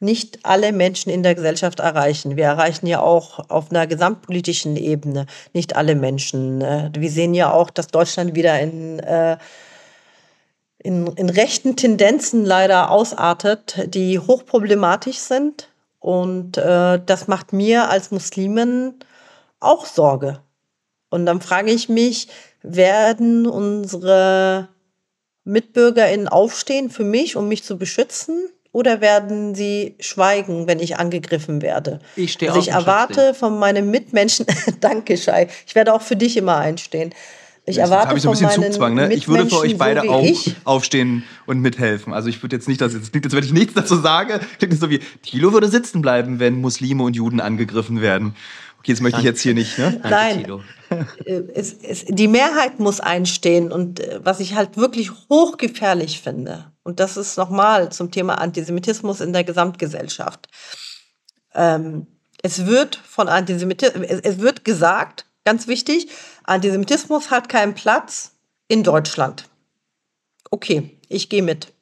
nicht 0.00 0.40
alle 0.44 0.72
Menschen 0.72 1.10
in 1.10 1.22
der 1.22 1.34
Gesellschaft 1.34 1.80
erreichen. 1.80 2.36
Wir 2.36 2.44
erreichen 2.44 2.86
ja 2.86 3.00
auch 3.00 3.50
auf 3.50 3.70
einer 3.70 3.86
gesamtpolitischen 3.86 4.76
Ebene 4.76 5.26
nicht 5.52 5.76
alle 5.76 5.94
Menschen. 5.94 6.60
Äh, 6.60 6.90
wir 6.94 7.10
sehen 7.10 7.34
ja 7.34 7.52
auch, 7.52 7.70
dass 7.70 7.86
Deutschland 7.86 8.34
wieder 8.34 8.60
in 8.60 8.98
äh, 8.98 9.38
in, 10.82 11.06
in 11.16 11.28
rechten 11.28 11.76
Tendenzen 11.76 12.44
leider 12.44 12.90
ausartet, 12.90 13.94
die 13.94 14.18
hochproblematisch 14.18 15.18
sind. 15.18 15.68
Und 15.98 16.56
äh, 16.56 16.98
das 17.04 17.28
macht 17.28 17.52
mir 17.52 17.90
als 17.90 18.10
Muslimin 18.10 18.94
auch 19.60 19.84
Sorge. 19.84 20.40
Und 21.10 21.26
dann 21.26 21.40
frage 21.40 21.70
ich 21.70 21.88
mich, 21.88 22.28
werden 22.62 23.46
unsere 23.46 24.68
MitbürgerInnen 25.44 26.28
aufstehen 26.28 26.90
für 26.90 27.04
mich, 27.04 27.36
um 27.36 27.48
mich 27.48 27.64
zu 27.64 27.76
beschützen? 27.76 28.48
Oder 28.72 29.00
werden 29.00 29.56
sie 29.56 29.96
schweigen, 29.98 30.68
wenn 30.68 30.78
ich 30.78 30.96
angegriffen 30.96 31.60
werde? 31.60 31.98
Ich 32.14 32.32
stehe 32.32 32.52
also 32.52 32.62
ich 32.62 32.72
erwarte 32.72 33.34
von 33.34 33.58
meinen 33.58 33.90
Mitmenschen, 33.90 34.46
danke 34.80 35.16
Shai, 35.16 35.48
ich 35.66 35.74
werde 35.74 35.92
auch 35.92 36.02
für 36.02 36.14
dich 36.14 36.36
immer 36.36 36.56
einstehen. 36.56 37.12
Ich 37.66 37.78
erwarte 37.78 38.08
habe 38.08 38.18
ich 38.18 38.22
so 38.22 38.30
ein 38.30 38.38
bisschen 38.38 38.50
Zugzwang, 38.50 38.94
ne? 38.94 39.12
Ich 39.12 39.28
würde 39.28 39.48
für 39.48 39.58
euch 39.58 39.76
beide 39.76 40.02
so 40.02 40.10
auch 40.10 40.24
ich. 40.24 40.56
aufstehen 40.64 41.24
und 41.46 41.60
mithelfen. 41.60 42.12
Also 42.12 42.28
ich 42.28 42.42
würde 42.42 42.56
jetzt 42.56 42.68
nicht, 42.68 42.80
dass 42.80 42.94
jetzt 42.94 43.12
klingt, 43.12 43.26
als 43.26 43.34
wenn 43.34 43.44
ich 43.44 43.52
nichts 43.52 43.74
dazu 43.74 43.96
sage. 43.96 44.40
Klingt 44.58 44.78
so 44.80 44.90
wie 44.90 45.00
Thilo 45.22 45.52
würde 45.52 45.68
sitzen 45.68 46.00
bleiben, 46.02 46.40
wenn 46.40 46.60
Muslime 46.60 47.02
und 47.02 47.14
Juden 47.14 47.40
angegriffen 47.40 48.00
werden. 48.00 48.34
Okay, 48.80 48.92
das 48.92 49.02
möchte 49.02 49.18
ich 49.18 49.26
jetzt 49.26 49.42
hier 49.42 49.52
nicht, 49.52 49.78
ne? 49.78 50.00
Nein. 50.02 50.46
Äh, 51.26 51.42
es, 51.54 51.74
es, 51.74 52.06
die 52.06 52.28
Mehrheit 52.28 52.80
muss 52.80 52.98
einstehen 52.98 53.70
und 53.70 54.00
äh, 54.00 54.20
was 54.24 54.40
ich 54.40 54.54
halt 54.54 54.78
wirklich 54.78 55.10
hochgefährlich 55.28 56.22
finde, 56.22 56.72
und 56.82 56.98
das 56.98 57.18
ist 57.18 57.36
nochmal 57.36 57.92
zum 57.92 58.10
Thema 58.10 58.40
Antisemitismus 58.40 59.20
in 59.20 59.34
der 59.34 59.44
Gesamtgesellschaft. 59.44 60.48
Ähm, 61.54 62.06
es 62.42 62.66
wird 62.66 62.96
von 62.96 63.28
Antisemitismus, 63.28 64.06
es, 64.08 64.20
es 64.20 64.38
wird 64.38 64.64
gesagt, 64.64 65.26
ganz 65.44 65.68
wichtig, 65.68 66.08
Antisemitismus 66.50 67.30
hat 67.30 67.48
keinen 67.48 67.76
Platz 67.76 68.32
in 68.66 68.82
Deutschland. 68.82 69.48
Okay, 70.50 70.98
ich 71.08 71.28
gehe 71.28 71.44
mit. 71.44 71.72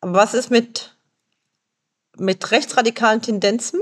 Aber 0.00 0.14
was 0.14 0.32
ist 0.32 0.50
mit, 0.50 0.96
mit 2.16 2.50
rechtsradikalen 2.50 3.20
Tendenzen, 3.20 3.80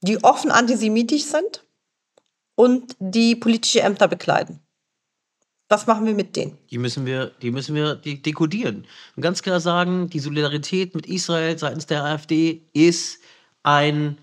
die 0.00 0.22
offen 0.22 0.52
antisemitisch 0.52 1.24
sind 1.24 1.64
und 2.54 2.94
die 3.00 3.34
politische 3.34 3.80
Ämter 3.80 4.06
bekleiden? 4.06 4.60
Was 5.68 5.88
machen 5.88 6.06
wir 6.06 6.14
mit 6.14 6.36
denen? 6.36 6.56
Die 6.70 6.78
müssen 6.78 7.04
wir, 7.04 7.32
die 7.42 7.50
müssen 7.50 7.74
wir 7.74 7.96
dekodieren. 7.96 8.86
Und 9.16 9.22
ganz 9.22 9.42
klar 9.42 9.58
sagen, 9.58 10.08
die 10.08 10.20
Solidarität 10.20 10.94
mit 10.94 11.06
Israel 11.06 11.58
seitens 11.58 11.86
der 11.86 12.04
AfD 12.04 12.62
ist 12.72 13.18
ein 13.64 14.18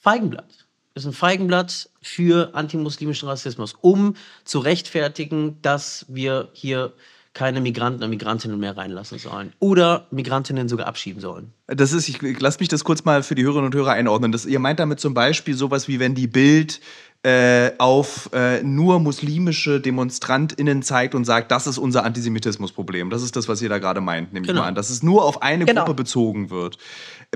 Feigenblatt. 0.00 0.67
Ist 0.98 1.06
ein 1.06 1.12
Feigenblatt 1.12 1.90
für 2.02 2.54
antimuslimischen 2.54 3.28
Rassismus, 3.28 3.76
um 3.80 4.14
zu 4.44 4.58
rechtfertigen, 4.58 5.58
dass 5.62 6.04
wir 6.08 6.48
hier 6.52 6.92
keine 7.34 7.60
Migranten 7.60 8.02
und 8.02 8.10
Migrantinnen 8.10 8.58
mehr 8.58 8.76
reinlassen 8.76 9.18
sollen 9.20 9.52
oder 9.60 10.08
Migrantinnen 10.10 10.68
sogar 10.68 10.88
abschieben 10.88 11.20
sollen. 11.20 11.52
Das 11.68 11.92
ist, 11.92 12.08
ich 12.08 12.40
lass 12.40 12.58
mich 12.58 12.68
das 12.68 12.82
kurz 12.82 13.04
mal 13.04 13.22
für 13.22 13.36
die 13.36 13.44
Hörerinnen 13.44 13.66
und 13.66 13.74
Hörer 13.76 13.92
einordnen. 13.92 14.32
Das, 14.32 14.44
ihr 14.44 14.58
meint 14.58 14.80
damit 14.80 14.98
zum 14.98 15.14
Beispiel 15.14 15.54
sowas 15.54 15.86
wie, 15.86 16.00
wenn 16.00 16.16
die 16.16 16.26
Bild 16.26 16.80
äh, 17.24 17.72
auf 17.78 18.30
äh, 18.32 18.62
nur 18.62 19.00
muslimische 19.00 19.80
DemonstrantInnen 19.80 20.82
zeigt 20.82 21.16
und 21.16 21.24
sagt, 21.24 21.50
das 21.50 21.66
ist 21.66 21.76
unser 21.76 22.04
Antisemitismusproblem. 22.04 23.10
Das 23.10 23.22
ist 23.22 23.34
das, 23.34 23.48
was 23.48 23.60
ihr 23.60 23.68
da 23.68 23.78
gerade 23.78 24.00
meint, 24.00 24.32
nehme 24.32 24.46
genau. 24.46 24.60
ich 24.60 24.62
mal 24.62 24.68
an. 24.68 24.74
Dass 24.76 24.88
es 24.88 25.02
nur 25.02 25.24
auf 25.24 25.42
eine 25.42 25.64
genau. 25.64 25.82
Gruppe 25.82 25.94
bezogen 25.94 26.50
wird. 26.50 26.78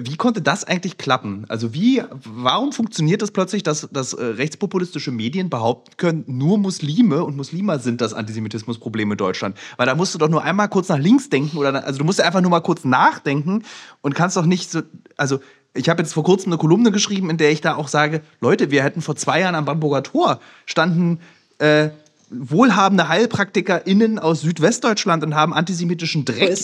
Wie 0.00 0.16
konnte 0.16 0.40
das 0.40 0.62
eigentlich 0.62 0.98
klappen? 0.98 1.46
Also 1.48 1.74
wie, 1.74 2.00
warum 2.24 2.72
funktioniert 2.72 3.22
das 3.22 3.32
plötzlich, 3.32 3.64
dass, 3.64 3.88
dass 3.90 4.12
äh, 4.12 4.24
rechtspopulistische 4.24 5.10
Medien 5.10 5.50
behaupten 5.50 5.96
können, 5.96 6.24
nur 6.28 6.58
Muslime 6.58 7.24
und 7.24 7.36
Muslime 7.36 7.80
sind 7.80 8.00
das 8.00 8.14
Antisemitismusproblem 8.14 9.10
in 9.10 9.18
Deutschland? 9.18 9.58
Weil 9.78 9.86
da 9.86 9.96
musst 9.96 10.14
du 10.14 10.18
doch 10.18 10.28
nur 10.28 10.44
einmal 10.44 10.68
kurz 10.68 10.88
nach 10.90 10.98
links 10.98 11.28
denken 11.28 11.56
oder 11.56 11.84
also 11.84 11.98
du 11.98 12.04
musst 12.04 12.20
einfach 12.20 12.40
nur 12.40 12.52
mal 12.52 12.60
kurz 12.60 12.84
nachdenken 12.84 13.64
und 14.00 14.14
kannst 14.14 14.36
doch 14.36 14.46
nicht 14.46 14.70
so, 14.70 14.82
also 15.16 15.40
ich 15.74 15.88
habe 15.88 16.02
jetzt 16.02 16.12
vor 16.12 16.24
kurzem 16.24 16.52
eine 16.52 16.58
Kolumne 16.58 16.90
geschrieben, 16.90 17.30
in 17.30 17.38
der 17.38 17.50
ich 17.50 17.60
da 17.60 17.76
auch 17.76 17.88
sage, 17.88 18.22
Leute, 18.40 18.70
wir 18.70 18.82
hätten 18.82 19.00
vor 19.00 19.16
zwei 19.16 19.40
Jahren 19.40 19.54
am 19.54 19.64
Bamburger 19.64 20.02
Tor 20.02 20.40
standen 20.66 21.20
äh, 21.58 21.90
wohlhabende 22.30 23.08
HeilpraktikerInnen 23.08 24.18
aus 24.18 24.40
Südwestdeutschland 24.40 25.22
und 25.22 25.34
haben 25.34 25.52
antisemitischen 25.52 26.24
Dreck 26.24 26.58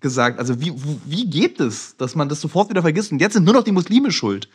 gesagt. 0.00 0.38
Also 0.38 0.60
wie, 0.60 0.72
wie 1.06 1.26
geht 1.26 1.60
es, 1.60 1.96
dass 1.96 2.14
man 2.14 2.28
das 2.28 2.40
sofort 2.40 2.70
wieder 2.70 2.82
vergisst? 2.82 3.12
Und 3.12 3.20
jetzt 3.20 3.34
sind 3.34 3.44
nur 3.44 3.54
noch 3.54 3.64
die 3.64 3.72
Muslime 3.72 4.10
schuld. 4.10 4.48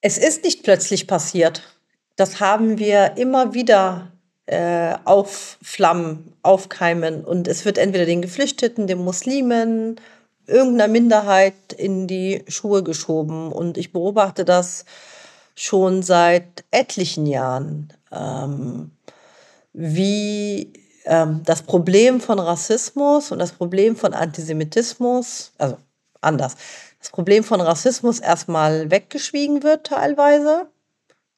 Es 0.00 0.18
ist 0.18 0.44
nicht 0.44 0.62
plötzlich 0.62 1.06
passiert. 1.06 1.62
Das 2.16 2.40
haben 2.40 2.78
wir 2.78 3.16
immer 3.16 3.54
wieder 3.54 4.12
äh, 4.46 4.94
aufflammen, 5.04 6.34
aufkeimen. 6.42 7.24
Und 7.24 7.48
es 7.48 7.64
wird 7.64 7.78
entweder 7.78 8.04
den 8.04 8.22
Geflüchteten, 8.22 8.86
den 8.86 8.98
Muslimen 8.98 9.96
irgendeiner 10.52 10.88
Minderheit 10.92 11.72
in 11.76 12.06
die 12.06 12.44
Schuhe 12.48 12.82
geschoben. 12.82 13.50
Und 13.50 13.78
ich 13.78 13.92
beobachte 13.92 14.44
das 14.44 14.84
schon 15.54 16.02
seit 16.02 16.64
etlichen 16.70 17.26
Jahren, 17.26 17.92
ähm, 18.10 18.92
wie 19.72 20.72
ähm, 21.04 21.42
das 21.44 21.62
Problem 21.62 22.20
von 22.20 22.38
Rassismus 22.38 23.32
und 23.32 23.38
das 23.38 23.52
Problem 23.52 23.96
von 23.96 24.14
Antisemitismus, 24.14 25.52
also 25.58 25.76
anders, 26.20 26.56
das 26.98 27.10
Problem 27.10 27.42
von 27.42 27.60
Rassismus 27.60 28.20
erstmal 28.20 28.90
weggeschwiegen 28.90 29.62
wird 29.62 29.86
teilweise, 29.86 30.68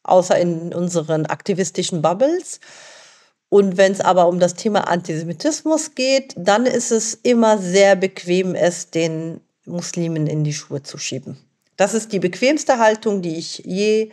außer 0.02 0.38
in 0.38 0.74
unseren 0.74 1.26
aktivistischen 1.26 2.02
Bubbles. 2.02 2.60
Und 3.54 3.76
wenn 3.76 3.92
es 3.92 4.00
aber 4.00 4.26
um 4.26 4.40
das 4.40 4.54
Thema 4.54 4.88
Antisemitismus 4.88 5.94
geht, 5.94 6.34
dann 6.36 6.66
ist 6.66 6.90
es 6.90 7.14
immer 7.14 7.56
sehr 7.56 7.94
bequem, 7.94 8.56
es 8.56 8.90
den 8.90 9.40
Muslimen 9.64 10.26
in 10.26 10.42
die 10.42 10.52
Schuhe 10.52 10.82
zu 10.82 10.98
schieben. 10.98 11.38
Das 11.76 11.94
ist 11.94 12.12
die 12.12 12.18
bequemste 12.18 12.80
Haltung, 12.80 13.22
die 13.22 13.36
ich 13.36 13.58
je 13.58 14.10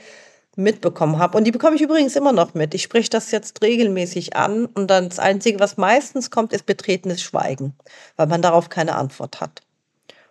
mitbekommen 0.55 1.17
habe. 1.17 1.39
Und 1.39 1.45
die 1.45 1.51
bekomme 1.51 1.75
ich 1.75 1.81
übrigens 1.81 2.15
immer 2.15 2.33
noch 2.33 2.53
mit. 2.53 2.75
Ich 2.75 2.83
spreche 2.83 3.09
das 3.09 3.31
jetzt 3.31 3.63
regelmäßig 3.63 4.35
an 4.35 4.67
und 4.67 4.91
dann 4.91 5.09
das 5.09 5.17
Einzige, 5.17 5.59
was 5.59 5.75
meistens 5.75 6.29
kommt, 6.29 6.53
ist 6.53 6.67
betretenes 6.67 7.23
Schweigen, 7.23 7.73
weil 8.17 8.27
man 8.27 8.43
darauf 8.43 8.69
keine 8.69 8.93
Antwort 8.93 9.41
hat. 9.41 9.63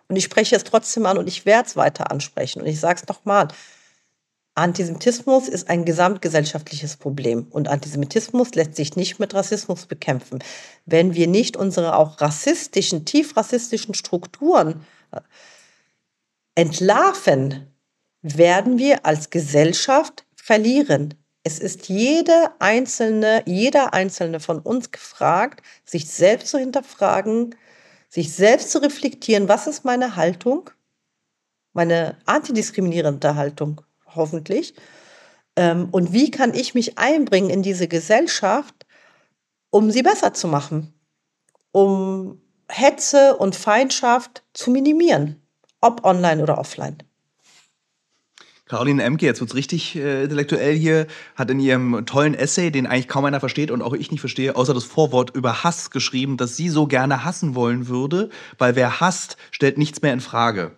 Und 0.07 0.15
ich 0.15 0.23
spreche 0.23 0.55
es 0.55 0.63
trotzdem 0.63 1.05
an 1.05 1.17
und 1.17 1.27
ich 1.27 1.45
werde 1.45 1.67
es 1.67 1.75
weiter 1.75 2.11
ansprechen. 2.11 2.61
Und 2.61 2.67
ich 2.69 2.79
sage 2.79 3.01
es 3.03 3.09
nochmal, 3.09 3.49
Antisemitismus 4.53 5.47
ist 5.47 5.69
ein 5.69 5.85
gesamtgesellschaftliches 5.85 6.97
Problem 6.97 7.47
und 7.51 7.69
Antisemitismus 7.69 8.53
lässt 8.53 8.75
sich 8.75 8.97
nicht 8.97 9.17
mit 9.17 9.33
Rassismus 9.33 9.85
bekämpfen. 9.85 10.43
Wenn 10.85 11.13
wir 11.13 11.27
nicht 11.27 11.55
unsere 11.55 11.95
auch 11.95 12.19
rassistischen, 12.19 13.05
tief 13.05 13.37
rassistischen 13.37 13.93
Strukturen 13.93 14.85
äh, 15.11 15.21
entlarven, 16.55 17.67
werden 18.21 18.77
wir 18.77 19.05
als 19.05 19.29
Gesellschaft 19.29 20.25
verlieren. 20.35 21.13
Es 21.43 21.57
ist 21.57 21.87
jede 21.87 22.51
einzelne, 22.59 23.43
jeder 23.45 23.93
einzelne 23.93 24.39
von 24.39 24.59
uns 24.59 24.91
gefragt, 24.91 25.63
sich 25.85 26.07
selbst 26.09 26.49
zu 26.49 26.59
hinterfragen, 26.59 27.55
sich 28.09 28.33
selbst 28.33 28.71
zu 28.71 28.81
reflektieren, 28.81 29.47
was 29.47 29.65
ist 29.65 29.85
meine 29.85 30.17
Haltung, 30.17 30.69
meine 31.71 32.17
antidiskriminierende 32.25 33.35
Haltung 33.35 33.81
hoffentlich. 34.15 34.73
Ähm, 35.55 35.89
und 35.91 36.13
wie 36.13 36.31
kann 36.31 36.53
ich 36.53 36.73
mich 36.73 36.97
einbringen 36.97 37.49
in 37.49 37.61
diese 37.61 37.87
Gesellschaft, 37.87 38.85
um 39.69 39.91
sie 39.91 40.03
besser 40.03 40.33
zu 40.33 40.47
machen, 40.47 40.93
um 41.71 42.41
Hetze 42.71 43.35
und 43.35 43.55
Feindschaft 43.55 44.43
zu 44.53 44.71
minimieren, 44.71 45.41
ob 45.81 46.05
online 46.05 46.41
oder 46.41 46.57
offline. 46.57 46.97
Caroline 48.65 49.03
Emke, 49.03 49.25
jetzt 49.25 49.41
wird 49.41 49.49
es 49.49 49.55
richtig 49.55 49.97
äh, 49.97 50.23
intellektuell 50.23 50.73
hier, 50.73 51.07
hat 51.35 51.49
in 51.49 51.59
ihrem 51.59 52.05
tollen 52.05 52.33
Essay, 52.33 52.71
den 52.71 52.87
eigentlich 52.87 53.09
kaum 53.09 53.25
einer 53.25 53.41
versteht 53.41 53.69
und 53.69 53.81
auch 53.81 53.91
ich 53.91 54.11
nicht 54.11 54.21
verstehe, 54.21 54.55
außer 54.55 54.73
das 54.73 54.85
Vorwort 54.85 55.35
über 55.35 55.65
Hass 55.65 55.91
geschrieben, 55.91 56.37
dass 56.37 56.55
sie 56.55 56.69
so 56.69 56.87
gerne 56.87 57.25
hassen 57.25 57.53
wollen 57.53 57.89
würde, 57.89 58.29
weil 58.57 58.77
wer 58.77 59.01
hasst, 59.01 59.35
stellt 59.51 59.77
nichts 59.77 60.01
mehr 60.01 60.13
in 60.13 60.21
Frage. 60.21 60.71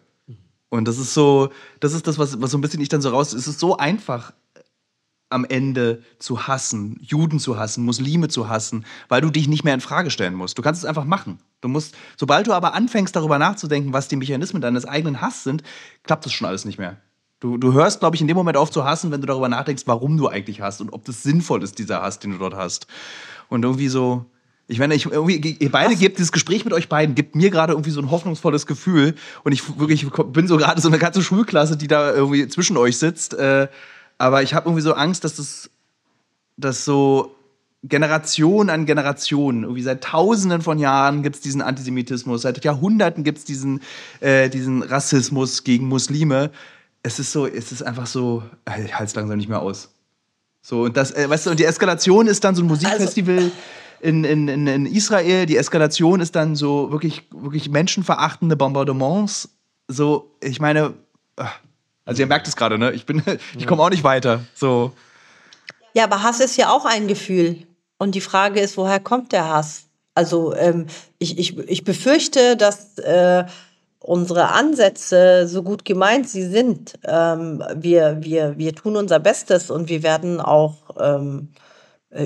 Und 0.73 0.87
das 0.87 0.97
ist 0.97 1.13
so, 1.13 1.51
das 1.81 1.93
ist 1.93 2.07
das, 2.07 2.17
was, 2.17 2.41
was 2.41 2.49
so 2.49 2.57
ein 2.57 2.61
bisschen 2.61 2.81
ich 2.81 2.89
dann 2.89 2.99
so 2.99 3.09
raus. 3.09 3.31
Es 3.33 3.47
ist 3.47 3.59
so 3.59 3.77
einfach 3.77 4.33
am 5.29 5.45
Ende 5.45 6.01
zu 6.17 6.47
hassen, 6.47 6.97
Juden 6.99 7.39
zu 7.39 7.59
hassen, 7.59 7.85
Muslime 7.85 8.27
zu 8.27 8.49
hassen, 8.49 8.83
weil 9.07 9.21
du 9.21 9.29
dich 9.29 9.47
nicht 9.47 9.63
mehr 9.63 9.75
in 9.75 9.81
Frage 9.81 10.09
stellen 10.09 10.33
musst. 10.33 10.57
Du 10.57 10.63
kannst 10.63 10.81
es 10.81 10.89
einfach 10.89 11.05
machen. 11.05 11.37
Du 11.61 11.67
musst, 11.67 11.95
sobald 12.17 12.47
du 12.47 12.53
aber 12.53 12.73
anfängst, 12.73 13.15
darüber 13.15 13.37
nachzudenken, 13.37 13.93
was 13.93 14.07
die 14.07 14.15
Mechanismen 14.15 14.63
deines 14.63 14.87
eigenen 14.87 15.21
Hass 15.21 15.43
sind, 15.43 15.61
klappt 16.01 16.25
das 16.25 16.33
schon 16.33 16.47
alles 16.47 16.65
nicht 16.65 16.79
mehr. 16.79 16.97
Du, 17.39 17.59
du 17.59 17.73
hörst, 17.73 17.99
glaube 17.99 18.15
ich, 18.15 18.23
in 18.23 18.27
dem 18.27 18.37
Moment 18.37 18.57
auf 18.57 18.71
zu 18.71 18.83
hassen, 18.83 19.11
wenn 19.11 19.21
du 19.21 19.27
darüber 19.27 19.49
nachdenkst, 19.49 19.83
warum 19.85 20.17
du 20.17 20.27
eigentlich 20.27 20.61
hast 20.61 20.81
und 20.81 20.91
ob 20.91 21.05
das 21.05 21.21
sinnvoll 21.21 21.61
ist, 21.61 21.77
dieser 21.77 22.01
Hass, 22.01 22.17
den 22.17 22.31
du 22.31 22.39
dort 22.39 22.55
hast. 22.55 22.87
Und 23.47 23.63
irgendwie 23.63 23.89
so, 23.89 24.25
ich 24.67 24.79
meine, 24.79 24.95
ich, 24.95 25.05
irgendwie, 25.05 25.57
ihr 25.59 25.71
beide 25.71 25.93
Was? 25.93 25.99
gebt 25.99 26.17
dieses 26.17 26.31
Gespräch 26.31 26.63
mit 26.63 26.73
euch 26.73 26.87
beiden, 26.87 27.15
gibt 27.15 27.35
mir 27.35 27.49
gerade 27.49 27.73
irgendwie 27.73 27.91
so 27.91 28.01
ein 28.01 28.09
hoffnungsvolles 28.09 28.65
Gefühl. 28.65 29.15
Und 29.43 29.51
ich 29.51 29.77
wirklich 29.77 30.07
bin 30.09 30.47
so 30.47 30.57
gerade 30.57 30.81
so 30.81 30.87
eine 30.87 30.99
ganze 30.99 31.21
Schulklasse, 31.21 31.75
die 31.75 31.87
da 31.87 32.13
irgendwie 32.13 32.47
zwischen 32.47 32.77
euch 32.77 32.97
sitzt. 32.97 33.33
Äh, 33.33 33.67
aber 34.17 34.41
ich 34.41 34.53
habe 34.53 34.69
irgendwie 34.69 34.83
so 34.83 34.93
Angst, 34.93 35.23
dass 35.23 35.35
das 35.35 35.69
dass 36.55 36.85
so 36.85 37.35
Generation 37.83 38.69
an 38.69 38.85
Generation, 38.85 39.63
irgendwie 39.63 39.81
seit 39.81 40.03
Tausenden 40.03 40.61
von 40.61 40.79
Jahren 40.79 41.23
gibt 41.23 41.37
es 41.37 41.41
diesen 41.41 41.61
Antisemitismus, 41.61 42.43
seit 42.43 42.63
Jahrhunderten 42.63 43.23
gibt 43.23 43.39
es 43.39 43.43
diesen, 43.43 43.81
äh, 44.21 44.49
diesen 44.49 44.83
Rassismus 44.83 45.63
gegen 45.63 45.87
Muslime. 45.87 46.51
Es 47.01 47.19
ist 47.19 47.33
so, 47.33 47.45
es 47.45 47.73
ist 47.73 47.81
einfach 47.81 48.07
so, 48.07 48.43
ich 48.65 48.93
halte 48.93 49.03
es 49.03 49.15
langsam 49.15 49.37
nicht 49.37 49.49
mehr 49.49 49.61
aus. 49.61 49.89
So, 50.61 50.83
und 50.83 50.95
das, 50.95 51.11
äh, 51.11 51.29
weißt 51.29 51.47
du, 51.47 51.49
und 51.51 51.59
die 51.59 51.65
Eskalation 51.65 52.27
ist 52.27 52.45
dann 52.45 52.55
so 52.55 52.63
ein 52.63 52.69
also 52.69 52.85
Musikfestival. 52.85 53.35
Also 53.35 53.51
in, 54.03 54.25
in, 54.25 54.67
in 54.67 54.85
Israel, 54.85 55.45
die 55.45 55.55
Eskalation 55.55 56.19
ist 56.19 56.35
dann 56.35 56.55
so 56.55 56.91
wirklich, 56.91 57.23
wirklich 57.31 57.69
menschenverachtende 57.69 58.57
Bombardements. 58.57 59.49
So, 59.87 60.35
ich 60.41 60.59
meine, 60.59 60.93
ah, 61.37 61.49
also 62.03 62.21
ihr 62.21 62.27
merkt 62.27 62.47
es 62.47 62.57
gerade, 62.57 62.77
ne? 62.77 62.91
Ich 62.91 63.05
bin, 63.05 63.23
ich 63.57 63.65
komme 63.65 63.81
auch 63.81 63.89
nicht 63.89 64.03
weiter. 64.03 64.41
So. 64.53 64.91
Ja, 65.93 66.03
aber 66.03 66.21
Hass 66.21 66.41
ist 66.41 66.57
ja 66.57 66.69
auch 66.69 66.85
ein 66.85 67.07
Gefühl. 67.07 67.65
Und 67.97 68.15
die 68.15 68.21
Frage 68.21 68.59
ist, 68.59 68.75
woher 68.75 68.99
kommt 68.99 69.31
der 69.31 69.47
Hass? 69.47 69.85
Also 70.15 70.53
ähm, 70.53 70.87
ich, 71.17 71.39
ich, 71.39 71.57
ich 71.57 71.85
befürchte, 71.85 72.57
dass 72.57 72.97
äh, 72.97 73.45
unsere 73.99 74.49
Ansätze, 74.49 75.47
so 75.47 75.63
gut 75.63 75.85
gemeint 75.85 76.27
sie 76.27 76.45
sind, 76.45 76.99
ähm, 77.05 77.63
wir, 77.75 78.17
wir, 78.19 78.57
wir 78.57 78.75
tun 78.75 78.97
unser 78.97 79.19
Bestes 79.19 79.71
und 79.71 79.87
wir 79.87 80.03
werden 80.03 80.41
auch 80.41 80.75
ähm, 80.99 81.47
äh, 81.53 81.63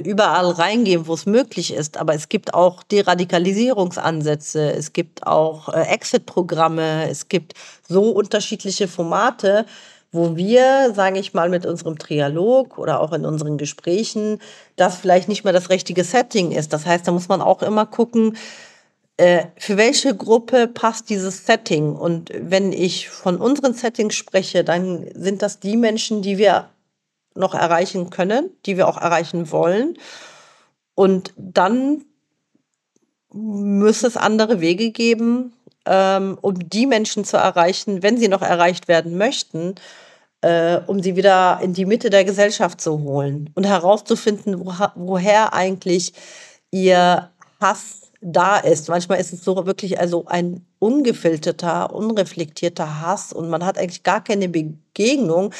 überall 0.03 0.51
reingehen, 0.51 1.07
wo 1.07 1.13
es 1.13 1.25
möglich 1.25 1.73
ist. 1.73 1.97
Aber 1.97 2.13
es 2.13 2.29
gibt 2.29 2.53
auch 2.53 2.83
Deradikalisierungsansätze, 2.83 4.71
es 4.71 4.93
gibt 4.93 5.25
auch 5.25 5.69
äh, 5.69 5.81
Exit-Programme, 5.83 7.09
es 7.09 7.29
gibt 7.29 7.53
so 7.87 8.11
unterschiedliche 8.11 8.87
Formate, 8.87 9.65
wo 10.11 10.35
wir, 10.35 10.93
sage 10.93 11.19
ich 11.19 11.33
mal, 11.33 11.49
mit 11.49 11.65
unserem 11.65 11.97
Trialog 11.97 12.77
oder 12.77 13.01
auch 13.01 13.13
in 13.13 13.25
unseren 13.25 13.57
Gesprächen, 13.57 14.39
das 14.75 14.97
vielleicht 14.97 15.27
nicht 15.27 15.43
mehr 15.43 15.53
das 15.53 15.69
richtige 15.69 16.03
Setting 16.03 16.51
ist. 16.51 16.73
Das 16.73 16.85
heißt, 16.85 17.07
da 17.07 17.11
muss 17.11 17.27
man 17.27 17.41
auch 17.41 17.61
immer 17.61 17.85
gucken, 17.85 18.37
äh, 19.17 19.45
für 19.57 19.77
welche 19.77 20.15
Gruppe 20.15 20.67
passt 20.67 21.09
dieses 21.09 21.45
Setting? 21.45 21.95
Und 21.95 22.31
wenn 22.39 22.71
ich 22.71 23.09
von 23.09 23.37
unseren 23.37 23.73
Settings 23.73 24.15
spreche, 24.15 24.63
dann 24.63 25.07
sind 25.15 25.41
das 25.41 25.59
die 25.59 25.75
Menschen, 25.75 26.21
die 26.21 26.37
wir 26.37 26.69
noch 27.37 27.53
erreichen 27.53 28.09
können, 28.09 28.49
die 28.65 28.77
wir 28.77 28.87
auch 28.87 28.97
erreichen 28.97 29.51
wollen. 29.51 29.97
Und 30.95 31.33
dann 31.37 32.05
müsste 33.31 34.07
es 34.07 34.17
andere 34.17 34.61
Wege 34.61 34.91
geben, 34.91 35.53
ähm, 35.85 36.37
um 36.41 36.69
die 36.69 36.87
Menschen 36.87 37.23
zu 37.23 37.37
erreichen, 37.37 38.03
wenn 38.03 38.17
sie 38.17 38.27
noch 38.27 38.41
erreicht 38.41 38.87
werden 38.87 39.17
möchten, 39.17 39.75
äh, 40.41 40.79
um 40.87 41.01
sie 41.01 41.15
wieder 41.15 41.59
in 41.61 41.73
die 41.73 41.85
Mitte 41.85 42.09
der 42.09 42.25
Gesellschaft 42.25 42.81
zu 42.81 42.99
holen 42.99 43.49
und 43.55 43.65
herauszufinden, 43.65 44.59
wo, 44.59 44.73
woher 44.95 45.53
eigentlich 45.53 46.13
ihr 46.71 47.29
Hass 47.59 48.11
da 48.21 48.57
ist. 48.57 48.89
Manchmal 48.89 49.19
ist 49.19 49.33
es 49.33 49.43
so 49.43 49.65
wirklich 49.65 49.99
also 49.99 50.25
ein 50.25 50.65
ungefilterter, 50.79 51.93
unreflektierter 51.93 53.01
Hass 53.01 53.33
und 53.33 53.49
man 53.49 53.65
hat 53.65 53.77
eigentlich 53.77 54.03
gar 54.03 54.23
keine 54.23 54.49
Begegnung. 54.49 55.53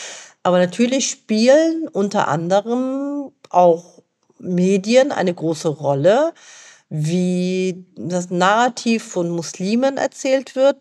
Aber 0.47 0.59
natürlich 0.59 1.09
spielen 1.09 1.89
unter 1.89 2.29
anderem 2.29 3.33
auch 3.49 4.01
Medien 4.39 5.11
eine 5.11 5.33
große 5.33 5.67
Rolle 5.67 6.33
wie 6.87 7.85
das 7.97 8.29
Narrativ 8.29 9.03
von 9.03 9.29
Muslimen 9.29 9.97
erzählt 9.97 10.55
wird, 10.55 10.77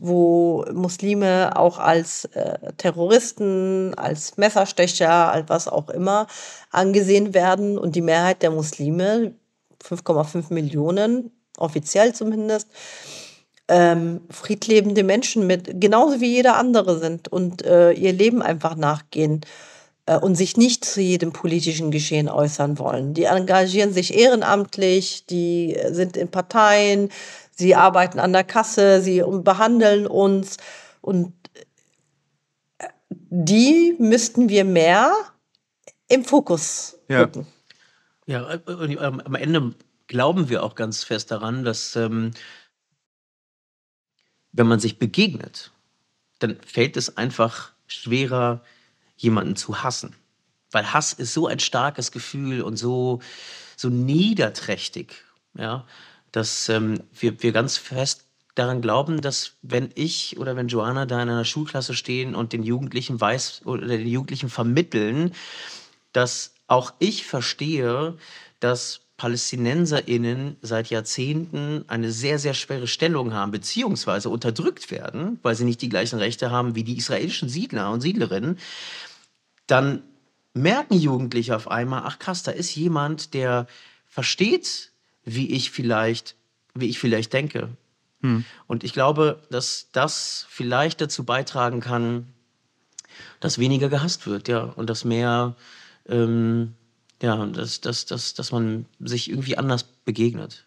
wo 0.00 0.64
Muslime 0.72 1.52
auch 1.54 1.78
als 1.78 2.24
äh, 2.32 2.72
Terroristen, 2.76 3.94
als 3.94 4.36
Messerstecher, 4.36 5.30
als 5.30 5.48
was 5.48 5.68
auch 5.68 5.90
immer 5.90 6.26
angesehen 6.72 7.34
werden. 7.34 7.78
Und 7.78 7.94
die 7.94 8.02
Mehrheit 8.02 8.42
der 8.42 8.50
Muslime, 8.50 9.34
5,5 9.80 10.52
Millionen, 10.52 11.30
offiziell 11.56 12.16
zumindest, 12.16 12.68
ähm, 13.68 14.20
friedlebende 14.30 15.02
Menschen 15.02 15.46
mit, 15.46 15.80
genauso 15.80 16.20
wie 16.20 16.34
jeder 16.34 16.56
andere 16.56 16.98
sind 16.98 17.28
und 17.28 17.64
äh, 17.64 17.92
ihr 17.92 18.12
Leben 18.12 18.42
einfach 18.42 18.76
nachgehen. 18.76 19.40
Äh, 20.06 20.18
und 20.18 20.34
sich 20.34 20.56
nicht 20.56 20.84
zu 20.84 21.00
jedem 21.00 21.32
politischen 21.32 21.90
Geschehen 21.90 22.28
äußern 22.28 22.78
wollen. 22.78 23.14
Die 23.14 23.24
engagieren 23.24 23.92
sich 23.92 24.14
ehrenamtlich, 24.14 25.24
die 25.26 25.78
sind 25.90 26.16
in 26.16 26.30
Parteien, 26.30 27.10
sie 27.52 27.74
arbeiten 27.74 28.18
an 28.18 28.32
der 28.32 28.44
Kasse, 28.44 29.00
sie 29.00 29.22
behandeln 29.26 30.06
uns 30.06 30.58
und 31.00 31.32
äh, 32.78 32.88
die 33.08 33.96
müssten 33.98 34.50
wir 34.50 34.64
mehr 34.64 35.10
im 36.08 36.24
Fokus 36.24 36.98
ja. 37.08 37.24
gucken. 37.24 37.46
Ja, 38.26 38.54
äh, 38.54 38.96
am 38.98 39.34
Ende 39.34 39.74
glauben 40.06 40.50
wir 40.50 40.64
auch 40.64 40.74
ganz 40.74 41.02
fest 41.02 41.30
daran, 41.30 41.64
dass 41.64 41.96
ähm, 41.96 42.32
wenn 44.54 44.68
man 44.68 44.80
sich 44.80 44.98
begegnet, 44.98 45.72
dann 46.38 46.56
fällt 46.64 46.96
es 46.96 47.16
einfach 47.16 47.72
schwerer, 47.86 48.62
jemanden 49.16 49.56
zu 49.56 49.82
hassen. 49.82 50.14
Weil 50.70 50.92
Hass 50.92 51.12
ist 51.12 51.34
so 51.34 51.46
ein 51.46 51.60
starkes 51.60 52.12
Gefühl 52.12 52.62
und 52.62 52.76
so, 52.76 53.20
so 53.76 53.88
niederträchtig, 53.88 55.14
ja, 55.56 55.86
dass 56.32 56.68
ähm, 56.68 57.00
wir, 57.18 57.42
wir 57.42 57.52
ganz 57.52 57.76
fest 57.76 58.24
daran 58.54 58.80
glauben, 58.80 59.20
dass 59.20 59.52
wenn 59.62 59.90
ich 59.94 60.38
oder 60.38 60.56
wenn 60.56 60.68
Joanna 60.68 61.06
da 61.06 61.22
in 61.22 61.28
einer 61.28 61.44
Schulklasse 61.44 61.94
stehen 61.94 62.34
und 62.34 62.52
den 62.52 62.62
Jugendlichen 62.62 63.20
weiß 63.20 63.62
oder 63.64 63.86
den 63.86 64.06
Jugendlichen 64.06 64.48
vermitteln, 64.48 65.32
dass 66.12 66.54
auch 66.66 66.92
ich 66.98 67.26
verstehe, 67.26 68.16
dass 68.60 69.03
PalästinenserInnen 69.16 70.56
seit 70.60 70.90
Jahrzehnten 70.90 71.84
eine 71.86 72.10
sehr, 72.10 72.38
sehr 72.38 72.54
schwere 72.54 72.86
Stellung 72.86 73.32
haben, 73.32 73.52
beziehungsweise 73.52 74.28
unterdrückt 74.28 74.90
werden, 74.90 75.38
weil 75.42 75.54
sie 75.54 75.64
nicht 75.64 75.82
die 75.82 75.88
gleichen 75.88 76.18
Rechte 76.18 76.50
haben 76.50 76.74
wie 76.74 76.82
die 76.82 76.96
israelischen 76.96 77.48
Siedler 77.48 77.90
und 77.92 78.00
Siedlerinnen, 78.00 78.58
dann 79.66 80.02
merken 80.52 80.94
Jugendliche 80.94 81.54
auf 81.54 81.70
einmal, 81.70 82.02
ach 82.04 82.18
krass, 82.18 82.42
da 82.42 82.50
ist 82.50 82.74
jemand, 82.74 83.34
der 83.34 83.66
versteht, 84.06 84.92
wie 85.24 85.52
ich 85.52 85.70
vielleicht, 85.70 86.36
wie 86.74 86.88
ich 86.88 86.98
vielleicht 86.98 87.32
denke. 87.32 87.68
Hm. 88.20 88.44
Und 88.66 88.84
ich 88.84 88.92
glaube, 88.92 89.42
dass 89.50 89.88
das 89.92 90.46
vielleicht 90.48 91.00
dazu 91.00 91.24
beitragen 91.24 91.80
kann, 91.80 92.32
dass 93.40 93.58
weniger 93.58 93.88
gehasst 93.88 94.26
wird, 94.26 94.48
ja, 94.48 94.62
und 94.62 94.90
dass 94.90 95.04
mehr, 95.04 95.56
ähm, 96.08 96.74
ja, 97.24 97.46
dass, 97.46 97.80
dass, 97.80 98.04
dass, 98.04 98.34
dass 98.34 98.52
man 98.52 98.84
sich 99.00 99.30
irgendwie 99.30 99.56
anders 99.56 99.84
begegnet. 100.04 100.66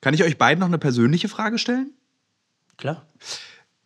Kann 0.00 0.14
ich 0.14 0.22
euch 0.22 0.38
beiden 0.38 0.60
noch 0.60 0.68
eine 0.68 0.78
persönliche 0.78 1.28
Frage 1.28 1.58
stellen? 1.58 1.90
Klar. 2.76 3.04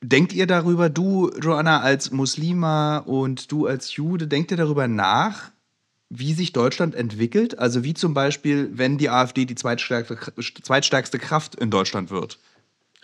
Denkt 0.02 0.34
ihr 0.34 0.46
darüber, 0.46 0.90
du, 0.90 1.30
Joanna, 1.40 1.80
als 1.80 2.10
Muslima 2.10 2.98
und 2.98 3.50
du 3.50 3.66
als 3.66 3.96
Jude, 3.96 4.26
denkt 4.26 4.50
ihr 4.50 4.58
darüber 4.58 4.86
nach, 4.86 5.50
wie 6.10 6.34
sich 6.34 6.52
Deutschland 6.52 6.94
entwickelt? 6.94 7.58
Also 7.58 7.84
wie 7.84 7.94
zum 7.94 8.12
Beispiel, 8.12 8.70
wenn 8.74 8.98
die 8.98 9.08
AfD 9.08 9.46
die 9.46 9.54
zweitstärkste, 9.54 10.18
zweitstärkste 10.62 11.18
Kraft 11.18 11.54
in 11.54 11.70
Deutschland 11.70 12.10
wird? 12.10 12.38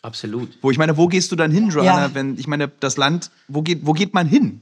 Absolut. 0.03 0.59
Wo 0.61 0.71
ich 0.71 0.79
meine, 0.79 0.99
wo 0.99 1.09
gehst 1.09 1.33
du 1.33 1.37
dann 1.37 1.51
hin, 1.51 1.71
Joanna? 1.71 2.09
Ja. 2.09 2.15
Wenn 2.15 2.39
ich 2.39 2.47
meine, 2.47 2.69
das 2.81 2.99
Land, 2.99 3.31
wo 3.49 3.63
geht, 3.63 3.87
wo 3.87 3.95
geht 3.95 4.13
man 4.13 4.27
hin? 4.27 4.61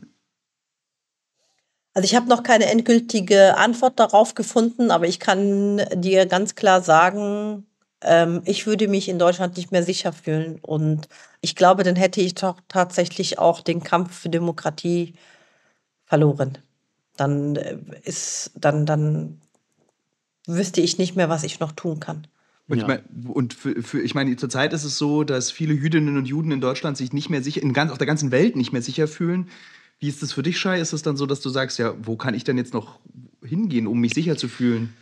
Also 1.95 2.07
ich 2.07 2.17
habe 2.17 2.29
noch 2.29 2.43
keine 2.43 2.67
endgültige 2.67 3.57
Antwort 3.57 4.01
darauf 4.01 4.35
gefunden, 4.35 4.91
aber 4.91 5.07
ich 5.07 5.21
kann 5.21 5.81
dir 5.95 6.27
ganz 6.27 6.57
klar 6.57 6.83
sagen, 6.83 7.67
ähm, 8.03 8.43
ich 8.45 8.67
würde 8.67 8.89
mich 8.89 9.09
in 9.09 9.19
Deutschland 9.19 9.57
nicht 9.57 9.71
mehr 9.73 9.85
sicher 9.85 10.13
fühlen. 10.13 10.59
Und 10.61 11.09
ich 11.41 11.55
glaube, 11.55 11.85
dann 11.85 11.97
hätte 11.97 12.21
ich 12.21 12.35
doch 12.35 12.61
tatsächlich 12.69 13.39
auch 13.39 13.61
den 13.61 13.83
Kampf 13.83 14.19
für 14.19 14.29
Demokratie 14.29 15.15
verloren. 16.05 16.59
Dann 17.17 17.57
äh, 17.57 17.79
ist, 18.03 18.51
dann, 18.57 18.87
dann 18.87 19.41
wüsste 20.47 20.81
ich 20.81 20.99
nicht 20.99 21.15
mehr, 21.15 21.29
was 21.29 21.45
ich 21.45 21.61
noch 21.61 21.73
tun 21.73 22.01
kann. 22.01 22.27
Und, 22.67 22.79
ja. 22.79 22.83
ich, 22.83 22.89
mein, 22.89 23.29
und 23.29 23.55
für, 23.55 23.83
für, 23.83 24.01
ich 24.01 24.15
meine, 24.15 24.37
zurzeit 24.37 24.73
ist 24.73 24.85
es 24.85 24.99
so, 24.99 25.23
dass 25.23 25.51
viele 25.51 25.75
Jüdinnen 25.75 26.17
und 26.17 26.27
Juden 26.27 26.51
in 26.51 26.61
Deutschland 26.61 26.97
sich 26.97 27.13
nicht 27.13 27.31
mehr 27.31 27.43
sicher, 27.43 27.63
in 27.63 27.73
ganz, 27.73 27.93
auf 27.93 27.99
der 27.99 28.07
ganzen 28.07 28.31
Welt 28.31 28.57
nicht 28.57 28.73
mehr 28.73 28.83
sicher 28.83 29.07
fühlen. 29.07 29.49
Wie 30.05 30.09
ist 30.11 30.23
das 30.23 30.35
für 30.35 30.43
dich, 30.43 30.59
Shai? 30.59 30.83
Ist 30.83 30.93
es 30.93 31.01
dann 31.01 31.17
so, 31.17 31.25
dass 31.25 31.41
du 31.41 31.49
sagst, 31.49 31.79
ja, 31.79 31.95
wo 31.99 32.15
kann 32.15 32.35
ich 32.35 32.45
denn 32.45 32.59
jetzt 32.59 32.75
noch 32.75 32.99
hingehen, 33.43 33.87
um 33.87 33.99
mich 33.99 34.13
sicher 34.13 34.37
zu 34.37 34.49
fühlen? 34.49 34.95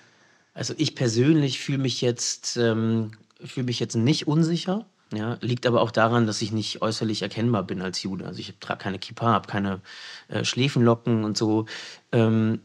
Also 0.54 0.74
ich 0.76 0.94
persönlich 0.94 1.58
fühle 1.58 1.78
mich 1.78 2.00
jetzt, 2.02 2.56
ähm, 2.56 3.10
fühle 3.44 3.66
mich 3.66 3.80
jetzt 3.80 3.96
nicht 3.96 4.28
unsicher. 4.28 4.86
Ja, 5.12 5.38
liegt 5.40 5.66
aber 5.66 5.80
auch 5.80 5.90
daran, 5.90 6.28
dass 6.28 6.40
ich 6.40 6.52
nicht 6.52 6.82
äußerlich 6.82 7.22
erkennbar 7.22 7.64
bin 7.64 7.82
als 7.82 8.00
Jude. 8.04 8.26
Also 8.26 8.38
ich 8.38 8.54
trage 8.60 8.78
keine 8.78 9.00
Kippa, 9.00 9.26
habe 9.26 9.48
keine 9.48 9.80
äh, 10.28 10.44
Schläfenlocken 10.44 11.24
und 11.24 11.36
so. 11.36 11.66
Ähm, 12.12 12.60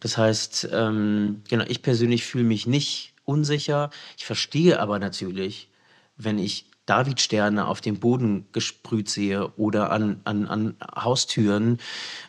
das 0.00 0.18
heißt, 0.18 0.68
ähm, 0.72 1.40
genau, 1.48 1.64
ich 1.66 1.80
persönlich 1.80 2.26
fühle 2.26 2.44
mich 2.44 2.66
nicht 2.66 3.14
unsicher. 3.24 3.88
Ich 4.18 4.26
verstehe 4.26 4.80
aber 4.80 4.98
natürlich, 4.98 5.70
wenn 6.18 6.38
ich 6.38 6.66
Davidsterne 6.90 7.68
auf 7.68 7.80
dem 7.80 8.00
Boden 8.00 8.46
gesprüht 8.50 9.08
sehe 9.08 9.52
oder 9.56 9.92
an, 9.92 10.20
an, 10.24 10.48
an 10.48 10.74
Haustüren, 10.92 11.78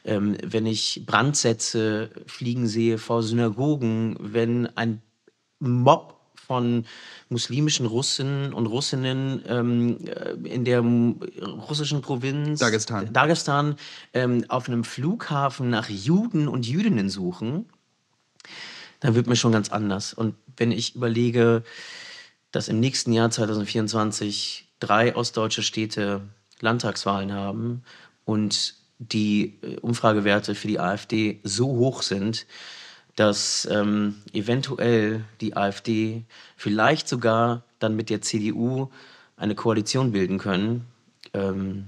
ähm, 0.05 0.37
wenn 0.43 0.67
ich 0.67 1.03
Brandsätze 1.07 2.11
fliegen 2.27 2.67
sehe 2.67 2.99
vor 2.99 3.23
Synagogen, 3.23 4.17
wenn 4.19 4.67
ein 4.77 5.01
Mob 5.57 6.21
von 6.35 6.85
muslimischen 7.29 7.87
Russen 7.87 8.53
und 8.53 8.67
Russinnen 8.67 9.41
ähm, 9.47 9.97
äh, 10.05 10.33
in 10.47 10.63
der 10.63 10.81
russischen 10.81 12.01
Provinz 12.01 12.59
Dagestan, 12.59 13.11
Dagestan 13.11 13.77
ähm, 14.13 14.45
auf 14.47 14.67
einem 14.67 14.83
Flughafen 14.83 15.71
nach 15.71 15.89
Juden 15.89 16.47
und 16.47 16.67
Jüdinnen 16.67 17.09
suchen, 17.09 17.65
dann 18.99 19.15
wird 19.15 19.25
mir 19.25 19.35
schon 19.35 19.53
ganz 19.53 19.69
anders. 19.71 20.13
Und 20.13 20.35
wenn 20.55 20.71
ich 20.71 20.95
überlege, 20.95 21.63
dass 22.51 22.67
im 22.67 22.79
nächsten 22.79 23.13
Jahr 23.13 23.29
2024 23.29 24.67
drei 24.79 25.15
ostdeutsche 25.15 25.63
Städte 25.63 26.21
Landtagswahlen 26.59 27.33
haben 27.33 27.83
und 28.25 28.75
die 28.99 29.57
äh, 29.61 29.77
Umfragewerte 29.79 30.53
für 30.55 30.67
die 30.67 30.79
AfD 30.79 31.39
so 31.43 31.67
hoch 31.67 32.03
sind, 32.03 32.45
dass 33.15 33.67
ähm, 33.69 34.15
eventuell 34.31 35.25
die 35.41 35.57
AfD 35.57 36.23
vielleicht 36.55 37.07
sogar 37.07 37.63
dann 37.79 37.95
mit 37.95 38.09
der 38.09 38.21
CDU 38.21 38.89
eine 39.37 39.55
Koalition 39.55 40.11
bilden 40.11 40.37
können, 40.37 40.85
ähm, 41.33 41.87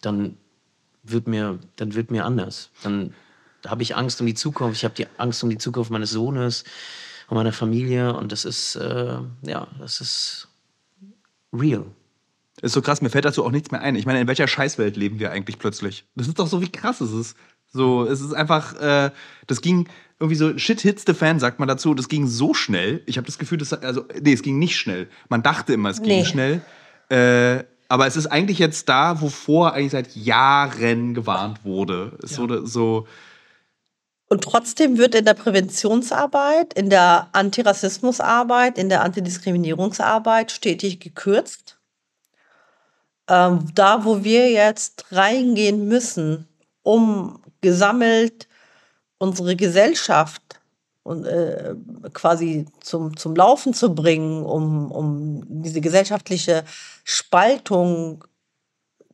dann 0.00 0.36
wird 1.02 1.26
mir, 1.26 1.58
dann 1.76 1.94
wird 1.94 2.10
mir 2.10 2.24
anders. 2.24 2.70
Dann 2.82 3.14
habe 3.66 3.82
ich 3.82 3.96
Angst 3.96 4.20
um 4.20 4.26
die 4.26 4.34
Zukunft. 4.34 4.76
Ich 4.76 4.84
habe 4.84 4.94
die 4.94 5.06
Angst 5.16 5.42
um 5.42 5.50
die 5.50 5.58
Zukunft 5.58 5.90
meines 5.90 6.10
Sohnes 6.10 6.64
und 7.28 7.36
meiner 7.36 7.52
Familie 7.52 8.14
und 8.14 8.32
das 8.32 8.44
ist, 8.44 8.76
äh, 8.76 9.18
ja, 9.42 9.66
das 9.78 10.00
ist 10.00 10.48
real. 11.52 11.84
Ist 12.60 12.72
so 12.72 12.82
krass, 12.82 13.00
mir 13.02 13.10
fällt 13.10 13.24
dazu 13.24 13.44
auch 13.44 13.52
nichts 13.52 13.70
mehr 13.70 13.80
ein. 13.80 13.94
Ich 13.94 14.06
meine, 14.06 14.20
in 14.20 14.26
welcher 14.26 14.48
Scheißwelt 14.48 14.96
leben 14.96 15.20
wir 15.20 15.30
eigentlich 15.30 15.58
plötzlich? 15.58 16.04
Das 16.16 16.26
ist 16.26 16.38
doch 16.38 16.48
so, 16.48 16.60
wie 16.60 16.70
krass 16.72 17.00
es 17.00 17.12
ist. 17.12 17.36
So, 17.72 18.04
es 18.04 18.20
ist 18.20 18.32
einfach, 18.32 18.74
äh, 18.80 19.10
das 19.46 19.60
ging 19.60 19.88
irgendwie 20.18 20.34
so, 20.36 20.56
shit 20.58 20.80
hits 20.80 21.04
the 21.06 21.14
fan, 21.14 21.38
sagt 21.38 21.60
man 21.60 21.68
dazu. 21.68 21.94
Das 21.94 22.08
ging 22.08 22.26
so 22.26 22.54
schnell. 22.54 23.02
Ich 23.06 23.16
habe 23.16 23.26
das 23.26 23.38
Gefühl, 23.38 23.58
dass, 23.58 23.72
also, 23.72 24.04
nee, 24.20 24.32
es 24.32 24.42
ging 24.42 24.58
nicht 24.58 24.76
schnell. 24.76 25.08
Man 25.28 25.42
dachte 25.44 25.72
immer, 25.74 25.90
es 25.90 26.02
ging 26.02 26.20
Nee. 26.20 26.24
schnell. 26.24 26.60
Äh, 27.10 27.62
aber 27.88 28.06
es 28.06 28.16
ist 28.16 28.26
eigentlich 28.26 28.58
jetzt 28.58 28.88
da, 28.88 29.20
wovor 29.20 29.74
eigentlich 29.74 29.92
seit 29.92 30.16
Jahren 30.16 31.14
gewarnt 31.14 31.64
wurde. 31.64 32.18
Es 32.22 32.38
wurde 32.38 32.66
so, 32.66 33.06
Und 34.28 34.44
trotzdem 34.44 34.98
wird 34.98 35.14
in 35.14 35.24
der 35.24 35.34
Präventionsarbeit, 35.34 36.74
in 36.74 36.90
der 36.90 37.28
Antirassismusarbeit, 37.32 38.76
in 38.76 38.90
der 38.90 39.02
Antidiskriminierungsarbeit 39.02 40.52
stetig 40.52 41.00
gekürzt. 41.00 41.78
Ähm, 43.28 43.70
da, 43.74 44.04
wo 44.04 44.24
wir 44.24 44.50
jetzt 44.50 45.06
reingehen 45.12 45.88
müssen, 45.88 46.46
um 46.82 47.42
gesammelt 47.60 48.48
unsere 49.18 49.56
Gesellschaft 49.56 50.42
und, 51.02 51.24
äh, 51.24 51.74
quasi 52.12 52.66
zum, 52.80 53.16
zum 53.16 53.34
Laufen 53.34 53.72
zu 53.72 53.94
bringen, 53.94 54.44
um, 54.44 54.90
um 54.90 55.62
diese 55.62 55.80
gesellschaftliche 55.80 56.64
Spaltung 57.02 58.24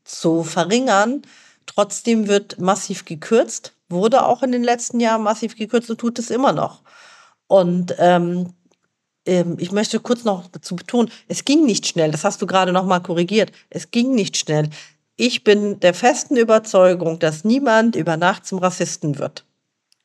zu 0.03 0.43
verringern. 0.43 1.23
Trotzdem 1.67 2.27
wird 2.27 2.59
massiv 2.59 3.05
gekürzt, 3.05 3.74
wurde 3.89 4.27
auch 4.27 4.43
in 4.43 4.53
den 4.53 4.65
letzten 4.65 5.01
Jahren 5.01 5.23
massiv 5.23 5.57
gekürzt 5.57 5.91
und 5.91 5.99
tut 5.99 6.19
es 6.19 6.31
immer 6.31 6.53
noch. 6.53 6.83
Und 7.47 7.95
ähm, 7.99 8.55
ähm, 9.27 9.57
ich 9.59 9.73
möchte 9.73 10.01
kurz 10.01 10.25
noch 10.25 10.49
dazu 10.49 10.77
betonen, 10.77 11.11
es 11.29 11.45
ging 11.45 11.65
nicht 11.65 11.87
schnell, 11.87 12.11
das 12.11 12.25
hast 12.25 12.43
du 12.43 12.47
gerade 12.47 12.73
noch 12.73 12.87
mal 12.87 13.01
korrigiert, 13.01 13.53
es 13.71 13.91
ging 13.91 14.15
nicht 14.15 14.37
schnell. 14.37 14.71
Ich 15.17 15.45
bin 15.45 15.79
der 15.81 15.95
festen 15.95 16.37
Überzeugung, 16.37 17.19
dass 17.19 17.45
niemand 17.45 17.97
über 17.97 18.17
Nacht 18.17 18.47
zum 18.47 18.59
Rassisten 18.59 19.19
wird 19.19 19.45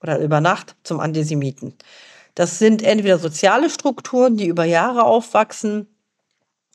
oder 0.01 0.19
über 0.19 0.39
Nacht 0.39 0.75
zum 0.83 0.99
Antisemiten. 0.99 1.73
Das 2.35 2.59
sind 2.59 2.83
entweder 2.83 3.17
soziale 3.17 3.69
Strukturen, 3.69 4.37
die 4.37 4.47
über 4.47 4.65
Jahre 4.65 5.03
aufwachsen, 5.03 5.87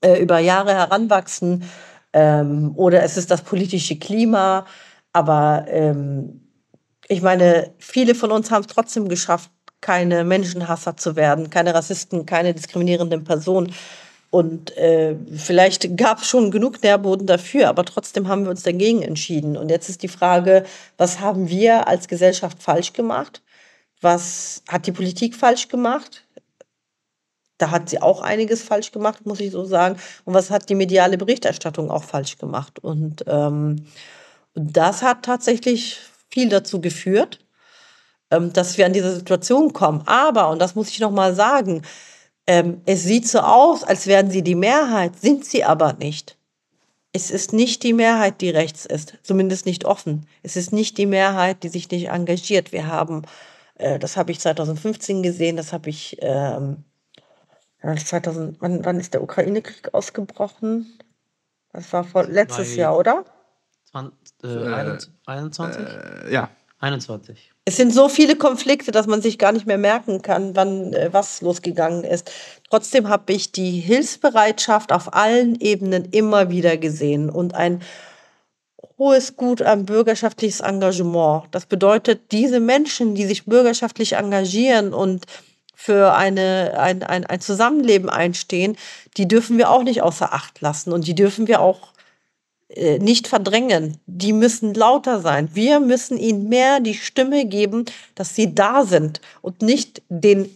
äh, 0.00 0.20
über 0.20 0.38
Jahre 0.40 0.74
heranwachsen, 0.74 1.64
ähm, 2.12 2.72
oder 2.76 3.02
es 3.02 3.16
ist 3.16 3.30
das 3.30 3.42
politische 3.42 3.98
Klima. 3.98 4.66
Aber 5.12 5.66
ähm, 5.68 6.43
ich 7.08 7.22
meine, 7.22 7.72
viele 7.78 8.14
von 8.14 8.32
uns 8.32 8.50
haben 8.50 8.62
es 8.62 8.68
trotzdem 8.68 9.08
geschafft, 9.08 9.50
keine 9.80 10.24
Menschenhasser 10.24 10.96
zu 10.96 11.14
werden, 11.14 11.50
keine 11.50 11.74
Rassisten, 11.74 12.24
keine 12.24 12.54
diskriminierenden 12.54 13.24
Personen. 13.24 13.74
Und 14.30 14.76
äh, 14.76 15.14
vielleicht 15.36 15.96
gab 15.96 16.18
es 16.18 16.26
schon 16.26 16.50
genug 16.50 16.82
Nährboden 16.82 17.26
dafür, 17.26 17.68
aber 17.68 17.84
trotzdem 17.84 18.26
haben 18.26 18.44
wir 18.44 18.50
uns 18.50 18.62
dagegen 18.62 19.02
entschieden. 19.02 19.56
Und 19.56 19.68
jetzt 19.68 19.88
ist 19.88 20.02
die 20.02 20.08
Frage, 20.08 20.64
was 20.96 21.20
haben 21.20 21.48
wir 21.48 21.86
als 21.86 22.08
Gesellschaft 22.08 22.62
falsch 22.62 22.94
gemacht? 22.94 23.42
Was 24.00 24.62
hat 24.66 24.86
die 24.86 24.92
Politik 24.92 25.36
falsch 25.36 25.68
gemacht? 25.68 26.26
Da 27.58 27.70
hat 27.70 27.88
sie 27.88 28.02
auch 28.02 28.22
einiges 28.22 28.62
falsch 28.62 28.90
gemacht, 28.90 29.24
muss 29.24 29.38
ich 29.38 29.52
so 29.52 29.64
sagen. 29.64 29.98
Und 30.24 30.34
was 30.34 30.50
hat 30.50 30.68
die 30.68 30.74
mediale 30.74 31.16
Berichterstattung 31.16 31.90
auch 31.90 32.02
falsch 32.02 32.38
gemacht? 32.38 32.80
Und 32.80 33.24
ähm, 33.28 33.86
das 34.54 35.02
hat 35.02 35.24
tatsächlich 35.24 36.00
viel 36.30 36.48
dazu 36.48 36.80
geführt, 36.80 37.40
ähm, 38.30 38.52
dass 38.52 38.78
wir 38.78 38.86
an 38.86 38.92
diese 38.92 39.14
Situation 39.14 39.72
kommen. 39.72 40.02
Aber, 40.06 40.50
und 40.50 40.60
das 40.60 40.74
muss 40.74 40.88
ich 40.90 41.00
noch 41.00 41.10
mal 41.10 41.34
sagen, 41.34 41.82
ähm, 42.46 42.82
es 42.84 43.04
sieht 43.04 43.26
so 43.28 43.40
aus, 43.40 43.84
als 43.84 44.06
wären 44.06 44.30
sie 44.30 44.42
die 44.42 44.54
Mehrheit, 44.54 45.18
sind 45.18 45.44
sie 45.44 45.64
aber 45.64 45.94
nicht. 45.94 46.36
Es 47.12 47.30
ist 47.30 47.52
nicht 47.52 47.82
die 47.84 47.92
Mehrheit, 47.92 48.40
die 48.40 48.50
rechts 48.50 48.86
ist, 48.86 49.18
zumindest 49.22 49.66
nicht 49.66 49.84
offen. 49.84 50.26
Es 50.42 50.56
ist 50.56 50.72
nicht 50.72 50.98
die 50.98 51.06
Mehrheit, 51.06 51.62
die 51.62 51.68
sich 51.68 51.90
nicht 51.90 52.08
engagiert. 52.08 52.72
Wir 52.72 52.88
haben, 52.88 53.22
äh, 53.76 53.98
das 53.98 54.16
habe 54.16 54.32
ich 54.32 54.40
2015 54.40 55.22
gesehen, 55.22 55.56
das 55.56 55.72
habe 55.72 55.90
ich 55.90 56.18
ähm, 56.20 56.84
2000, 57.82 58.60
wann, 58.60 58.84
wann 58.84 58.98
ist 58.98 59.14
der 59.14 59.22
Ukraine-Krieg 59.22 59.92
ausgebrochen? 59.92 60.98
Das 61.72 61.92
war 61.92 62.04
vor, 62.04 62.24
letztes 62.24 62.76
Jahr, 62.76 62.96
oder? 62.96 63.24
20, 63.90 64.23
äh, 64.44 64.98
21? 65.26 65.82
äh, 65.82 66.32
ja. 66.32 66.50
21. 66.84 67.50
Es 67.64 67.76
sind 67.76 67.94
so 67.94 68.10
viele 68.10 68.36
Konflikte, 68.36 68.92
dass 68.92 69.06
man 69.06 69.22
sich 69.22 69.38
gar 69.38 69.52
nicht 69.52 69.66
mehr 69.66 69.78
merken 69.78 70.20
kann, 70.20 70.54
wann 70.54 70.92
äh, 70.92 71.08
was 71.12 71.40
losgegangen 71.40 72.04
ist. 72.04 72.30
Trotzdem 72.68 73.08
habe 73.08 73.32
ich 73.32 73.52
die 73.52 73.80
Hilfsbereitschaft 73.80 74.92
auf 74.92 75.14
allen 75.14 75.58
Ebenen 75.60 76.04
immer 76.10 76.50
wieder 76.50 76.76
gesehen 76.76 77.30
und 77.30 77.54
ein 77.54 77.80
hohes 78.98 79.36
Gut 79.36 79.62
an 79.62 79.86
bürgerschaftliches 79.86 80.60
Engagement. 80.60 81.44
Das 81.52 81.64
bedeutet, 81.64 82.32
diese 82.32 82.60
Menschen, 82.60 83.14
die 83.14 83.24
sich 83.24 83.46
bürgerschaftlich 83.46 84.12
engagieren 84.12 84.92
und 84.92 85.24
für 85.74 86.14
eine, 86.14 86.78
ein, 86.78 87.02
ein, 87.02 87.24
ein 87.24 87.40
Zusammenleben 87.40 88.10
einstehen, 88.10 88.76
die 89.16 89.26
dürfen 89.26 89.58
wir 89.58 89.70
auch 89.70 89.82
nicht 89.82 90.02
außer 90.02 90.32
Acht 90.34 90.60
lassen 90.60 90.92
und 90.92 91.06
die 91.06 91.14
dürfen 91.14 91.48
wir 91.48 91.60
auch 91.60 91.93
äh, 91.93 91.93
nicht 92.98 93.28
verdrängen. 93.28 93.98
Die 94.06 94.32
müssen 94.32 94.74
lauter 94.74 95.20
sein. 95.20 95.48
Wir 95.52 95.80
müssen 95.80 96.18
ihnen 96.18 96.48
mehr 96.48 96.80
die 96.80 96.94
Stimme 96.94 97.46
geben, 97.46 97.84
dass 98.14 98.34
sie 98.34 98.54
da 98.54 98.84
sind 98.84 99.20
und 99.42 99.62
nicht 99.62 100.02
den 100.08 100.48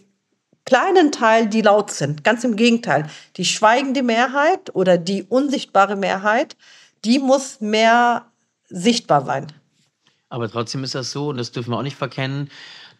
kleinen 0.65 1.11
Teil, 1.11 1.47
die 1.47 1.61
laut 1.61 1.91
sind. 1.91 2.23
Ganz 2.23 2.43
im 2.43 2.55
Gegenteil. 2.55 3.09
Die 3.37 3.45
schweigende 3.45 4.03
Mehrheit 4.03 4.75
oder 4.75 4.97
die 4.97 5.23
unsichtbare 5.23 5.95
Mehrheit, 5.95 6.55
die 7.05 7.19
muss 7.19 7.59
mehr 7.61 8.25
sichtbar 8.67 9.25
sein. 9.25 9.47
Aber 10.29 10.49
trotzdem 10.49 10.83
ist 10.83 10.95
das 10.95 11.11
so, 11.11 11.29
und 11.29 11.37
das 11.37 11.51
dürfen 11.51 11.71
wir 11.71 11.77
auch 11.77 11.83
nicht 11.83 11.97
verkennen, 11.97 12.49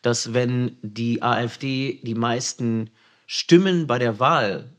dass 0.01 0.33
wenn 0.33 0.77
die 0.81 1.21
AfD 1.21 1.99
die 2.03 2.15
meisten 2.15 2.89
Stimmen 3.27 3.85
bei 3.85 3.99
der 3.99 4.19
Wahl 4.19 4.69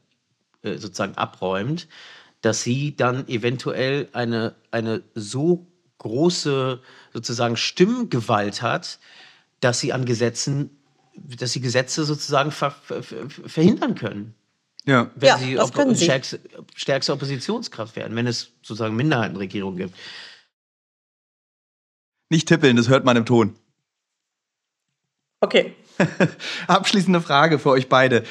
äh, 0.63 0.77
sozusagen 0.77 1.15
abräumt, 1.17 1.87
dass 2.43 2.63
sie 2.63 2.97
dann 2.97 3.29
eventuell 3.29 4.09
eine, 4.13 4.55
eine 4.71 5.03
so 5.15 5.67
große 5.99 6.81
sozusagen 7.13 7.57
Stimmgewalt 7.57 8.63
hat, 8.63 8.99
dass 9.61 9.81
sie 9.81 9.93
an 9.93 10.05
Gesetzen, 10.07 10.71
dass 11.15 11.53
sie 11.53 11.61
Gesetze 11.61 12.05
sozusagen 12.05 12.51
ver, 12.51 12.71
ver, 12.71 13.03
ver, 13.03 13.29
verhindern 13.29 13.95
können. 13.95 14.35
Ja. 14.87 15.11
Wenn 15.15 15.29
Ja, 15.29 15.39
sie 15.39 15.55
das 15.55 15.73
können 15.73 15.95
sie. 15.95 16.05
Stärkste, 16.05 16.41
stärkste 16.75 17.13
Oppositionskraft 17.13 17.97
werden, 17.97 18.17
wenn 18.17 18.27
es 18.27 18.53
sozusagen 18.63 18.97
Minderheitenregierungen 18.97 19.77
gibt. 19.79 19.95
Nicht 22.31 22.49
tippeln, 22.49 22.77
das 22.77 22.89
hört 22.89 23.05
man 23.05 23.17
im 23.17 23.27
Ton. 23.27 23.57
Okay. 25.41 25.75
Abschließende 26.67 27.21
Frage 27.21 27.59
für 27.59 27.71
euch 27.71 27.89
beide. 27.89 28.25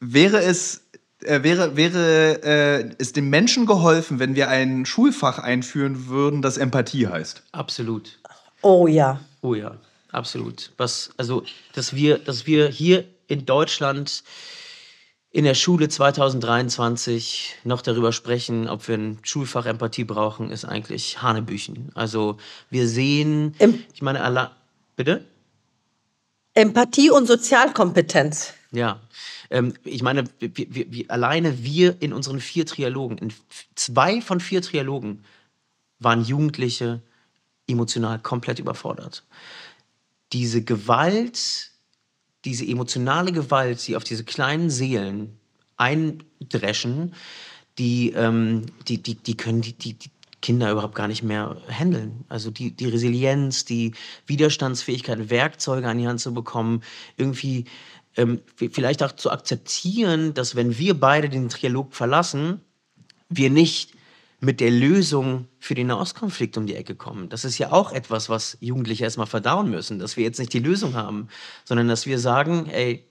Wäre 0.00 0.42
es, 0.42 0.83
äh, 1.24 1.42
wäre, 1.42 1.76
wäre 1.76 2.42
äh, 2.42 2.94
es 2.98 3.12
den 3.12 3.30
Menschen 3.30 3.66
geholfen, 3.66 4.18
wenn 4.18 4.34
wir 4.34 4.48
ein 4.48 4.86
Schulfach 4.86 5.38
einführen 5.38 6.06
würden, 6.08 6.42
das 6.42 6.56
Empathie 6.58 7.06
heißt? 7.08 7.42
Absolut. 7.52 8.18
Oh 8.62 8.86
ja. 8.86 9.20
Oh 9.42 9.54
ja, 9.54 9.76
absolut. 10.12 10.72
Was, 10.76 11.10
also, 11.16 11.44
dass 11.74 11.94
wir, 11.94 12.18
dass 12.18 12.46
wir 12.46 12.68
hier 12.68 13.04
in 13.26 13.46
Deutschland 13.46 14.22
in 15.30 15.44
der 15.44 15.54
Schule 15.54 15.88
2023 15.88 17.56
noch 17.64 17.82
darüber 17.82 18.12
sprechen, 18.12 18.68
ob 18.68 18.86
wir 18.86 18.96
ein 18.96 19.18
Schulfach 19.22 19.66
Empathie 19.66 20.04
brauchen, 20.04 20.50
ist 20.50 20.64
eigentlich 20.64 21.22
Hanebüchen. 21.22 21.90
Also 21.94 22.36
wir 22.70 22.86
sehen, 22.86 23.54
Em- 23.58 23.82
ich 23.92 24.00
meine, 24.00 24.22
alla, 24.22 24.52
bitte? 24.94 25.24
Empathie 26.54 27.10
und 27.10 27.26
Sozialkompetenz. 27.26 28.54
Ja, 28.74 29.00
ähm, 29.50 29.74
ich 29.84 30.02
meine, 30.02 30.24
wir, 30.40 30.52
wir, 30.74 30.92
wir, 30.92 31.10
alleine 31.10 31.62
wir 31.62 32.02
in 32.02 32.12
unseren 32.12 32.40
vier 32.40 32.66
Trialogen, 32.66 33.18
in 33.18 33.32
zwei 33.76 34.20
von 34.20 34.40
vier 34.40 34.62
Trialogen 34.62 35.24
waren 36.00 36.24
Jugendliche 36.24 37.00
emotional 37.68 38.18
komplett 38.18 38.58
überfordert. 38.58 39.24
Diese 40.32 40.64
Gewalt, 40.64 41.70
diese 42.44 42.66
emotionale 42.66 43.30
Gewalt, 43.30 43.86
die 43.86 43.94
auf 43.94 44.02
diese 44.02 44.24
kleinen 44.24 44.70
Seelen 44.70 45.38
eindreschen, 45.76 47.14
die, 47.78 48.10
ähm, 48.10 48.66
die, 48.88 49.00
die, 49.00 49.14
die 49.14 49.36
können 49.36 49.62
die, 49.62 49.72
die, 49.74 49.94
die 49.94 50.10
Kinder 50.44 50.70
überhaupt 50.70 50.94
gar 50.94 51.08
nicht 51.08 51.22
mehr 51.22 51.56
handeln. 51.70 52.26
Also 52.28 52.50
die, 52.50 52.70
die 52.72 52.88
Resilienz, 52.88 53.64
die 53.64 53.94
Widerstandsfähigkeit, 54.26 55.30
Werkzeuge 55.30 55.88
an 55.88 55.96
die 55.96 56.06
Hand 56.06 56.20
zu 56.20 56.34
bekommen, 56.34 56.82
irgendwie 57.16 57.64
ähm, 58.16 58.40
vielleicht 58.56 59.02
auch 59.02 59.12
zu 59.12 59.30
akzeptieren, 59.30 60.34
dass 60.34 60.54
wenn 60.54 60.78
wir 60.78 60.98
beide 60.98 61.28
den 61.28 61.48
Trialog 61.48 61.94
verlassen, 61.94 62.60
wir 63.28 63.50
nicht 63.50 63.92
mit 64.40 64.60
der 64.60 64.70
Lösung 64.70 65.48
für 65.58 65.74
den 65.74 65.86
Nahostkonflikt 65.86 66.56
um 66.58 66.66
die 66.66 66.76
Ecke 66.76 66.94
kommen. 66.94 67.28
Das 67.28 67.44
ist 67.44 67.56
ja 67.58 67.72
auch 67.72 67.92
etwas, 67.92 68.28
was 68.28 68.58
Jugendliche 68.60 69.04
erstmal 69.04 69.26
verdauen 69.26 69.70
müssen, 69.70 69.98
dass 69.98 70.16
wir 70.16 70.24
jetzt 70.24 70.38
nicht 70.38 70.52
die 70.52 70.58
Lösung 70.58 70.94
haben, 70.94 71.28
sondern 71.64 71.88
dass 71.88 72.06
wir 72.06 72.18
sagen, 72.18 72.68
ey, 72.68 73.04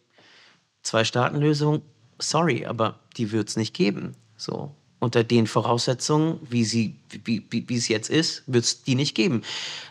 Zwei-Staaten-Lösung, 0.83 1.81
sorry, 2.19 2.65
aber 2.65 2.99
die 3.17 3.31
wird 3.31 3.49
es 3.49 3.55
nicht 3.57 3.73
geben. 3.73 4.15
So. 4.37 4.75
unter 5.03 5.23
den 5.25 5.47
Voraussetzungen, 5.47 6.39
wie, 6.49 6.63
sie, 6.63 6.95
wie, 7.25 7.45
wie, 7.49 7.67
wie 7.67 7.75
es 7.75 7.89
jetzt 7.89 8.09
ist, 8.09 8.43
wird 8.47 8.63
es 8.63 8.83
die 8.83 8.95
nicht 8.95 9.15
geben. 9.15 9.41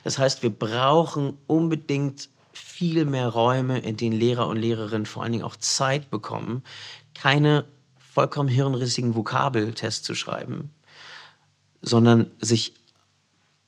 Das 0.05 0.19
heißt, 0.19 0.43
wir 0.43 0.51
brauchen 0.51 1.37
unbedingt 1.47 2.31
viel 2.53 3.05
mehr 3.05 3.29
Räume, 3.29 3.79
in 3.79 3.97
denen 3.97 4.19
Lehrer 4.19 4.49
und 4.49 4.57
Lehrerinnen 4.57 5.07
vor 5.07 5.23
allen 5.23 5.33
Dingen 5.33 5.45
auch 5.45 5.57
Zeit 5.57 6.11
bekommen, 6.11 6.63
keine 7.15 7.65
vollkommen 7.99 8.49
hirnrissigen 8.49 9.15
Vokabeltests 9.15 10.03
zu 10.03 10.15
schreiben, 10.15 10.71
sondern 11.81 12.31
sich 12.41 12.75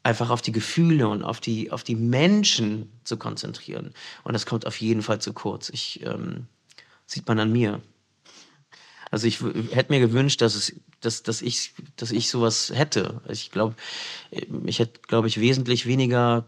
einfach 0.03 0.29
auf 0.29 0.43
die 0.43 0.53
Gefühle 0.53 1.09
und 1.09 1.23
auf 1.23 1.41
die, 1.41 1.73
auf 1.73 1.83
die 1.83 1.97
Menschen 1.97 2.93
zu 3.05 3.17
konzentrieren. 3.17 3.95
Und 4.23 4.35
das 4.35 4.45
kommt 4.45 4.67
auf 4.67 4.81
jeden 4.81 5.03
Fall 5.03 5.21
zu 5.21 5.33
kurz. 5.33 5.71
Ich, 5.71 6.05
ähm, 6.05 6.47
sieht 7.07 7.27
man 7.27 7.39
an 7.39 7.53
mir. 7.53 7.81
Also 9.11 9.27
ich 9.27 9.41
hätte 9.71 9.93
mir 9.93 10.01
gewünscht, 10.01 10.41
dass, 10.41 10.55
es, 10.55 10.75
dass, 11.01 11.23
dass, 11.23 11.41
ich, 11.41 11.73
dass 11.97 12.11
ich 12.11 12.29
sowas 12.29 12.73
hätte. 12.75 13.23
Ich 13.29 13.51
glaube, 13.51 13.75
ich 14.67 14.79
hätte, 14.79 15.01
glaube 15.07 15.29
ich, 15.29 15.41
wesentlich 15.41 15.87
weniger 15.87 16.47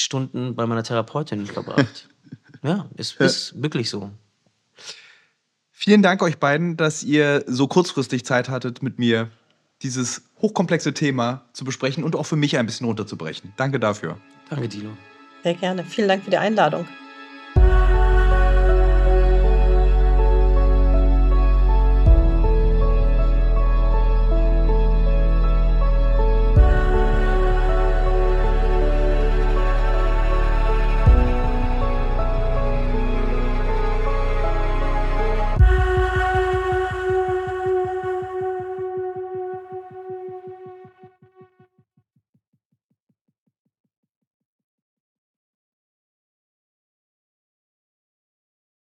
Stunden 0.00 0.54
bei 0.54 0.66
meiner 0.66 0.82
Therapeutin 0.82 1.46
verbracht. 1.46 2.08
ja, 2.62 2.86
es 2.96 3.12
ist 3.12 3.62
wirklich 3.62 3.90
so. 3.90 4.10
Vielen 5.70 6.02
Dank 6.02 6.22
euch 6.22 6.38
beiden, 6.38 6.76
dass 6.76 7.02
ihr 7.02 7.44
so 7.46 7.68
kurzfristig 7.68 8.24
Zeit 8.24 8.48
hattet, 8.48 8.82
mit 8.82 8.98
mir 8.98 9.30
dieses 9.82 10.22
hochkomplexe 10.40 10.92
Thema 10.92 11.44
zu 11.52 11.64
besprechen 11.64 12.02
und 12.02 12.16
auch 12.16 12.26
für 12.26 12.36
mich 12.36 12.58
ein 12.58 12.66
bisschen 12.66 12.86
runterzubrechen. 12.86 13.52
Danke 13.56 13.78
dafür. 13.78 14.18
Danke, 14.50 14.68
Dino. 14.68 14.90
Sehr 15.44 15.54
gerne. 15.54 15.84
Vielen 15.84 16.08
Dank 16.08 16.24
für 16.24 16.30
die 16.30 16.38
Einladung. 16.38 16.86